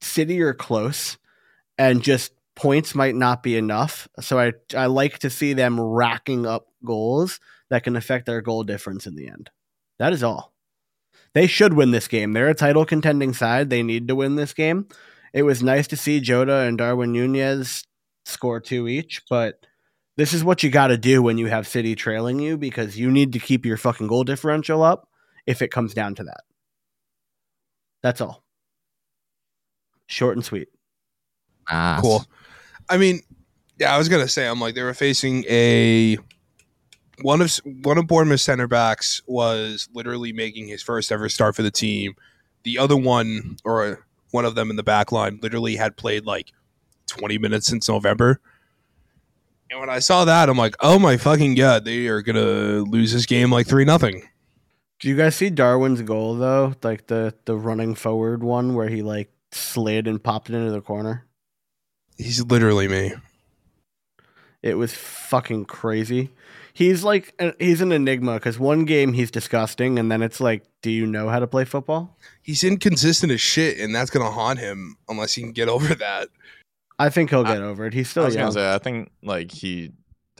City 0.00 0.42
are 0.42 0.54
close 0.54 1.18
and 1.78 2.02
just 2.02 2.32
points 2.56 2.94
might 2.94 3.14
not 3.14 3.42
be 3.42 3.56
enough. 3.56 4.08
So 4.20 4.38
I 4.38 4.52
I 4.76 4.86
like 4.86 5.18
to 5.20 5.30
see 5.30 5.52
them 5.52 5.80
racking 5.80 6.46
up 6.46 6.66
goals 6.84 7.40
that 7.70 7.84
can 7.84 7.96
affect 7.96 8.26
their 8.26 8.40
goal 8.40 8.64
difference 8.64 9.06
in 9.06 9.14
the 9.16 9.28
end. 9.28 9.50
That 9.98 10.12
is 10.12 10.22
all. 10.22 10.52
They 11.32 11.46
should 11.46 11.74
win 11.74 11.90
this 11.90 12.06
game. 12.06 12.32
They're 12.32 12.48
a 12.48 12.54
title 12.54 12.84
contending 12.84 13.32
side. 13.32 13.70
They 13.70 13.82
need 13.82 14.06
to 14.08 14.14
win 14.14 14.36
this 14.36 14.54
game. 14.54 14.86
It 15.32 15.42
was 15.42 15.62
nice 15.62 15.88
to 15.88 15.96
see 15.96 16.20
Jota 16.20 16.58
and 16.58 16.78
Darwin 16.78 17.12
Nunez 17.12 17.84
score 18.24 18.60
two 18.60 18.86
each, 18.86 19.22
but 19.28 19.66
this 20.16 20.32
is 20.32 20.44
what 20.44 20.62
you 20.62 20.70
got 20.70 20.88
to 20.88 20.96
do 20.96 21.22
when 21.22 21.38
you 21.38 21.46
have 21.46 21.66
City 21.66 21.94
trailing 21.94 22.38
you 22.38 22.56
because 22.56 22.98
you 22.98 23.10
need 23.10 23.32
to 23.32 23.38
keep 23.38 23.66
your 23.66 23.76
fucking 23.76 24.06
goal 24.06 24.24
differential 24.24 24.82
up 24.82 25.08
if 25.46 25.62
it 25.62 25.68
comes 25.68 25.94
down 25.94 26.14
to 26.16 26.24
that. 26.24 26.42
That's 28.02 28.20
all. 28.20 28.44
Short 30.06 30.36
and 30.36 30.44
sweet. 30.44 30.68
Nice. 31.70 32.00
Cool. 32.00 32.24
I 32.88 32.98
mean, 32.98 33.20
yeah, 33.78 33.94
I 33.94 33.98
was 33.98 34.08
gonna 34.08 34.28
say 34.28 34.46
I'm 34.46 34.60
like 34.60 34.74
they 34.74 34.82
were 34.82 34.94
facing 34.94 35.44
a 35.48 36.18
one 37.22 37.40
of 37.40 37.56
one 37.82 37.98
of 37.98 38.06
Bournemouth's 38.06 38.42
center 38.42 38.68
backs 38.68 39.22
was 39.26 39.88
literally 39.94 40.32
making 40.32 40.68
his 40.68 40.82
first 40.82 41.10
ever 41.10 41.28
start 41.28 41.56
for 41.56 41.62
the 41.62 41.70
team. 41.70 42.14
The 42.64 42.78
other 42.78 42.96
one, 42.96 43.56
or 43.64 44.06
one 44.30 44.44
of 44.44 44.54
them 44.54 44.70
in 44.70 44.76
the 44.76 44.82
back 44.82 45.12
line, 45.12 45.38
literally 45.42 45.76
had 45.76 45.96
played 45.96 46.24
like 46.24 46.52
20 47.08 47.38
minutes 47.38 47.66
since 47.66 47.88
November. 47.88 48.40
And 49.74 49.80
when 49.80 49.90
I 49.90 49.98
saw 49.98 50.24
that, 50.24 50.48
I'm 50.48 50.56
like, 50.56 50.76
oh 50.78 51.00
my 51.00 51.16
fucking 51.16 51.56
god, 51.56 51.84
they 51.84 52.06
are 52.06 52.22
gonna 52.22 52.84
lose 52.84 53.12
this 53.12 53.26
game 53.26 53.50
like 53.50 53.66
three 53.66 53.84
nothing. 53.84 54.22
Do 55.00 55.08
you 55.08 55.16
guys 55.16 55.34
see 55.34 55.50
Darwin's 55.50 56.00
goal 56.02 56.36
though? 56.36 56.76
Like 56.84 57.08
the 57.08 57.34
the 57.44 57.56
running 57.56 57.96
forward 57.96 58.44
one 58.44 58.76
where 58.76 58.88
he 58.88 59.02
like 59.02 59.32
slid 59.50 60.06
and 60.06 60.22
popped 60.22 60.48
it 60.48 60.54
into 60.54 60.70
the 60.70 60.80
corner. 60.80 61.26
He's 62.16 62.40
literally 62.44 62.86
me. 62.86 63.14
It 64.62 64.74
was 64.74 64.94
fucking 64.94 65.64
crazy. 65.64 66.30
He's 66.72 67.02
like 67.02 67.34
he's 67.58 67.80
an 67.80 67.90
enigma 67.90 68.34
because 68.34 68.60
one 68.60 68.84
game 68.84 69.12
he's 69.12 69.32
disgusting, 69.32 69.98
and 69.98 70.08
then 70.08 70.22
it's 70.22 70.38
like, 70.40 70.62
do 70.82 70.90
you 70.92 71.04
know 71.04 71.28
how 71.30 71.40
to 71.40 71.48
play 71.48 71.64
football? 71.64 72.16
He's 72.42 72.62
inconsistent 72.62 73.32
as 73.32 73.40
shit, 73.40 73.80
and 73.80 73.92
that's 73.92 74.10
gonna 74.10 74.30
haunt 74.30 74.60
him 74.60 74.98
unless 75.08 75.34
he 75.34 75.42
can 75.42 75.50
get 75.50 75.68
over 75.68 75.96
that. 75.96 76.28
I 76.98 77.08
think 77.10 77.30
he'll 77.30 77.46
I- 77.46 77.54
get 77.54 77.62
over 77.62 77.86
it. 77.86 77.94
He's 77.94 78.08
I 78.08 78.10
still 78.10 78.24
was 78.26 78.34
young. 78.34 78.52
say, 78.52 78.72
I 78.72 78.78
think 78.78 79.10
like 79.22 79.50
he 79.50 79.92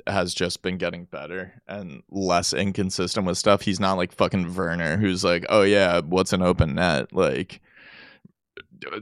has 0.07 0.35
just 0.35 0.61
been 0.63 0.77
getting 0.77 1.05
better 1.05 1.53
and 1.69 2.03
less 2.11 2.53
inconsistent 2.53 3.27
with 3.27 3.39
stuff. 3.39 3.63
He's 3.63 3.81
not 3.81 3.95
like 3.95 4.13
fucking 4.13 4.55
Werner, 4.55 4.97
who's 4.97 5.25
like, 5.25 5.47
oh 5.49 5.63
yeah, 5.63 6.01
what's 6.01 6.33
an 6.33 6.43
open 6.43 6.75
net? 6.75 7.13
Like 7.13 7.61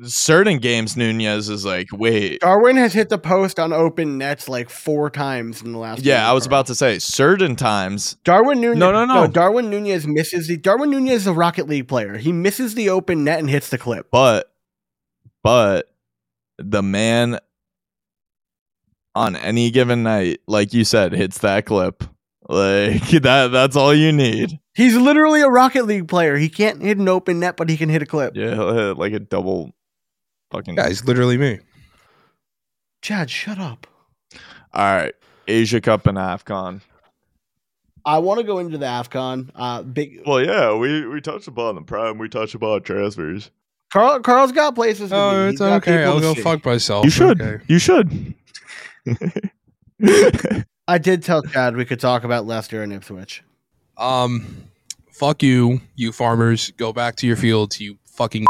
certain 0.05 0.59
games, 0.59 0.97
Nunez 0.97 1.49
is 1.49 1.65
like, 1.65 1.89
wait, 1.93 2.41
Darwin 2.41 2.77
has 2.77 2.93
hit 2.93 3.09
the 3.09 3.19
post 3.19 3.59
on 3.59 3.73
open 3.73 4.17
nets 4.19 4.49
like 4.49 4.71
four 4.71 5.11
times 5.11 5.63
in 5.63 5.73
the 5.73 5.79
last. 5.79 6.03
yeah, 6.05 6.29
I 6.29 6.33
was 6.35 6.47
about 6.47 6.67
to 6.67 6.75
say, 6.75 6.99
certain 6.99 7.57
times, 7.57 8.15
Darwin 8.23 8.61
Nunez. 8.61 8.79
No, 8.79 8.93
no, 8.93 9.05
no. 9.05 9.27
Darwin 9.27 9.71
Nunez 9.71 10.07
misses 10.07 10.47
the. 10.47 10.57
Darwin 10.57 10.91
Nunez 10.91 11.23
is 11.23 11.27
a 11.27 11.33
Rocket 11.33 11.69
League 11.69 11.89
player. 11.89 12.17
He 12.17 12.33
misses 12.33 12.75
the 12.75 12.91
open 12.91 13.25
net 13.25 13.41
and 13.41 13.51
hits 13.51 13.71
the 13.71 13.79
clip. 13.79 14.09
but 14.11 14.53
but 15.43 15.92
the 16.59 16.83
man 16.83 17.39
on 19.15 19.37
any 19.37 19.71
given 19.71 20.03
night, 20.03 20.41
like 20.47 20.73
you 20.73 20.85
said, 20.85 21.13
hits 21.13 21.39
that 21.39 21.67
clip. 21.67 22.05
Like 22.49 23.09
that 23.23 23.49
that's 23.53 23.77
all 23.77 23.95
you 23.95 24.13
need. 24.13 24.59
He's 24.75 24.97
literally 24.97 25.43
a 25.43 25.49
Rocket 25.49 25.87
League 25.87 26.09
player. 26.09 26.37
He 26.37 26.49
can't 26.49 26.83
hit 26.83 26.99
an 26.99 27.09
open 27.09 27.41
net, 27.41 27.57
but 27.57 27.69
he 27.69 27.77
can 27.77 27.89
hit 27.89 28.03
a 28.03 28.07
clip. 28.07 28.37
Yeah, 28.37 28.55
he'll 28.55 28.75
hit 28.75 28.99
like 28.99 29.13
a 29.13 29.21
double 29.21 29.73
fucking 30.51 30.77
Yeah, 30.77 30.89
he's 30.89 31.05
literally 31.05 31.37
me. 31.37 31.61
Chad, 33.03 33.31
shut 33.31 33.59
up. 33.59 33.87
All 34.73 34.85
right. 34.85 35.15
Asia 35.49 35.81
Cup 35.81 36.07
and 36.07 36.17
AFCON. 36.17 36.81
I 38.05 38.19
want 38.19 38.41
to 38.41 38.47
go 38.47 38.59
into 38.59 38.79
the 38.79 38.87
Afcon. 38.87 39.51
Uh, 39.55 39.83
big 39.83 40.23
Well, 40.27 40.45
yeah, 40.45 40.75
we, 40.75 41.07
we 41.07 41.21
touched 41.21 41.49
upon 41.49 41.77
the 41.77 41.83
prime. 41.83 42.19
We 42.19 42.29
touched 42.29 42.55
about 42.55 42.85
transfers. 42.85 43.51
Carl. 43.93 44.21
Carl's 44.21 44.53
got 44.53 44.75
places. 44.75 45.11
To 45.11 45.17
Oh, 45.17 45.31
be. 45.31 45.51
it's 45.51 45.61
He's 45.61 45.69
okay. 45.69 46.05
I'll 46.05 46.21
go 46.21 46.35
see. 46.35 46.41
fuck 46.41 46.65
myself. 46.65 47.05
You 47.05 47.11
should. 47.11 47.41
Okay. 47.41 47.63
You 47.69 47.79
should. 47.79 48.35
I 50.89 50.99
did 50.99 51.23
tell 51.23 51.43
Chad 51.43 51.77
we 51.77 51.85
could 51.85 52.01
talk 52.01 52.25
about 52.25 52.47
Leicester 52.47 52.83
and 52.83 52.93
Ipswich. 52.93 53.43
Um, 53.99 54.65
fuck 55.11 55.43
you, 55.43 55.81
you 55.97 56.13
farmers. 56.13 56.73
Go 56.77 56.93
back 56.93 57.17
to 57.17 57.27
your 57.27 57.37
fields, 57.37 57.81
you 57.81 57.99
fucking. 58.07 58.47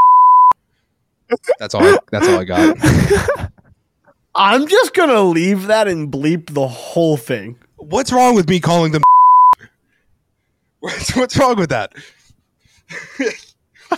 That's 1.59 1.75
all. 1.75 1.83
I, 1.83 1.99
that's 2.11 2.29
all 2.29 2.39
I 2.39 2.45
got. 2.45 2.77
I'm 4.35 4.67
just 4.67 4.93
gonna 4.95 5.23
leave 5.23 5.67
that 5.67 5.89
and 5.89 6.11
bleep 6.13 6.53
the 6.53 6.69
whole 6.69 7.17
thing. 7.17 7.57
What's 7.77 8.13
wrong 8.13 8.35
with 8.35 8.49
me 8.49 8.61
calling 8.61 8.93
them? 8.93 9.03
What's, 10.81 11.17
what's 11.17 11.37
wrong 11.39 11.57
with 11.57 11.71
that? 11.71 11.95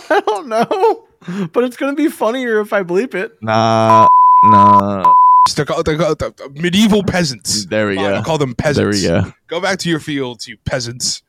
I 0.09 0.21
don't 0.21 0.47
know, 0.47 1.04
but 1.53 1.63
it's 1.63 1.77
gonna 1.77 1.95
be 1.95 2.09
funnier 2.09 2.59
if 2.59 2.73
I 2.73 2.83
bleep 2.83 3.13
it. 3.13 3.37
nah, 3.41 4.07
nah. 4.43 5.13
The, 5.47 5.63
the, 5.63 6.33
the 6.35 6.61
medieval 6.61 7.03
peasants. 7.03 7.67
There 7.67 7.87
we 7.87 7.95
Fine, 7.95 8.05
go. 8.05 8.13
I'll 8.15 8.23
call 8.23 8.39
them 8.39 8.55
peasants. 8.55 9.01
There 9.03 9.19
we 9.19 9.23
go. 9.23 9.31
Go 9.47 9.61
back 9.61 9.77
to 9.79 9.89
your 9.89 9.99
fields, 9.99 10.47
you 10.47 10.57
peasants. 10.65 11.21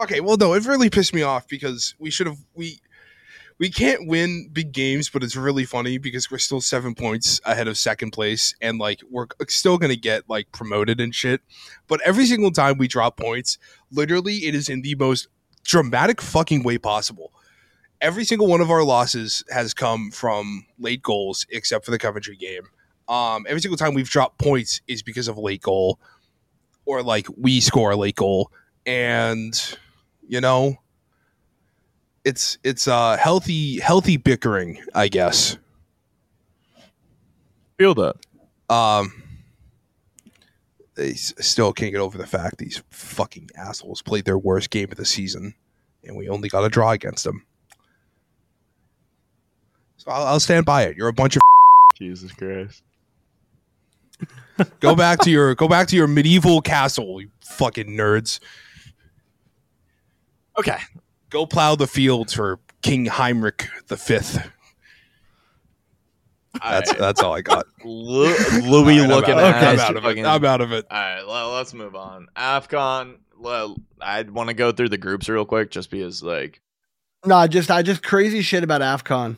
Okay, 0.00 0.20
well, 0.20 0.36
no, 0.36 0.52
it 0.52 0.66
really 0.66 0.90
pissed 0.90 1.14
me 1.14 1.22
off 1.22 1.46
because 1.48 1.94
we 2.00 2.10
should 2.10 2.26
have 2.26 2.38
we 2.54 2.80
we 3.58 3.70
can't 3.70 4.06
win 4.06 4.50
big 4.52 4.72
games, 4.72 5.08
but 5.08 5.22
it's 5.22 5.36
really 5.36 5.64
funny 5.64 5.96
because 5.96 6.30
we're 6.30 6.38
still 6.38 6.60
seven 6.60 6.94
points 6.94 7.40
ahead 7.44 7.68
of 7.68 7.78
second 7.78 8.10
place, 8.10 8.54
and 8.60 8.78
like 8.78 9.00
we're 9.10 9.26
still 9.48 9.78
gonna 9.78 9.96
get 9.96 10.28
like 10.28 10.50
promoted 10.52 11.00
and 11.00 11.14
shit. 11.14 11.40
But 11.88 12.00
every 12.04 12.26
single 12.26 12.50
time 12.50 12.78
we 12.78 12.88
drop 12.88 13.16
points, 13.16 13.58
literally, 13.90 14.46
it 14.46 14.54
is 14.54 14.68
in 14.68 14.82
the 14.82 14.94
most 14.96 15.28
dramatic 15.64 16.20
fucking 16.20 16.62
way 16.62 16.78
possible. 16.78 17.32
Every 18.00 18.24
single 18.24 18.46
one 18.46 18.60
of 18.60 18.70
our 18.70 18.82
losses 18.84 19.42
has 19.50 19.72
come 19.74 20.10
from 20.10 20.66
late 20.78 21.02
goals, 21.02 21.46
except 21.50 21.84
for 21.84 21.90
the 21.90 21.98
Coventry 21.98 22.36
game. 22.36 22.62
Um, 23.08 23.46
every 23.48 23.60
single 23.60 23.78
time 23.78 23.94
we've 23.94 24.08
dropped 24.08 24.38
points 24.38 24.80
is 24.86 25.02
because 25.02 25.28
of 25.28 25.36
a 25.36 25.40
late 25.40 25.62
goal, 25.62 25.98
or 26.84 27.02
like 27.02 27.26
we 27.36 27.60
score 27.60 27.92
a 27.92 27.96
late 27.96 28.16
goal, 28.16 28.50
and 28.84 29.78
you 30.28 30.40
know, 30.40 30.76
it's 32.24 32.58
it's 32.64 32.86
uh 32.88 33.16
healthy 33.16 33.78
healthy 33.80 34.16
bickering, 34.16 34.78
I 34.94 35.08
guess. 35.08 35.56
Feel 37.78 37.94
that. 37.94 38.16
Um, 38.68 39.22
they 40.94 41.10
s- 41.12 41.34
still 41.38 41.72
can't 41.72 41.92
get 41.92 42.00
over 42.00 42.18
the 42.18 42.26
fact 42.26 42.58
these 42.58 42.82
fucking 42.90 43.50
assholes 43.56 44.02
played 44.02 44.24
their 44.24 44.38
worst 44.38 44.70
game 44.70 44.90
of 44.90 44.96
the 44.96 45.04
season, 45.04 45.54
and 46.04 46.16
we 46.16 46.28
only 46.28 46.48
got 46.48 46.64
a 46.64 46.68
draw 46.68 46.90
against 46.90 47.24
them. 47.24 47.44
So 50.06 50.12
I'll, 50.12 50.26
I'll 50.26 50.40
stand 50.40 50.64
by 50.64 50.84
it. 50.84 50.96
You're 50.96 51.08
a 51.08 51.12
bunch 51.12 51.36
of 51.36 51.42
Jesus 51.98 52.32
Christ. 52.32 52.82
go 54.80 54.94
back 54.94 55.18
to 55.20 55.30
your 55.36 55.54
go 55.54 55.68
back 55.68 55.88
to 55.88 55.96
your 55.96 56.06
medieval 56.06 56.60
castle, 56.62 57.20
you 57.20 57.28
fucking 57.44 57.88
nerds. 57.88 58.40
Okay. 60.58 60.78
Go 61.28 61.44
plow 61.44 61.74
the 61.74 61.86
fields 61.86 62.32
for 62.32 62.60
King 62.82 63.06
Heinrich 63.06 63.68
the 63.88 63.96
Fifth. 63.96 64.48
That's 66.62 66.94
that's 66.94 67.20
all 67.22 67.34
I 67.34 67.42
got. 67.42 67.66
Lu- 67.84 68.34
Louis 68.62 69.00
All 69.00 69.00
right, 69.00 69.00
I'm 69.02 69.08
looking 69.08 69.34
out- 69.34 69.40
at 69.40 69.62
I'm 69.64 69.78
out 69.80 69.96
of 69.96 70.04
it. 70.06 70.24
I'm 70.24 70.44
out 70.44 70.60
of 70.62 70.72
it. 70.72 70.86
All 70.90 70.96
right, 70.98 71.26
well, 71.26 71.50
let's 71.52 71.74
move 71.74 71.94
on. 71.94 72.28
AFCON. 72.36 73.16
Well, 73.38 73.76
I 74.00 74.22
want 74.22 74.48
to 74.48 74.54
go 74.54 74.72
through 74.72 74.88
the 74.88 74.96
groups 74.96 75.28
real 75.28 75.44
quick 75.44 75.70
just 75.70 75.90
because, 75.90 76.22
like, 76.22 76.62
No, 77.26 77.46
just 77.46 77.70
I 77.70 77.82
just 77.82 78.02
crazy 78.02 78.40
shit 78.40 78.64
about 78.64 78.80
Afcon. 78.80 79.36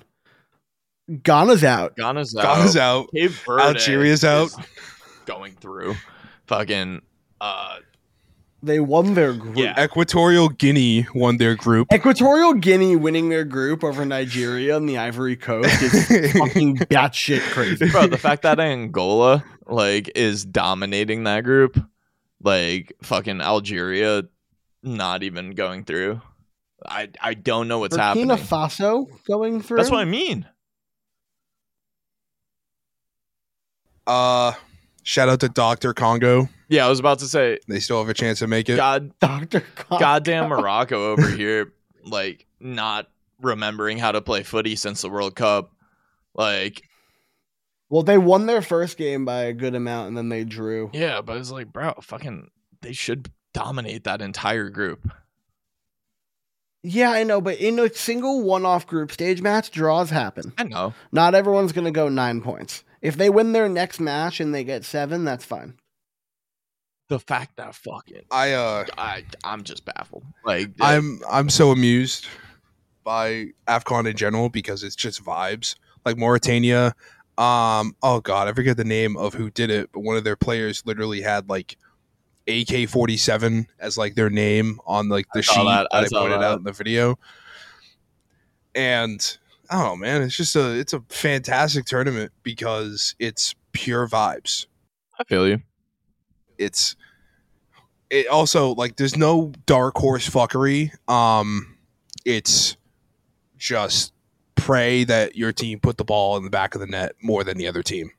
Ghana's 1.22 1.64
out. 1.64 1.96
Ghana's 1.96 2.36
out. 2.36 2.42
Ghana's 2.42 2.76
out. 2.76 3.08
Cape 3.14 3.30
Verde 3.30 3.62
Algeria's 3.62 4.24
out. 4.24 4.50
Going 5.26 5.54
through. 5.54 5.94
Fucking. 6.46 7.02
Uh, 7.40 7.76
They 8.62 8.80
won 8.80 9.14
their 9.14 9.32
group. 9.34 9.56
Yeah. 9.56 9.82
Equatorial 9.82 10.48
Guinea 10.48 11.06
won 11.14 11.36
their 11.38 11.54
group. 11.54 11.92
Equatorial 11.92 12.54
Guinea 12.54 12.96
winning 12.96 13.28
their 13.28 13.44
group 13.44 13.84
over 13.84 14.04
Nigeria 14.04 14.76
and 14.76 14.88
the 14.88 14.98
Ivory 14.98 15.36
Coast 15.36 15.80
is 15.82 16.32
fucking 16.32 16.76
batshit 16.78 17.40
crazy. 17.52 17.88
bro, 17.90 18.06
the 18.06 18.18
fact 18.18 18.42
that 18.42 18.58
Angola, 18.58 19.44
like, 19.66 20.10
is 20.14 20.44
dominating 20.44 21.24
that 21.24 21.44
group, 21.44 21.78
like, 22.42 22.92
fucking 23.02 23.40
Algeria 23.40 24.24
not 24.82 25.22
even 25.22 25.52
going 25.52 25.84
through. 25.84 26.20
I, 26.86 27.08
I 27.20 27.34
don't 27.34 27.66
know 27.68 27.78
what's 27.80 27.96
happening. 27.96 28.26
Burkina 28.28 28.38
happening. 28.38 28.46
Faso 28.46 29.06
going 29.26 29.60
through. 29.60 29.76
That's 29.78 29.90
what 29.90 30.00
I 30.00 30.04
mean. 30.04 30.46
Uh, 34.08 34.52
shout 35.04 35.28
out 35.28 35.40
to 35.40 35.48
Doctor 35.48 35.92
Congo. 35.94 36.48
Yeah, 36.68 36.86
I 36.86 36.88
was 36.88 36.98
about 36.98 37.18
to 37.20 37.26
say, 37.28 37.58
They 37.68 37.78
still 37.80 37.98
have 38.00 38.08
a 38.08 38.14
chance 38.14 38.40
to 38.40 38.46
make 38.46 38.68
it. 38.68 38.76
God, 38.76 39.16
Doctor. 39.20 39.62
goddamn 39.90 40.48
Morocco 40.48 41.12
over 41.12 41.28
here, 41.30 41.72
like 42.04 42.46
not 42.60 43.08
remembering 43.40 43.98
how 43.98 44.12
to 44.12 44.20
play 44.20 44.42
footy 44.42 44.76
since 44.76 45.02
the 45.02 45.08
World 45.08 45.34
Cup. 45.36 45.72
Like, 46.34 46.82
Well, 47.88 48.02
they 48.02 48.18
won 48.18 48.46
their 48.46 48.62
first 48.62 48.96
game 48.96 49.24
by 49.24 49.42
a 49.42 49.52
good 49.52 49.74
amount, 49.74 50.08
and 50.08 50.16
then 50.16 50.28
they 50.28 50.44
drew. 50.44 50.90
yeah, 50.92 51.20
but 51.20 51.36
it's 51.36 51.50
like, 51.50 51.72
bro, 51.72 51.94
fucking, 52.02 52.50
they 52.82 52.92
should 52.92 53.30
dominate 53.54 54.04
that 54.04 54.20
entire 54.22 54.68
group. 54.70 55.10
Yeah, 56.82 57.10
I 57.10 57.24
know, 57.24 57.40
but 57.40 57.58
in 57.58 57.78
a 57.78 57.92
single 57.92 58.42
one-off 58.42 58.86
group 58.86 59.10
stage 59.10 59.42
match, 59.42 59.70
draws 59.70 60.10
happen. 60.10 60.52
I 60.56 60.64
know. 60.64 60.94
Not 61.12 61.34
everyone's 61.34 61.72
going 61.72 61.86
to 61.86 61.90
go 61.90 62.08
nine 62.08 62.40
points. 62.40 62.84
If 63.00 63.16
they 63.16 63.30
win 63.30 63.52
their 63.52 63.68
next 63.68 64.00
match 64.00 64.40
and 64.40 64.54
they 64.54 64.64
get 64.64 64.84
seven, 64.84 65.24
that's 65.24 65.44
fine. 65.44 65.74
The 67.08 67.18
fact 67.18 67.56
that 67.56 67.74
fucking, 67.74 68.24
I 68.30 68.52
uh 68.52 68.84
I, 68.98 69.24
I'm 69.42 69.62
just 69.64 69.84
baffled. 69.84 70.24
Like, 70.44 70.70
I'm 70.80 71.20
I'm 71.30 71.48
so 71.48 71.70
amused 71.70 72.26
by 73.02 73.46
AFCON 73.66 74.06
in 74.06 74.16
general 74.16 74.50
because 74.50 74.82
it's 74.82 74.96
just 74.96 75.24
vibes. 75.24 75.74
Like 76.04 76.18
Mauritania, 76.18 76.94
um, 77.38 77.96
oh 78.02 78.20
god, 78.22 78.48
I 78.48 78.52
forget 78.52 78.76
the 78.76 78.84
name 78.84 79.16
of 79.16 79.32
who 79.32 79.50
did 79.50 79.70
it, 79.70 79.88
but 79.92 80.00
one 80.00 80.16
of 80.16 80.24
their 80.24 80.36
players 80.36 80.82
literally 80.84 81.22
had 81.22 81.48
like 81.48 81.78
AK 82.46 82.88
forty 82.88 83.16
seven 83.16 83.68
as 83.78 83.96
like 83.96 84.14
their 84.14 84.28
name 84.28 84.78
on 84.86 85.08
like 85.08 85.26
the 85.32 85.38
I 85.38 85.42
sheet 85.42 85.64
that, 85.64 85.88
that 85.90 85.96
I 85.96 86.00
I, 86.00 86.04
saw 86.06 86.20
pointed 86.20 86.40
that. 86.40 86.44
out 86.44 86.58
in 86.58 86.64
the 86.64 86.72
video. 86.72 87.18
And 88.74 89.38
oh 89.70 89.96
man, 89.96 90.22
it's 90.22 90.36
just 90.36 90.56
a 90.56 90.78
it's 90.78 90.92
a 90.92 91.00
fantastic 91.08 91.84
tournament 91.86 92.32
because 92.42 93.14
it's 93.18 93.54
pure 93.72 94.08
vibes. 94.08 94.66
I 95.18 95.24
feel 95.24 95.48
you. 95.48 95.60
it's 96.58 96.96
it 98.10 98.26
also 98.28 98.70
like 98.74 98.96
there's 98.96 99.16
no 99.16 99.52
dark 99.66 99.96
horse 99.96 100.28
fuckery 100.28 100.90
um 101.10 101.76
it's 102.24 102.76
just 103.56 104.12
pray 104.54 105.04
that 105.04 105.36
your 105.36 105.52
team 105.52 105.78
put 105.80 105.96
the 105.96 106.04
ball 106.04 106.36
in 106.36 106.44
the 106.44 106.50
back 106.50 106.74
of 106.74 106.80
the 106.80 106.86
net 106.86 107.12
more 107.22 107.44
than 107.44 107.58
the 107.58 107.66
other 107.66 107.82
team 107.82 108.10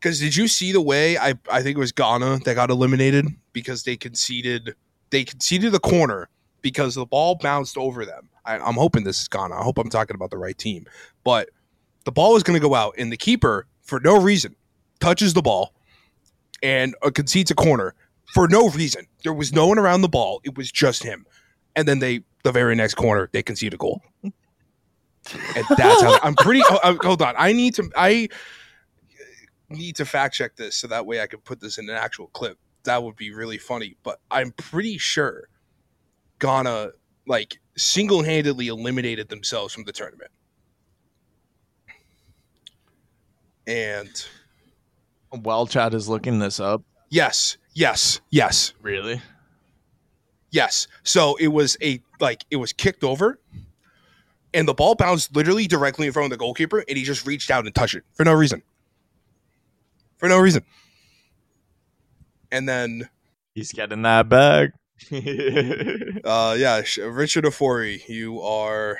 because 0.00 0.20
did 0.20 0.34
you 0.34 0.48
see 0.48 0.72
the 0.72 0.80
way 0.80 1.18
i 1.18 1.34
i 1.50 1.62
think 1.62 1.76
it 1.76 1.80
was 1.80 1.92
ghana 1.92 2.38
that 2.44 2.54
got 2.54 2.70
eliminated 2.70 3.26
because 3.52 3.82
they 3.84 3.96
conceded 3.96 4.74
they 5.10 5.24
conceded 5.24 5.72
the 5.72 5.80
corner 5.80 6.28
because 6.62 6.94
the 6.94 7.06
ball 7.06 7.34
bounced 7.34 7.76
over 7.76 8.04
them 8.04 8.27
I, 8.48 8.58
i'm 8.58 8.74
hoping 8.74 9.04
this 9.04 9.20
is 9.20 9.28
ghana 9.28 9.54
i 9.54 9.62
hope 9.62 9.78
i'm 9.78 9.90
talking 9.90 10.14
about 10.14 10.30
the 10.30 10.38
right 10.38 10.56
team 10.56 10.86
but 11.24 11.50
the 12.04 12.12
ball 12.12 12.32
was 12.32 12.42
going 12.42 12.60
to 12.60 12.66
go 12.66 12.74
out 12.74 12.94
and 12.98 13.12
the 13.12 13.16
keeper 13.16 13.66
for 13.82 14.00
no 14.00 14.20
reason 14.20 14.56
touches 15.00 15.34
the 15.34 15.42
ball 15.42 15.74
and 16.62 16.94
uh, 17.02 17.10
concedes 17.10 17.50
a 17.50 17.54
corner 17.54 17.94
for 18.34 18.48
no 18.48 18.68
reason. 18.70 19.06
There 19.24 19.32
was 19.32 19.52
no 19.52 19.66
one 19.66 19.78
around 19.78 20.02
the 20.02 20.08
ball. 20.08 20.40
It 20.44 20.56
was 20.56 20.70
just 20.70 21.02
him. 21.02 21.26
And 21.76 21.86
then 21.86 21.98
they, 21.98 22.22
the 22.44 22.52
very 22.52 22.74
next 22.74 22.94
corner, 22.94 23.28
they 23.32 23.42
concede 23.42 23.74
a 23.74 23.76
goal. 23.76 24.02
And 24.22 25.64
that's 25.76 26.02
how 26.02 26.18
I'm 26.22 26.34
pretty. 26.34 26.62
oh, 26.70 26.98
hold 27.02 27.20
on, 27.20 27.34
I 27.36 27.52
need 27.52 27.74
to. 27.74 27.90
I 27.94 28.28
need 29.68 29.96
to 29.96 30.06
fact 30.06 30.34
check 30.34 30.56
this 30.56 30.74
so 30.74 30.86
that 30.86 31.04
way 31.04 31.20
I 31.20 31.26
can 31.26 31.40
put 31.40 31.60
this 31.60 31.76
in 31.76 31.90
an 31.90 31.96
actual 31.96 32.28
clip. 32.28 32.58
That 32.84 33.02
would 33.02 33.16
be 33.16 33.32
really 33.34 33.58
funny. 33.58 33.96
But 34.02 34.20
I'm 34.30 34.52
pretty 34.52 34.96
sure 34.96 35.48
Ghana 36.38 36.92
like 37.26 37.60
single 37.78 38.22
handedly 38.22 38.68
eliminated 38.68 39.28
themselves 39.28 39.72
from 39.72 39.84
the 39.84 39.92
tournament. 39.92 40.30
And 43.66 44.08
While 45.30 45.66
Chad 45.66 45.94
is 45.94 46.08
looking 46.08 46.38
this 46.38 46.58
up, 46.58 46.82
yes, 47.10 47.58
yes, 47.74 48.20
yes. 48.30 48.72
really? 48.80 49.20
Yes. 50.50 50.86
So 51.02 51.36
it 51.36 51.48
was 51.48 51.76
a 51.82 52.00
like 52.20 52.44
it 52.50 52.56
was 52.56 52.72
kicked 52.72 53.04
over, 53.04 53.38
and 54.54 54.66
the 54.66 54.72
ball 54.72 54.94
bounced 54.94 55.36
literally 55.36 55.66
directly 55.66 56.06
in 56.06 56.12
front 56.14 56.24
of 56.24 56.30
the 56.30 56.38
goalkeeper, 56.38 56.82
and 56.88 56.96
he 56.96 57.04
just 57.04 57.26
reached 57.26 57.50
out 57.50 57.66
and 57.66 57.74
touched 57.74 57.94
it 57.94 58.04
for 58.14 58.24
no 58.24 58.32
reason. 58.32 58.62
For 60.16 60.28
no 60.28 60.38
reason. 60.38 60.64
And 62.50 62.66
then, 62.66 63.10
He's 63.54 63.72
getting 63.72 64.02
that 64.02 64.30
bag. 64.30 64.72
uh, 66.24 66.56
yeah, 66.58 66.82
Richard 67.04 67.44
Ofori, 67.44 68.06
you 68.08 68.40
are. 68.42 68.98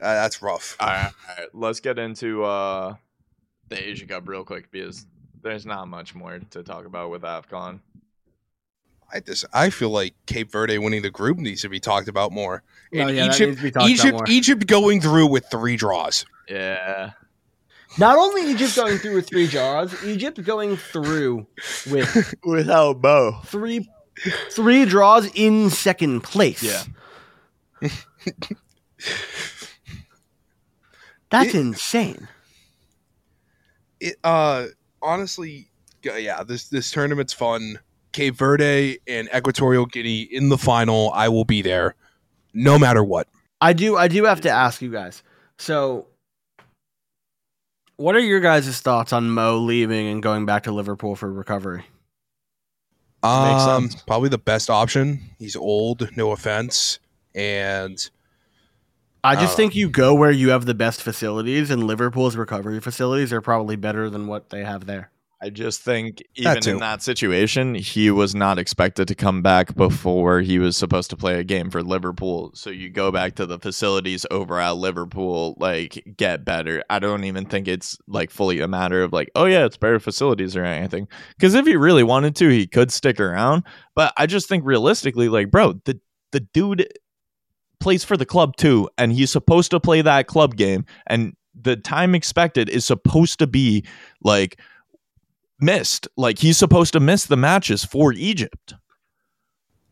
Uh, 0.00 0.14
that's 0.14 0.42
rough. 0.42 0.76
all, 0.80 0.88
right, 0.88 1.04
all 1.28 1.34
right, 1.38 1.48
let's 1.54 1.80
get 1.80 1.98
into 1.98 2.44
uh, 2.44 2.94
the 3.68 3.88
Asia 3.88 4.06
Cup 4.06 4.28
real 4.28 4.44
quick 4.44 4.70
because 4.70 5.06
there's 5.42 5.64
not 5.64 5.88
much 5.88 6.14
more 6.14 6.40
to 6.50 6.62
talk 6.62 6.86
about 6.86 7.10
with 7.10 7.22
AFCON. 7.22 7.80
I 9.12 9.20
just 9.20 9.44
I 9.52 9.70
feel 9.70 9.90
like 9.90 10.14
Cape 10.26 10.50
Verde 10.50 10.78
winning 10.78 11.02
the 11.02 11.10
group 11.10 11.38
needs 11.38 11.62
to 11.62 11.68
be 11.68 11.80
talked 11.80 12.08
about 12.08 12.32
more. 12.32 12.62
And 12.92 13.02
Oh, 13.02 13.08
yeah, 13.08 13.26
Egypt, 13.26 13.40
needs 13.40 13.56
to 13.58 13.62
be 13.62 13.70
talked 13.70 13.76
about 13.76 13.90
Egypt, 13.90 14.12
more. 14.14 14.24
Egypt 14.28 14.66
going 14.66 15.00
through 15.00 15.26
with 15.26 15.46
three 15.50 15.76
draws. 15.76 16.24
Yeah. 16.48 17.12
Not 17.98 18.16
only 18.18 18.50
Egypt 18.50 18.74
going 18.76 18.98
through 18.98 19.14
with 19.16 19.28
three 19.28 19.46
draws, 19.46 20.02
Egypt 20.04 20.42
going 20.44 20.76
through 20.76 21.46
with 21.90 22.34
Without 22.44 23.00
Bo. 23.02 23.38
three 23.44 23.88
three 24.50 24.84
draws 24.84 25.26
in 25.34 25.70
second 25.70 26.22
place. 26.22 26.62
Yeah. 26.62 26.82
That's 31.30 31.54
It- 31.54 31.58
insane. 31.60 32.28
it 34.00 34.16
uh 34.24 34.66
honestly 35.00 35.68
yeah 36.02 36.42
this 36.42 36.68
this 36.68 36.90
tournament's 36.90 37.32
fun 37.32 37.78
cape 38.12 38.34
verde 38.34 38.98
and 39.06 39.28
equatorial 39.34 39.86
guinea 39.86 40.22
in 40.22 40.48
the 40.50 40.58
final 40.58 41.10
i 41.14 41.28
will 41.28 41.44
be 41.44 41.62
there 41.62 41.94
no 42.52 42.78
matter 42.78 43.02
what 43.02 43.28
I 43.60 43.72
do 43.72 43.96
I 43.96 44.08
do 44.08 44.24
have 44.24 44.40
to 44.40 44.50
ask 44.50 44.82
you 44.82 44.90
guys. 44.90 45.22
So 45.56 46.08
what 47.96 48.14
are 48.14 48.20
your 48.20 48.40
guys' 48.40 48.80
thoughts 48.80 49.12
on 49.12 49.30
Mo 49.30 49.58
leaving 49.58 50.06
and 50.08 50.22
going 50.22 50.46
back 50.46 50.64
to 50.64 50.72
Liverpool 50.72 51.16
for 51.16 51.32
recovery? 51.32 51.84
Um 53.22 53.88
probably 54.06 54.28
the 54.28 54.38
best 54.38 54.68
option 54.68 55.20
he's 55.38 55.54
old 55.54 56.10
no 56.16 56.32
offense 56.32 56.98
and 57.36 58.10
I 59.24 59.36
just 59.36 59.52
Uh, 59.52 59.56
think 59.56 59.76
you 59.76 59.88
go 59.88 60.12
where 60.14 60.32
you 60.32 60.50
have 60.50 60.66
the 60.66 60.74
best 60.74 61.00
facilities, 61.00 61.70
and 61.70 61.84
Liverpool's 61.84 62.34
recovery 62.34 62.80
facilities 62.80 63.32
are 63.32 63.40
probably 63.40 63.76
better 63.76 64.10
than 64.10 64.26
what 64.26 64.50
they 64.50 64.64
have 64.64 64.86
there. 64.86 65.12
I 65.42 65.50
just 65.50 65.82
think 65.82 66.22
even 66.36 66.60
too. 66.60 66.70
in 66.70 66.78
that 66.78 67.02
situation, 67.02 67.74
he 67.74 68.12
was 68.12 68.32
not 68.32 68.60
expected 68.60 69.08
to 69.08 69.16
come 69.16 69.42
back 69.42 69.74
before 69.74 70.40
he 70.40 70.60
was 70.60 70.76
supposed 70.76 71.10
to 71.10 71.16
play 71.16 71.40
a 71.40 71.42
game 71.42 71.68
for 71.68 71.82
Liverpool. 71.82 72.52
So 72.54 72.70
you 72.70 72.88
go 72.90 73.10
back 73.10 73.34
to 73.34 73.46
the 73.46 73.58
facilities 73.58 74.24
over 74.30 74.60
at 74.60 74.76
Liverpool, 74.76 75.56
like 75.58 76.14
get 76.16 76.44
better. 76.44 76.84
I 76.88 77.00
don't 77.00 77.24
even 77.24 77.46
think 77.46 77.66
it's 77.66 77.98
like 78.06 78.30
fully 78.30 78.60
a 78.60 78.68
matter 78.68 79.02
of 79.02 79.12
like, 79.12 79.32
oh 79.34 79.46
yeah, 79.46 79.64
it's 79.64 79.76
better 79.76 79.98
facilities 79.98 80.54
or 80.54 80.64
anything. 80.64 81.08
Because 81.36 81.54
if 81.54 81.66
he 81.66 81.74
really 81.74 82.04
wanted 82.04 82.36
to, 82.36 82.48
he 82.48 82.68
could 82.68 82.92
stick 82.92 83.18
around. 83.18 83.64
But 83.96 84.12
I 84.16 84.26
just 84.26 84.48
think 84.48 84.64
realistically, 84.64 85.28
like, 85.28 85.50
bro, 85.50 85.72
the 85.84 85.98
the 86.30 86.40
dude 86.40 86.86
plays 87.80 88.04
for 88.04 88.16
the 88.16 88.24
club 88.24 88.54
too, 88.54 88.88
and 88.96 89.12
he's 89.12 89.32
supposed 89.32 89.72
to 89.72 89.80
play 89.80 90.02
that 90.02 90.28
club 90.28 90.54
game, 90.54 90.84
and 91.08 91.34
the 91.60 91.76
time 91.76 92.14
expected 92.14 92.68
is 92.68 92.84
supposed 92.84 93.38
to 93.38 93.46
be 93.46 93.84
like 94.22 94.58
missed. 95.62 96.08
Like 96.16 96.38
he's 96.38 96.58
supposed 96.58 96.92
to 96.94 97.00
miss 97.00 97.26
the 97.26 97.36
matches 97.36 97.84
for 97.84 98.12
Egypt. 98.12 98.74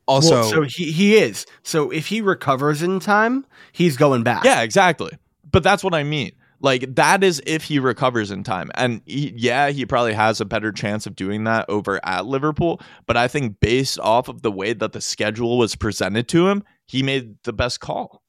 also 0.06 0.40
well, 0.40 0.50
so 0.50 0.62
he, 0.62 0.90
he 0.92 1.16
is. 1.16 1.46
So 1.62 1.90
if 1.90 2.08
he 2.08 2.20
recovers 2.20 2.82
in 2.82 3.00
time, 3.00 3.46
he's 3.72 3.96
going 3.96 4.22
back. 4.22 4.44
Yeah, 4.44 4.62
exactly. 4.62 5.12
But 5.50 5.62
that's 5.62 5.82
what 5.84 5.94
I 5.94 6.02
mean. 6.02 6.32
Like 6.60 6.94
that 6.96 7.24
is 7.24 7.42
if 7.46 7.64
he 7.64 7.78
recovers 7.78 8.30
in 8.30 8.44
time. 8.44 8.70
And 8.74 9.00
he, 9.06 9.32
yeah, 9.34 9.70
he 9.70 9.86
probably 9.86 10.12
has 10.12 10.40
a 10.40 10.44
better 10.44 10.72
chance 10.72 11.06
of 11.06 11.16
doing 11.16 11.44
that 11.44 11.64
over 11.70 12.00
at 12.04 12.26
Liverpool, 12.26 12.82
but 13.06 13.16
I 13.16 13.28
think 13.28 13.60
based 13.60 13.98
off 13.98 14.28
of 14.28 14.42
the 14.42 14.52
way 14.52 14.74
that 14.74 14.92
the 14.92 15.00
schedule 15.00 15.56
was 15.56 15.74
presented 15.74 16.28
to 16.28 16.48
him, 16.48 16.62
he 16.86 17.02
made 17.02 17.36
the 17.44 17.52
best 17.52 17.80
call. 17.80 18.22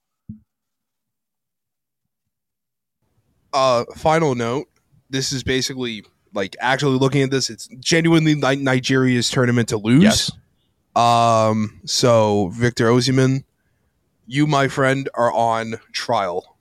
uh 3.53 3.83
final 3.97 4.33
note 4.33 4.67
this 5.09 5.33
is 5.33 5.43
basically 5.43 6.05
like 6.33 6.55
actually 6.59 6.97
looking 6.97 7.21
at 7.23 7.31
this 7.31 7.49
it's 7.49 7.67
genuinely 7.79 8.35
Ni- 8.35 8.55
nigeria's 8.57 9.29
tournament 9.29 9.69
to 9.69 9.77
lose 9.77 10.03
Yes. 10.03 10.31
um 10.95 11.79
so 11.85 12.49
Victor 12.53 12.87
Osimhen 12.87 13.43
you 14.27 14.47
my 14.47 14.67
friend 14.67 15.09
are 15.13 15.31
on 15.33 15.75
trial 15.91 16.57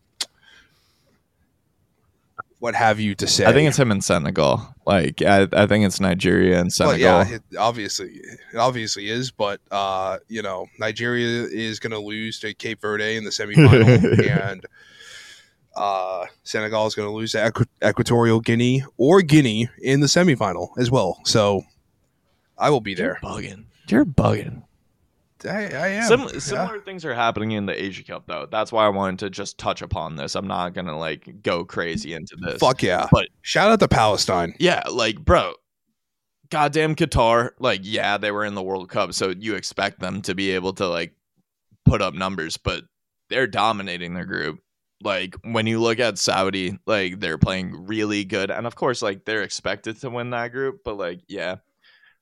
what 2.58 2.74
have 2.74 3.00
you 3.00 3.14
to 3.14 3.26
say 3.26 3.46
I 3.46 3.52
think 3.54 3.68
it's 3.68 3.78
him 3.78 3.90
in 3.90 4.02
Senegal. 4.02 4.74
Like 4.86 5.22
I, 5.22 5.48
I 5.52 5.66
think 5.66 5.86
it's 5.86 5.98
Nigeria 5.98 6.56
and 6.60 6.64
Well, 6.66 6.90
Senegal. 6.90 7.00
yeah, 7.00 7.28
it 7.36 7.42
obviously, 7.58 8.20
it 8.52 8.56
obviously 8.58 9.08
is. 9.08 9.30
But 9.30 9.60
uh, 9.70 10.18
you 10.28 10.42
know, 10.42 10.66
Nigeria 10.78 11.44
is 11.50 11.80
going 11.80 11.92
to 11.92 11.98
lose 11.98 12.38
to 12.40 12.52
Cape 12.52 12.82
Verde 12.82 13.16
in 13.16 13.24
the 13.24 13.30
semifinal, 13.30 14.42
and 14.50 14.66
Uh, 15.76 16.26
Senegal 16.42 16.86
is 16.86 16.94
going 16.94 17.08
to 17.08 17.12
lose 17.14 17.32
to 17.32 17.38
Equ- 17.38 17.66
Equatorial 17.88 18.40
Guinea 18.40 18.84
or 18.96 19.22
Guinea 19.22 19.68
in 19.80 20.00
the 20.00 20.06
semifinal 20.08 20.70
as 20.78 20.90
well. 20.90 21.20
So 21.24 21.62
I 22.58 22.70
will 22.70 22.80
be 22.80 22.94
there. 22.94 23.18
You're 23.22 23.30
bugging. 23.30 23.64
You're 23.88 24.04
bugging. 24.04 24.62
I, 25.44 25.48
I 25.68 25.88
am. 25.88 26.08
Sim- 26.08 26.20
Yeah. 26.32 26.38
Similar 26.38 26.80
things 26.80 27.04
are 27.06 27.14
happening 27.14 27.52
in 27.52 27.64
the 27.66 27.82
Asia 27.82 28.02
Cup, 28.04 28.24
though. 28.26 28.46
That's 28.50 28.72
why 28.72 28.84
I 28.84 28.88
wanted 28.90 29.20
to 29.20 29.30
just 29.30 29.56
touch 29.56 29.80
upon 29.80 30.16
this. 30.16 30.34
I'm 30.34 30.46
not 30.46 30.74
gonna 30.74 30.98
like 30.98 31.42
go 31.42 31.64
crazy 31.64 32.12
into 32.12 32.36
this. 32.36 32.58
Fuck 32.58 32.82
yeah. 32.82 33.06
But- 33.10 33.28
Shout 33.40 33.70
out 33.70 33.80
to 33.80 33.88
Palestine. 33.88 34.54
yeah, 34.58 34.82
like 34.92 35.24
bro, 35.24 35.54
goddamn 36.50 36.94
Qatar. 36.94 37.50
Like, 37.58 37.80
yeah, 37.84 38.18
they 38.18 38.30
were 38.32 38.44
in 38.44 38.54
the 38.54 38.62
World 38.62 38.90
Cup, 38.90 39.14
so 39.14 39.30
you 39.30 39.54
expect 39.54 40.00
them 40.00 40.20
to 40.22 40.34
be 40.34 40.50
able 40.50 40.74
to 40.74 40.86
like 40.88 41.14
put 41.86 42.02
up 42.02 42.12
numbers, 42.12 42.56
but 42.58 42.84
they're 43.30 43.46
dominating 43.46 44.12
their 44.14 44.26
group. 44.26 44.60
Like 45.02 45.34
when 45.42 45.66
you 45.66 45.80
look 45.80 45.98
at 45.98 46.18
Saudi, 46.18 46.78
like 46.86 47.20
they're 47.20 47.38
playing 47.38 47.86
really 47.86 48.24
good, 48.24 48.50
and 48.50 48.66
of 48.66 48.76
course, 48.76 49.02
like 49.02 49.24
they're 49.24 49.42
expected 49.42 50.00
to 50.00 50.10
win 50.10 50.30
that 50.30 50.52
group. 50.52 50.80
But 50.84 50.98
like, 50.98 51.20
yeah, 51.26 51.56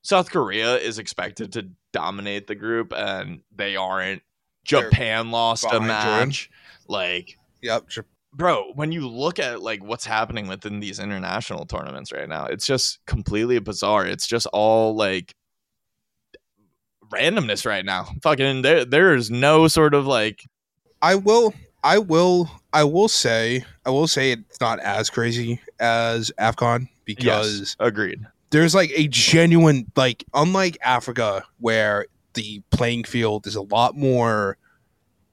South 0.02 0.30
Korea 0.30 0.76
is 0.76 0.98
expected 0.98 1.52
to 1.54 1.68
dominate 1.92 2.46
the 2.46 2.54
group, 2.54 2.92
and 2.94 3.40
they 3.54 3.76
aren't. 3.76 4.22
They're 4.70 4.82
Japan 4.82 5.30
lost 5.30 5.64
a 5.64 5.80
behind 5.80 5.88
Jordan. 5.88 6.28
match. 6.28 6.50
Like, 6.86 7.38
Yep. 7.62 7.88
Bro, 8.34 8.72
when 8.74 8.92
you 8.92 9.08
look 9.08 9.38
at 9.38 9.62
like 9.62 9.82
what's 9.82 10.04
happening 10.04 10.48
within 10.48 10.80
these 10.80 10.98
international 10.98 11.64
tournaments 11.64 12.12
right 12.12 12.28
now, 12.28 12.44
it's 12.44 12.66
just 12.66 13.04
completely 13.06 13.58
bizarre. 13.58 14.06
It's 14.06 14.26
just 14.26 14.46
all 14.52 14.94
like 14.94 15.34
randomness 17.10 17.66
right 17.66 17.84
now. 17.84 18.08
Fucking 18.22 18.62
there 18.62 18.84
there 18.84 19.14
is 19.14 19.30
no 19.30 19.66
sort 19.66 19.94
of 19.94 20.06
like 20.06 20.44
I 21.00 21.14
will. 21.14 21.54
I 21.84 21.98
will. 21.98 22.50
I 22.72 22.84
will 22.84 23.08
say. 23.08 23.64
I 23.86 23.90
will 23.90 24.08
say 24.08 24.32
it's 24.32 24.60
not 24.60 24.78
as 24.80 25.10
crazy 25.10 25.60
as 25.80 26.32
Afcon 26.38 26.88
because 27.04 27.60
yes, 27.60 27.76
agreed. 27.78 28.20
there's 28.50 28.74
like 28.74 28.90
a 28.94 29.08
genuine 29.08 29.90
like 29.96 30.24
unlike 30.34 30.76
Africa 30.82 31.44
where 31.60 32.06
the 32.34 32.62
playing 32.70 33.04
field 33.04 33.46
is 33.46 33.54
a 33.56 33.62
lot 33.62 33.96
more. 33.96 34.56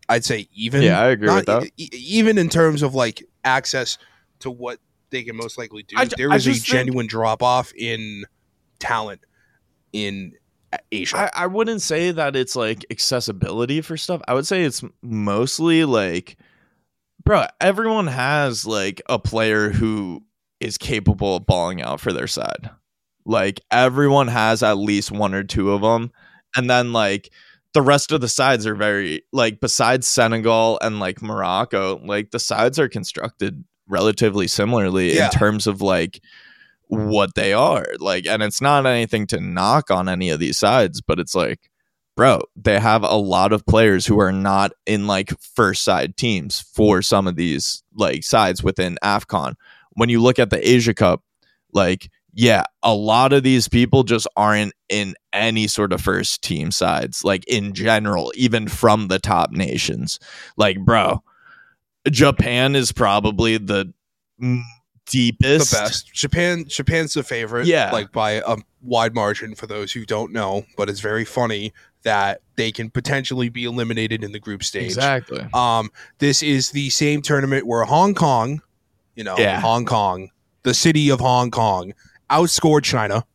I'd 0.07 0.23
say 0.23 0.47
even. 0.53 0.83
Yeah, 0.83 1.01
I 1.01 1.07
agree 1.07 1.33
with 1.33 1.45
that. 1.47 1.69
e- 1.77 1.89
even 1.91 2.37
in 2.37 2.47
terms 2.49 2.83
of 2.83 2.93
like 2.93 3.23
access 3.43 3.97
to 4.39 4.51
what 4.51 4.79
they 5.09 5.23
can 5.23 5.35
most 5.35 5.57
likely 5.57 5.83
do, 5.83 5.95
I 5.97 6.05
there 6.05 6.31
I 6.31 6.35
is 6.35 6.45
a 6.47 6.51
just 6.51 6.67
think- 6.67 6.73
genuine 6.77 7.07
drop 7.07 7.41
off 7.41 7.73
in 7.73 8.25
talent 8.79 9.21
in 9.93 10.33
Asia. 10.91 11.17
I, 11.35 11.43
I 11.43 11.47
wouldn't 11.47 11.81
say 11.81 12.11
that 12.11 12.35
it's 12.35 12.55
like 12.55 12.85
accessibility 12.91 13.81
for 13.81 13.97
stuff. 13.97 14.21
I 14.27 14.33
would 14.33 14.47
say 14.47 14.63
it's 14.63 14.83
mostly 15.01 15.85
like, 15.85 16.37
bro, 17.23 17.45
everyone 17.61 18.07
has 18.07 18.65
like 18.65 19.01
a 19.07 19.19
player 19.19 19.69
who 19.69 20.23
is 20.59 20.77
capable 20.77 21.35
of 21.37 21.45
balling 21.45 21.81
out 21.81 21.99
for 21.99 22.13
their 22.13 22.27
side. 22.27 22.69
Like 23.25 23.61
everyone 23.71 24.27
has 24.27 24.63
at 24.63 24.77
least 24.77 25.11
one 25.11 25.33
or 25.33 25.43
two 25.43 25.71
of 25.71 25.81
them. 25.81 26.11
And 26.55 26.69
then 26.69 26.93
like 26.93 27.31
the 27.73 27.81
rest 27.81 28.11
of 28.11 28.21
the 28.21 28.29
sides 28.29 28.65
are 28.65 28.75
very 28.75 29.23
like 29.33 29.59
besides 29.59 30.07
Senegal 30.07 30.79
and 30.81 30.99
like 30.99 31.21
Morocco, 31.21 31.99
like 32.05 32.31
the 32.31 32.39
sides 32.39 32.79
are 32.79 32.87
constructed 32.87 33.63
relatively 33.87 34.47
similarly 34.47 35.15
Yeah. 35.15 35.25
in 35.25 35.31
terms 35.31 35.67
of 35.67 35.81
like 35.81 36.21
what 36.87 37.35
they 37.35 37.53
are. 37.53 37.85
Like 37.99 38.25
and 38.25 38.43
it's 38.43 38.61
not 38.61 38.85
anything 38.85 39.27
to 39.27 39.39
knock 39.39 39.91
on 39.91 40.09
any 40.09 40.29
of 40.29 40.39
these 40.39 40.57
sides, 40.57 41.01
but 41.01 41.19
it's 41.19 41.35
like 41.35 41.69
bro, 42.15 42.41
they 42.55 42.79
have 42.79 43.03
a 43.03 43.15
lot 43.15 43.51
of 43.51 43.65
players 43.65 44.05
who 44.05 44.19
are 44.19 44.31
not 44.31 44.71
in 44.85 45.05
like 45.05 45.37
first 45.41 45.83
side 45.83 46.15
teams 46.15 46.61
for 46.61 47.01
some 47.01 47.27
of 47.27 47.35
these 47.35 47.83
like 47.93 48.23
sides 48.23 48.63
within 48.63 48.97
AFCON. 49.03 49.55
When 49.93 50.09
you 50.09 50.21
look 50.21 50.39
at 50.39 50.49
the 50.49 50.67
Asia 50.67 50.93
Cup, 50.93 51.23
like 51.73 52.09
yeah, 52.37 52.63
a 52.83 52.93
lot 52.93 53.31
of 53.31 53.43
these 53.43 53.69
people 53.69 54.03
just 54.03 54.27
aren't 54.35 54.73
in 54.89 55.15
any 55.31 55.67
sort 55.67 55.93
of 55.93 56.01
first 56.01 56.41
team 56.41 56.69
sides, 56.69 57.23
like 57.23 57.47
in 57.47 57.73
general, 57.73 58.33
even 58.35 58.67
from 58.67 59.07
the 59.07 59.19
top 59.19 59.51
nations. 59.51 60.19
Like, 60.57 60.77
bro, 60.83 61.23
Japan 62.09 62.75
is 62.75 62.91
probably 62.91 63.57
the 63.57 63.93
mm, 65.05 65.37
the 65.37 65.77
best. 65.77 66.13
Japan 66.13 66.65
Japan's 66.67 67.13
the 67.13 67.23
favorite. 67.23 67.67
Yeah. 67.67 67.91
Like 67.91 68.11
by 68.11 68.41
a 68.45 68.57
wide 68.81 69.13
margin 69.15 69.55
for 69.55 69.67
those 69.67 69.91
who 69.91 70.05
don't 70.05 70.31
know, 70.31 70.65
but 70.77 70.89
it's 70.89 70.99
very 70.99 71.25
funny 71.25 71.73
that 72.03 72.41
they 72.55 72.71
can 72.71 72.89
potentially 72.89 73.49
be 73.49 73.65
eliminated 73.65 74.23
in 74.23 74.31
the 74.31 74.39
group 74.39 74.63
stage. 74.63 74.85
Exactly. 74.85 75.45
Um 75.53 75.91
this 76.19 76.43
is 76.43 76.71
the 76.71 76.89
same 76.89 77.21
tournament 77.21 77.65
where 77.67 77.83
Hong 77.83 78.13
Kong, 78.13 78.61
you 79.15 79.23
know, 79.23 79.37
Yeah. 79.37 79.59
Hong 79.59 79.85
Kong, 79.85 80.29
the 80.63 80.73
city 80.73 81.09
of 81.09 81.19
Hong 81.19 81.51
Kong 81.51 81.93
outscored 82.29 82.83
China. 82.83 83.25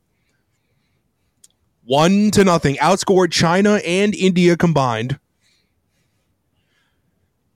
One 1.85 2.31
to 2.33 2.45
nothing, 2.45 2.77
outscored 2.77 3.33
China 3.33 3.81
and 3.85 4.15
India 4.15 4.57
combined. 4.57 5.19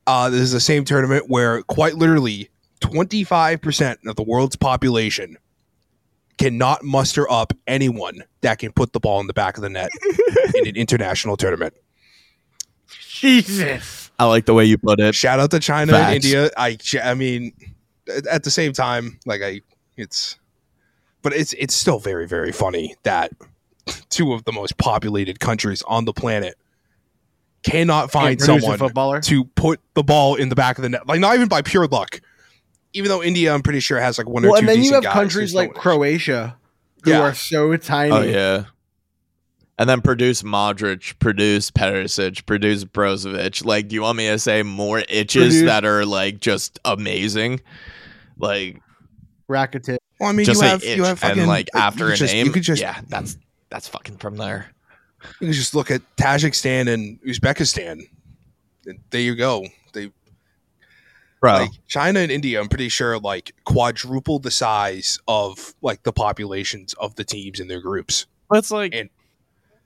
Uh, 0.07 0.29
this 0.29 0.41
is 0.41 0.53
the 0.53 0.61
same 0.61 0.85
tournament 0.85 1.27
where 1.29 1.62
quite 1.62 1.95
literally 1.95 2.51
25% 2.81 4.07
of 4.07 4.16
the 4.16 4.22
world's 4.22 4.57
population 4.57 5.37
cannot 6.39 6.83
muster 6.85 7.31
up 7.31 7.53
anyone 7.66 8.25
that 8.41 8.59
can 8.59 8.72
put 8.72 8.93
the 8.93 9.01
ball 9.01 9.20
in 9.20 9.27
the 9.27 9.33
back 9.33 9.57
of 9.57 9.62
the 9.62 9.68
net 9.70 9.91
in 10.55 10.66
an 10.66 10.77
international 10.77 11.37
tournament. 11.37 11.75
Jesus. 12.89 14.11
I 14.18 14.27
like 14.27 14.47
the 14.47 14.55
way 14.55 14.64
you 14.64 14.79
put 14.79 15.01
it. 15.01 15.14
Shout 15.14 15.41
out 15.41 15.51
to 15.53 15.61
China 15.61 15.93
Facts. 15.93 16.14
and 16.16 16.25
India. 16.25 16.51
I 16.57 16.77
I 17.03 17.14
mean 17.14 17.53
at- 18.09 18.27
at 18.27 18.45
the 18.45 18.51
same 18.51 18.72
time 18.72 19.18
like 19.27 19.41
I 19.43 19.61
it's 19.97 20.39
but 21.22 21.33
it's 21.33 21.53
it's 21.55 21.75
still 21.75 21.99
very 21.99 22.27
very 22.29 22.53
funny 22.53 22.95
that 23.05 23.33
two 24.11 24.33
of 24.33 24.45
the 24.45 24.53
most 24.53 24.77
populated 24.77 25.41
countries 25.41 25.83
on 25.87 26.05
the 26.05 26.12
planet 26.12 26.57
cannot 27.62 28.11
find 28.11 28.39
Can't 28.39 28.41
produce 28.41 28.57
a 28.57 28.61
someone 28.62 28.79
footballer. 28.79 29.20
to 29.22 29.45
put 29.45 29.81
the 29.95 30.03
ball 30.03 30.35
in 30.35 30.49
the 30.51 30.55
back 30.55 30.77
of 30.79 30.83
the 30.83 30.89
net. 30.91 31.07
Like 31.09 31.20
not 31.20 31.35
even 31.35 31.49
by 31.49 31.62
pure 31.62 31.87
luck. 31.87 32.20
Even 32.95 33.09
though 33.11 33.22
India, 33.22 33.53
I'm 33.53 33.62
pretty 33.62 33.80
sure 33.80 34.01
has 34.01 34.16
like 34.18 34.28
one 34.28 34.45
or 34.45 34.51
Well, 34.53 34.61
two 34.61 34.68
and 34.68 34.68
then 34.68 34.82
you 34.84 34.95
have 34.95 35.05
countries 35.05 35.55
like 35.55 35.74
Croatia 35.74 36.57
who 37.03 37.11
Yeah. 37.11 37.20
are 37.20 37.34
so 37.34 37.76
tiny. 37.76 38.12
Oh 38.12 38.22
yeah. 38.22 38.64
And 39.76 39.88
then 39.90 40.01
produce 40.01 40.42
Modric, 40.42 41.18
produce 41.18 41.72
Perisic, 41.72 42.47
produce 42.47 42.84
Brozovic. 42.84 43.64
Like, 43.64 43.88
do 43.88 43.97
you 43.97 44.03
want 44.03 44.16
me 44.16 44.28
to 44.28 44.38
say 44.38 44.62
more 44.62 45.01
itches 45.09 45.55
Produce- 45.55 45.62
that 45.66 45.84
are 45.84 46.07
like 46.07 46.38
just 46.40 46.78
amazing? 46.84 47.61
Like, 48.38 48.80
Rakitic. 49.51 49.99
Well, 50.20 50.28
I 50.28 50.32
mean, 50.32 50.47
just 50.47 50.62
you 50.62 50.68
have 50.68 50.84
itch 50.84 50.97
you 50.97 51.03
have 51.05 51.18
fucking 51.18 51.40
and 51.40 51.49
like 51.49 51.68
after 51.74 52.05
could 52.07 52.14
a 52.14 52.16
just- 52.16 52.32
name. 52.32 52.47
You 52.47 52.53
could 52.53 52.62
just 52.62 52.80
yeah, 52.80 53.01
that's 53.09 53.36
that's 53.70 53.88
fucking 53.88 54.18
from 54.18 54.36
there. 54.36 54.70
you 55.40 55.49
can 55.49 55.53
just 55.53 55.74
look 55.74 55.90
at 55.90 56.03
Tajikistan 56.16 56.88
and 56.92 57.18
Uzbekistan. 57.22 58.03
There 59.11 59.20
you 59.20 59.34
go. 59.34 59.64
They 61.45 61.51
Bro, 61.51 61.59
like 61.64 61.70
China 61.86 62.20
and 62.20 62.30
India. 62.32 62.61
I'm 62.61 62.68
pretty 62.68 62.88
sure 62.88 63.18
like 63.18 63.53
quadrupled 63.64 64.42
the 64.42 64.51
size 64.51 65.18
of 65.28 65.74
like 65.82 66.03
the 66.03 66.12
populations 66.12 66.95
of 66.95 67.14
the 67.16 67.24
teams 67.24 67.61
in 67.61 67.68
their 67.68 67.80
groups. 67.80 68.26
it's 68.53 68.70
like, 68.70 68.95
and- 68.95 69.11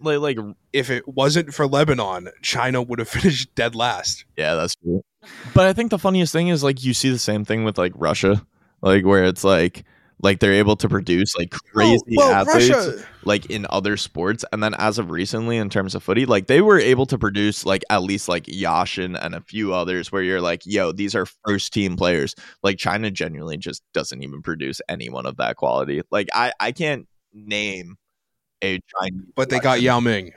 like, 0.00 0.20
like, 0.20 0.38
If 0.72 0.90
it 0.90 1.08
wasn't 1.08 1.52
for 1.52 1.66
Lebanon, 1.66 2.28
China 2.40 2.80
would 2.82 3.00
have 3.00 3.08
finished 3.18 3.52
dead 3.56 3.74
last. 3.74 4.24
yeah, 4.36 4.54
that's 4.54 4.76
true. 4.76 5.02
But 5.54 5.66
I 5.66 5.72
think 5.72 5.90
the 5.90 5.98
funniest 5.98 6.32
thing 6.32 6.46
is 6.48 6.62
like 6.62 6.84
you 6.84 6.94
see 6.94 7.10
the 7.10 7.18
same 7.18 7.44
thing 7.44 7.64
with 7.64 7.76
like 7.78 7.92
Russia, 7.96 8.40
like 8.80 9.04
where 9.04 9.24
it's 9.24 9.42
like, 9.42 9.84
like 10.20 10.40
they're 10.40 10.52
able 10.54 10.74
to 10.76 10.88
produce 10.88 11.36
like 11.36 11.54
oh, 11.54 11.58
crazy 11.72 12.02
Oh, 12.10 12.14
well, 12.16 12.32
athletes. 12.32 12.68
Russia. 12.70 13.04
like 13.24 13.46
in 13.50 13.66
other 13.70 13.96
sports 13.96 14.44
and 14.52 14.62
then 14.62 14.74
as 14.74 14.98
of 14.98 15.10
recently 15.10 15.56
in 15.56 15.70
terms 15.70 15.94
of 15.94 16.02
footy 16.02 16.26
like 16.26 16.46
they 16.48 16.60
were 16.60 16.78
able 16.78 17.06
to 17.06 17.16
produce 17.18 17.64
like 17.64 17.84
at 17.90 18.02
least 18.02 18.28
like 18.28 18.44
Yashin 18.44 19.16
and 19.20 19.34
a 19.34 19.40
few 19.40 19.72
others 19.72 20.10
where 20.10 20.22
you're 20.22 20.40
like 20.40 20.62
yo 20.64 20.90
these 20.92 21.14
are 21.14 21.26
first 21.46 21.72
team 21.72 21.96
players 21.96 22.34
like 22.62 22.78
China 22.78 23.10
genuinely 23.10 23.56
just 23.56 23.82
doesn't 23.94 24.22
even 24.22 24.42
produce 24.42 24.80
anyone 24.88 25.24
of 25.26 25.36
that 25.36 25.56
quality 25.56 26.02
like 26.10 26.28
I 26.34 26.52
I 26.58 26.72
can't 26.72 27.06
name 27.32 27.96
a 28.62 28.80
Chinese 29.00 29.22
But 29.36 29.50
they 29.50 29.60
got 29.60 29.80
Yao 29.82 30.00
Ming. 30.00 30.32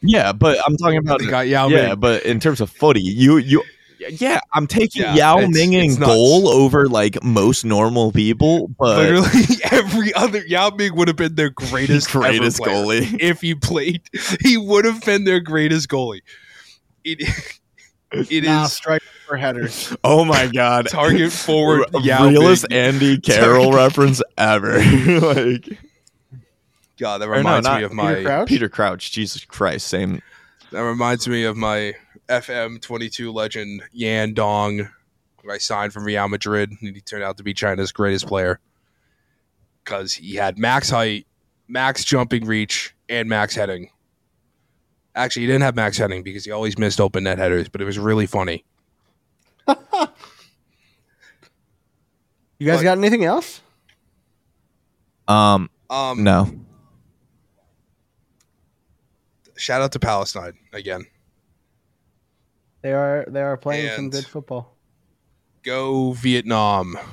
yeah 0.00 0.32
but 0.32 0.58
I'm 0.66 0.76
talking 0.76 0.98
about 0.98 1.20
They 1.20 1.26
got 1.26 1.46
Yao 1.48 1.68
Ming. 1.68 1.78
yeah 1.78 1.94
but 1.94 2.24
in 2.24 2.40
terms 2.40 2.60
of 2.60 2.70
footy 2.70 3.00
you 3.02 3.36
you 3.38 3.62
yeah 4.10 4.40
I'm 4.52 4.66
taking 4.66 5.02
Yeah, 5.02 5.14
Yao 5.14 5.36
it's- 5.38 5.50
Ming 5.54 5.72
it's 5.72 5.96
in 5.96 6.00
goal 6.02 6.48
over 6.48 6.88
like 6.88 7.22
most 7.22 7.64
normal 7.64 8.12
people 8.12 8.68
but 8.78 8.98
Literally 8.98 9.56
every 9.70 10.14
other 10.14 10.38
Yao 10.46 10.70
Ming 10.70 10.94
would 10.96 11.08
have 11.08 11.16
been 11.16 11.34
their 11.34 11.50
greatest 11.50 12.10
greatest 12.12 12.60
ever 12.60 12.70
goalie 12.70 13.16
if 13.20 13.40
he 13.40 13.54
played, 13.54 14.02
he 14.42 14.56
would 14.56 14.84
have 14.84 15.04
been 15.04 15.24
their 15.24 15.40
greatest 15.40 15.88
goalie. 15.88 16.20
It, 17.04 17.20
it 18.12 18.44
is 18.44 18.48
Nah, 18.48 18.66
strike 18.66 19.02
for 19.26 19.36
headers. 19.36 19.94
oh 20.04 20.24
my 20.24 20.46
god 20.46 20.88
target 20.88 21.30
forward. 21.32 21.86
Yao 22.02 22.28
realest 22.28 22.66
Ming. 22.70 22.78
Andy 22.78 23.18
Carroll 23.18 23.72
reference 23.72 24.22
ever. 24.36 24.78
like 25.20 25.78
God, 26.98 27.18
that 27.18 27.28
Or 27.28 27.32
no, 27.32 27.36
reminds 27.38 27.68
me 27.68 27.82
of 27.84 27.90
Peter 27.90 27.94
my. 27.94 28.22
Crouch? 28.22 28.48
Peter 28.48 28.68
Crouch, 28.68 29.12
Jesus 29.12 29.44
Christ, 29.44 29.86
same. 29.86 30.20
That 30.72 30.80
reminds 30.80 31.28
me 31.28 31.44
of 31.44 31.56
my 31.56 31.94
FM 32.28 32.80
twenty 32.80 33.08
two 33.08 33.32
legend 33.32 33.82
Yan 33.92 34.34
Dong, 34.34 34.88
who 35.42 35.50
I 35.50 35.58
signed 35.58 35.92
from 35.92 36.04
Real 36.04 36.28
Madrid, 36.28 36.70
and 36.70 36.94
he 36.94 37.00
turned 37.00 37.24
out 37.24 37.36
to 37.38 37.42
be 37.42 37.54
China's 37.54 37.92
greatest 37.92 38.26
player 38.26 38.60
because 39.84 40.14
he 40.14 40.34
had 40.34 40.58
max 40.58 40.90
height, 40.90 41.26
max 41.68 42.04
jumping 42.04 42.44
reach, 42.44 42.94
and 43.08 43.28
max 43.28 43.54
heading. 43.54 43.90
Actually, 45.14 45.42
he 45.42 45.46
didn't 45.48 45.62
have 45.62 45.74
max 45.74 45.96
heading 45.98 46.22
because 46.22 46.44
he 46.44 46.50
always 46.50 46.78
missed 46.78 47.00
open 47.00 47.24
net 47.24 47.38
headers, 47.38 47.68
but 47.68 47.80
it 47.80 47.84
was 47.84 47.98
really 47.98 48.26
funny. 48.26 48.64
You 52.60 52.66
guys 52.66 52.78
What? 52.78 52.82
got 52.82 52.98
anything 52.98 53.24
else? 53.24 53.60
Um, 55.28 55.70
Um, 55.88 56.24
no. 56.24 56.50
Shout 59.56 59.80
out 59.80 59.92
to 59.92 60.00
Palestine 60.00 60.54
again. 60.72 61.04
They 62.82 62.92
are 62.92 63.24
they 63.28 63.42
are 63.42 63.56
playing 63.56 63.90
some 63.96 64.10
good 64.10 64.26
football. 64.26 64.74
Go 65.62 66.12
Vietnam. 66.12 66.96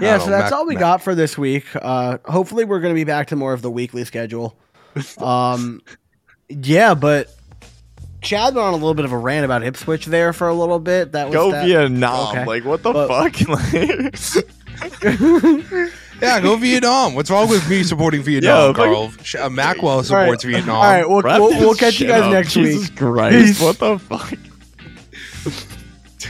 Yeah, 0.00 0.18
so 0.18 0.24
know, 0.26 0.30
that's 0.32 0.50
Mac- 0.50 0.58
all 0.58 0.66
we 0.66 0.74
Mac- 0.74 0.80
got 0.80 1.02
for 1.02 1.14
this 1.14 1.38
week. 1.38 1.66
Uh, 1.76 2.18
hopefully, 2.24 2.64
we're 2.64 2.80
going 2.80 2.92
to 2.92 2.96
be 2.98 3.04
back 3.04 3.28
to 3.28 3.36
more 3.36 3.52
of 3.52 3.62
the 3.62 3.70
weekly 3.70 4.04
schedule. 4.04 4.56
Um, 5.18 5.82
yeah, 6.48 6.94
but 6.94 7.32
Chad 8.22 8.54
went 8.54 8.64
on 8.66 8.72
a 8.74 8.76
little 8.76 8.94
bit 8.94 9.04
of 9.04 9.10
a 9.12 9.18
rant 9.18 9.44
about 9.44 9.62
Ipswich 9.64 10.06
there 10.06 10.32
for 10.32 10.46
a 10.48 10.54
little 10.54 10.78
bit. 10.78 11.12
That 11.12 11.26
was 11.28 11.34
Go 11.34 11.50
that. 11.52 11.64
Vietnam. 11.66 12.28
Okay. 12.36 12.44
Like 12.44 12.64
what 12.64 12.82
the 12.84 12.92
But- 12.92 13.08
fuck? 13.08 13.34
Yeah, 16.22 16.40
go 16.40 16.56
Vietnam. 16.58 17.14
What's 17.14 17.30
wrong 17.30 17.48
with 17.48 17.68
me 17.68 17.82
supporting 17.82 18.22
Vietnam, 18.22 18.56
Yeah, 18.56 18.64
like- 18.66 18.76
Carl? 18.76 19.10
Sh- 19.22 19.34
uh, 19.36 19.48
Macwell 19.48 20.04
supports 20.04 20.44
Vietnam. 20.44 20.76
All 20.76 20.82
right, 20.82 21.08
we'll, 21.08 21.22
we'll, 21.22 21.58
we'll 21.60 21.74
catch 21.74 22.00
you 22.00 22.06
guys 22.06 22.22
up. 22.22 22.32
next 22.32 22.54
Jesus 22.54 22.88
week. 22.88 22.98
Christ! 22.98 23.36
Peace. 23.36 23.60
What 23.60 23.78
the 23.78 23.98
fuck? 23.98 24.32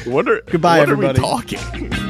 What 0.07 0.28
are 0.28 0.43
Goodbye, 0.51 0.80
what 0.80 0.89
everybody. 0.91 1.20
Are 1.20 1.37
we 1.37 1.43
talking? 1.57 2.03